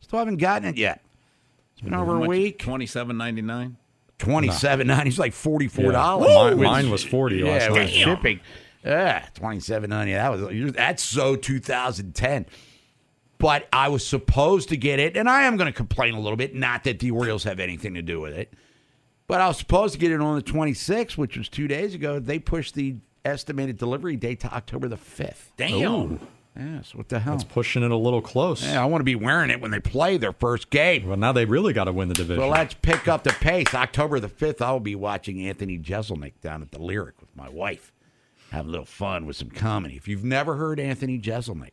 Still 0.00 0.18
haven't 0.18 0.36
gotten 0.38 0.68
it 0.68 0.76
yet. 0.76 1.02
It's 1.72 1.80
been 1.82 1.94
over 1.94 2.16
a 2.16 2.20
week. 2.28 2.58
Twenty 2.58 2.86
seven 2.86 3.16
ninety 3.16 3.42
nine. 3.42 3.76
Twenty 4.18 4.50
seven 4.50 4.86
ninety. 4.86 5.08
It's 5.08 5.18
like 5.18 5.32
forty 5.32 5.68
four 5.68 5.92
dollars. 5.92 6.28
Yeah. 6.30 6.50
Mine- 6.50 6.60
mine 6.62 6.90
was 6.90 7.02
40 7.02 7.36
Yeah, 7.36 7.44
last 7.50 7.70
with 7.70 7.78
night. 7.80 7.90
shipping. 7.90 8.40
Yeah, 8.84 9.26
twenty 9.34 9.60
seven 9.60 9.90
ninety. 9.90 10.12
That 10.12 10.30
was 10.30 10.72
that's 10.74 11.02
so 11.02 11.36
two 11.36 11.60
thousand 11.60 12.14
ten. 12.14 12.46
but 13.38 13.66
I 13.72 13.88
was 13.88 14.06
supposed 14.06 14.68
to 14.70 14.76
get 14.76 14.98
it, 14.98 15.16
and 15.16 15.28
I 15.28 15.44
am 15.44 15.56
going 15.56 15.66
to 15.66 15.76
complain 15.76 16.14
a 16.14 16.20
little 16.20 16.36
bit. 16.36 16.54
Not 16.54 16.84
that 16.84 16.98
the 17.00 17.10
Orioles 17.12 17.44
have 17.44 17.58
anything 17.60 17.94
to 17.94 18.02
do 18.02 18.20
with 18.20 18.32
it, 18.34 18.52
but 19.32 19.40
I 19.40 19.48
was 19.48 19.56
supposed 19.56 19.94
to 19.94 19.98
get 19.98 20.12
it 20.12 20.20
on 20.20 20.36
the 20.36 20.42
26th, 20.42 21.16
which 21.16 21.38
was 21.38 21.48
two 21.48 21.66
days 21.66 21.94
ago. 21.94 22.18
They 22.18 22.38
pushed 22.38 22.74
the 22.74 22.96
estimated 23.24 23.78
delivery 23.78 24.14
date 24.14 24.40
to 24.40 24.54
October 24.54 24.88
the 24.88 24.98
5th. 24.98 25.52
Damn. 25.56 25.90
Ooh. 25.90 26.20
Yes, 26.54 26.94
what 26.94 27.08
the 27.08 27.18
hell? 27.18 27.38
That's 27.38 27.44
pushing 27.44 27.82
it 27.82 27.90
a 27.90 27.96
little 27.96 28.20
close. 28.20 28.62
Yeah, 28.62 28.82
I 28.82 28.84
want 28.84 29.00
to 29.00 29.06
be 29.06 29.14
wearing 29.14 29.48
it 29.48 29.62
when 29.62 29.70
they 29.70 29.80
play 29.80 30.18
their 30.18 30.34
first 30.34 30.68
game. 30.68 31.08
Well, 31.08 31.16
now 31.16 31.32
they 31.32 31.46
really 31.46 31.72
got 31.72 31.84
to 31.84 31.94
win 31.94 32.08
the 32.08 32.14
division. 32.14 32.42
Well, 32.42 32.50
let's 32.50 32.74
pick 32.74 33.08
up 33.08 33.24
the 33.24 33.32
pace. 33.32 33.72
October 33.72 34.20
the 34.20 34.28
5th, 34.28 34.60
I'll 34.60 34.80
be 34.80 34.94
watching 34.94 35.46
Anthony 35.48 35.78
Jeselnik 35.78 36.34
down 36.42 36.60
at 36.60 36.70
the 36.70 36.82
Lyric 36.82 37.18
with 37.18 37.34
my 37.34 37.48
wife. 37.48 37.90
Have 38.50 38.66
a 38.66 38.68
little 38.68 38.84
fun 38.84 39.24
with 39.24 39.36
some 39.36 39.48
comedy. 39.48 39.96
If 39.96 40.08
you've 40.08 40.24
never 40.24 40.56
heard 40.56 40.78
Anthony 40.78 41.18
Jeselnik, 41.18 41.72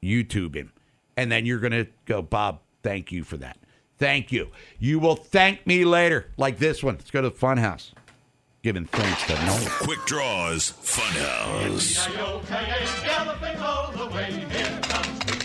YouTube 0.00 0.54
him. 0.54 0.72
And 1.16 1.32
then 1.32 1.46
you're 1.46 1.58
going 1.58 1.72
to 1.72 1.88
go, 2.04 2.22
Bob, 2.22 2.60
thank 2.84 3.10
you 3.10 3.24
for 3.24 3.38
that. 3.38 3.58
Thank 4.02 4.32
you. 4.32 4.48
You 4.80 4.98
will 4.98 5.14
thank 5.14 5.64
me 5.64 5.84
later, 5.84 6.26
like 6.36 6.58
this 6.58 6.82
one. 6.82 6.96
Let's 6.96 7.12
go 7.12 7.22
to 7.22 7.30
the 7.30 7.36
Funhouse. 7.36 7.92
Giving 8.64 8.86
thanks 8.86 9.24
to 9.28 9.34
no. 9.46 9.56
Quick 9.78 10.04
Draws 10.06 10.72
Funhouse. 10.72 12.08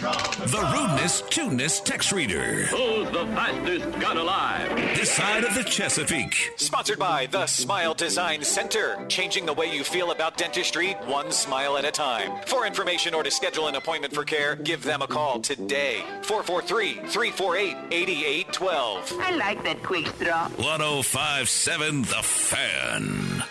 The 0.08 0.72
rudeness, 0.74 1.22
tuneness 1.30 1.82
text 1.82 2.14
reader. 2.14 2.64
Who's 2.68 3.10
the 3.12 3.26
fastest 3.36 4.00
gun 4.00 4.18
alive? 4.18 4.70
This 4.96 5.12
side 5.12 5.44
of 5.44 5.54
the 5.54 5.64
Chesapeake. 5.64 6.52
Sponsored 6.56 6.98
by 6.98 7.26
the 7.26 7.46
Smile 7.46 7.94
Design 7.94 8.42
Center, 8.42 9.06
changing 9.10 9.46
the 9.46 9.54
way 9.54 9.70
you 9.74 9.84
feel 9.84 10.12
about 10.12 10.38
dentistry 10.38 10.94
one 11.06 11.32
smile 11.32 11.78
at 11.78 11.84
a 11.84 11.92
time. 11.92 12.32
For 12.46 12.66
information 12.66 13.14
or 13.14 13.24
to 13.24 13.32
schedule 13.32 13.68
an 13.68 13.76
appointment 13.76 14.14
for 14.14 14.24
care, 14.24 14.56
give 14.56 14.82
them 14.82 15.02
a 15.02 15.08
call 15.08 15.42
today. 15.42 16.04
443 16.22 16.94
348 17.10 17.76
8812. 17.92 19.14
I 19.20 19.32
like 19.32 19.62
that 19.66 19.84
quick 19.84 20.08
straw. 20.08 20.48
1057 20.52 22.04
The 22.04 22.24
Fan. 22.24 23.44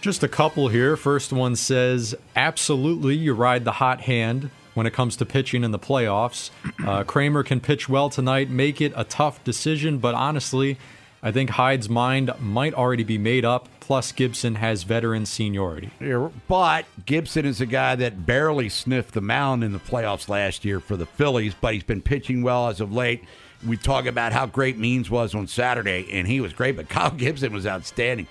Just 0.00 0.22
a 0.22 0.28
couple 0.28 0.68
here. 0.68 0.96
First 0.96 1.34
one 1.34 1.54
says, 1.54 2.14
absolutely, 2.34 3.16
you 3.16 3.34
ride 3.34 3.64
the 3.64 3.72
hot 3.72 4.00
hand 4.00 4.50
when 4.74 4.86
it 4.86 4.92
comes 4.92 5.16
to 5.16 5.26
pitching 5.26 5.64
in 5.64 5.70
the 5.70 5.78
playoffs. 5.78 6.50
Uh, 6.86 7.04
Kremer 7.04 7.42
can 7.42 7.60
pitch 7.60 7.88
well 7.88 8.10
tonight, 8.10 8.50
make 8.50 8.80
it 8.80 8.92
a 8.96 9.04
tough 9.04 9.42
decision, 9.44 9.98
but 9.98 10.14
honestly, 10.14 10.78
I 11.22 11.32
think 11.32 11.50
Hyde's 11.50 11.88
mind 11.88 12.32
might 12.38 12.74
already 12.74 13.04
be 13.04 13.18
made 13.18 13.44
up. 13.44 13.68
Plus, 13.80 14.12
Gibson 14.12 14.56
has 14.56 14.82
veteran 14.82 15.24
seniority. 15.26 15.90
Yeah, 15.98 16.28
But 16.46 16.84
Gibson 17.06 17.46
is 17.46 17.60
a 17.60 17.66
guy 17.66 17.96
that 17.96 18.26
barely 18.26 18.68
sniffed 18.68 19.14
the 19.14 19.20
mound 19.22 19.64
in 19.64 19.72
the 19.72 19.78
playoffs 19.78 20.28
last 20.28 20.64
year 20.64 20.78
for 20.78 20.96
the 20.96 21.06
Phillies, 21.06 21.54
but 21.60 21.72
he's 21.74 21.82
been 21.82 22.02
pitching 22.02 22.42
well 22.42 22.68
as 22.68 22.80
of 22.80 22.92
late. 22.92 23.24
We 23.66 23.76
talk 23.76 24.06
about 24.06 24.32
how 24.32 24.46
great 24.46 24.78
Means 24.78 25.10
was 25.10 25.34
on 25.34 25.48
Saturday, 25.48 26.06
and 26.12 26.28
he 26.28 26.40
was 26.40 26.52
great, 26.52 26.76
but 26.76 26.88
Kyle 26.90 27.10
Gibson 27.10 27.52
was 27.52 27.66
outstanding 27.66 28.26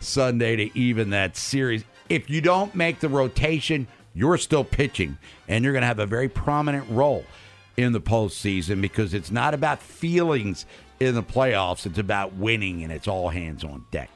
Sunday 0.00 0.56
to 0.56 0.78
even 0.78 1.10
that 1.10 1.36
series. 1.36 1.84
If 2.08 2.28
you 2.28 2.40
don't 2.40 2.74
make 2.74 2.98
the 3.00 3.08
rotation, 3.08 3.86
you're 4.14 4.38
still 4.38 4.64
pitching, 4.64 5.18
and 5.48 5.64
you're 5.64 5.72
going 5.72 5.82
to 5.82 5.86
have 5.86 5.98
a 5.98 6.06
very 6.06 6.28
prominent 6.28 6.88
role 6.90 7.24
in 7.76 7.92
the 7.92 8.00
postseason 8.00 8.80
because 8.80 9.14
it's 9.14 9.30
not 9.30 9.54
about 9.54 9.80
feelings 9.80 10.66
in 11.00 11.14
the 11.14 11.22
playoffs, 11.22 11.86
it's 11.86 11.98
about 11.98 12.34
winning, 12.34 12.82
and 12.82 12.92
it's 12.92 13.08
all 13.08 13.30
hands 13.30 13.64
on 13.64 13.84
deck. 13.90 14.10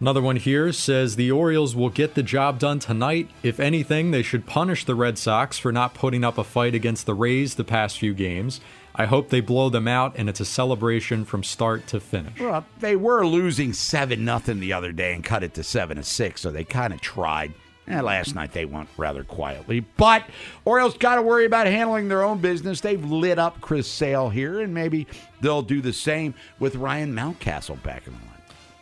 Another 0.00 0.22
one 0.22 0.36
here 0.36 0.72
says 0.72 1.16
the 1.16 1.32
Orioles 1.32 1.74
will 1.74 1.88
get 1.90 2.14
the 2.14 2.22
job 2.22 2.60
done 2.60 2.78
tonight. 2.78 3.28
If 3.42 3.58
anything, 3.58 4.12
they 4.12 4.22
should 4.22 4.46
punish 4.46 4.84
the 4.84 4.94
Red 4.94 5.18
Sox 5.18 5.58
for 5.58 5.72
not 5.72 5.94
putting 5.94 6.22
up 6.22 6.38
a 6.38 6.44
fight 6.44 6.76
against 6.76 7.04
the 7.04 7.14
Rays 7.14 7.56
the 7.56 7.64
past 7.64 7.98
few 7.98 8.14
games. 8.14 8.60
I 8.94 9.06
hope 9.06 9.28
they 9.28 9.40
blow 9.40 9.70
them 9.70 9.88
out 9.88 10.14
and 10.16 10.28
it's 10.28 10.38
a 10.38 10.44
celebration 10.44 11.24
from 11.24 11.42
start 11.42 11.88
to 11.88 11.98
finish. 11.98 12.38
Well, 12.38 12.64
they 12.78 12.94
were 12.94 13.26
losing 13.26 13.72
seven 13.72 14.24
nothing 14.24 14.60
the 14.60 14.72
other 14.72 14.92
day 14.92 15.14
and 15.14 15.24
cut 15.24 15.42
it 15.42 15.54
to 15.54 15.64
seven 15.64 15.96
to 15.96 16.04
six, 16.04 16.42
so 16.42 16.52
they 16.52 16.64
kind 16.64 16.92
of 16.92 17.00
tried. 17.00 17.52
And 17.88 18.04
last 18.04 18.34
night 18.34 18.52
they 18.52 18.64
went 18.66 18.88
rather 18.96 19.24
quietly, 19.24 19.80
but 19.80 20.24
Orioles 20.64 20.96
got 20.98 21.16
to 21.16 21.22
worry 21.22 21.46
about 21.46 21.66
handling 21.66 22.08
their 22.08 22.22
own 22.22 22.38
business. 22.38 22.80
They've 22.80 23.02
lit 23.04 23.38
up 23.38 23.60
Chris 23.60 23.88
Sale 23.88 24.28
here, 24.28 24.60
and 24.60 24.74
maybe 24.74 25.06
they'll 25.40 25.62
do 25.62 25.80
the 25.80 25.92
same 25.92 26.34
with 26.58 26.76
Ryan 26.76 27.14
Mountcastle 27.14 27.82
back 27.82 28.06
in 28.06 28.12
the 28.12 28.18
line. 28.18 28.24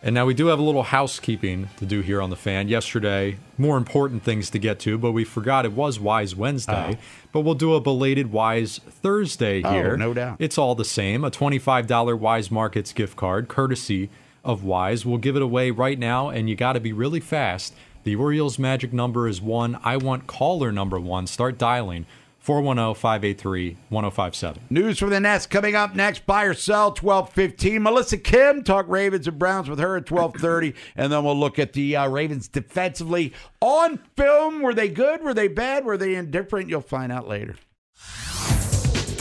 And 0.03 0.15
now 0.15 0.27
we 0.27 0.35
do 0.35 0.47
have 0.49 0.59
a 0.59 0.63
little 0.63 0.83
housekeeping 0.85 1.69
to 1.79 1.87
do 1.87 2.01
here 2.01 2.21
on 2.23 2.31
the 2.31 2.37
fan. 2.37 2.69
Yesterday, 2.69 3.39
more 3.59 3.77
important 3.77 4.23
things 4.23 4.51
to 4.51 4.59
get 4.59 4.79
to, 4.81 4.99
but 4.99 5.13
we 5.13 5.25
forgot 5.25 5.65
it 5.65 5.73
was 5.73 5.99
Weis 5.99 6.35
Wednesday. 6.35 6.73
Uh-huh. 6.73 6.95
But 7.33 7.41
we'll 7.41 7.55
do 7.55 7.75
a 7.75 7.81
belated 7.81 8.31
Weis 8.31 8.81
Thursday 8.81 9.63
Oh, 9.65 9.73
here. 9.73 9.97
no 9.97 10.15
doubt. 10.15 10.37
It's 10.39 10.59
all 10.59 10.75
the 10.75 10.85
same. 10.85 11.25
A 11.25 11.31
$25 11.31 11.87
Weis 12.21 12.51
Markets 12.51 12.93
gift 12.93 13.17
card, 13.17 13.49
courtesy 13.49 14.11
of 14.45 14.63
Weis. 14.63 15.05
We'll 15.05 15.19
give 15.19 15.35
it 15.35 15.43
away 15.43 15.71
right 15.73 15.99
now, 15.99 16.29
and 16.29 16.49
you 16.49 16.55
got 16.57 16.75
to 16.75 16.81
be 16.81 16.93
really 16.93 17.21
fast. 17.21 17.75
The 18.07 18.15
Orioles 18.15 18.57
magic 18.57 18.93
number 18.93 19.27
is 19.27 19.43
one. 19.43 19.81
I 19.83 19.97
want 19.97 20.29
caller 20.29 20.71
number 20.71 21.01
one. 21.01 21.27
Start 21.27 21.59
dialing 21.59 22.07
410 22.39 22.95
583 22.95 23.79
1057. 23.89 24.63
News 24.71 25.01
from 25.01 25.11
the 25.11 25.19
Nest 25.19 25.51
coming 25.51 25.75
up 25.75 25.97
next. 25.97 26.25
Buy 26.25 26.45
or 26.45 26.55
sell, 26.55 26.93
twelve 26.93 27.33
fifteen. 27.33 27.83
Melissa 27.83 28.17
Kim 28.19 28.63
talk 28.63 28.87
Ravens 28.89 29.27
and 29.27 29.41
Browns 29.41 29.69
with 29.69 29.81
her 29.81 29.97
at 29.97 30.07
twelve 30.07 30.37
thirty, 30.37 30.77
and 30.97 31.11
then 31.11 31.25
we'll 31.25 31.37
look 31.37 31.59
at 31.59 31.73
the 31.73 31.97
uh, 31.97 32.09
Ravens 32.09 32.47
defensively 32.47 33.33
on 33.61 33.99
film. 34.17 34.63
Were 34.63 34.73
they 34.73 34.89
good? 34.89 35.25
Were 35.25 35.35
they 35.35 35.49
bad? 35.49 35.85
Were 35.85 35.97
they 35.97 36.15
indifferent? 36.15 36.69
You'll 36.69 36.83
find 36.83 37.11
out 37.11 37.27
later. 37.27 37.57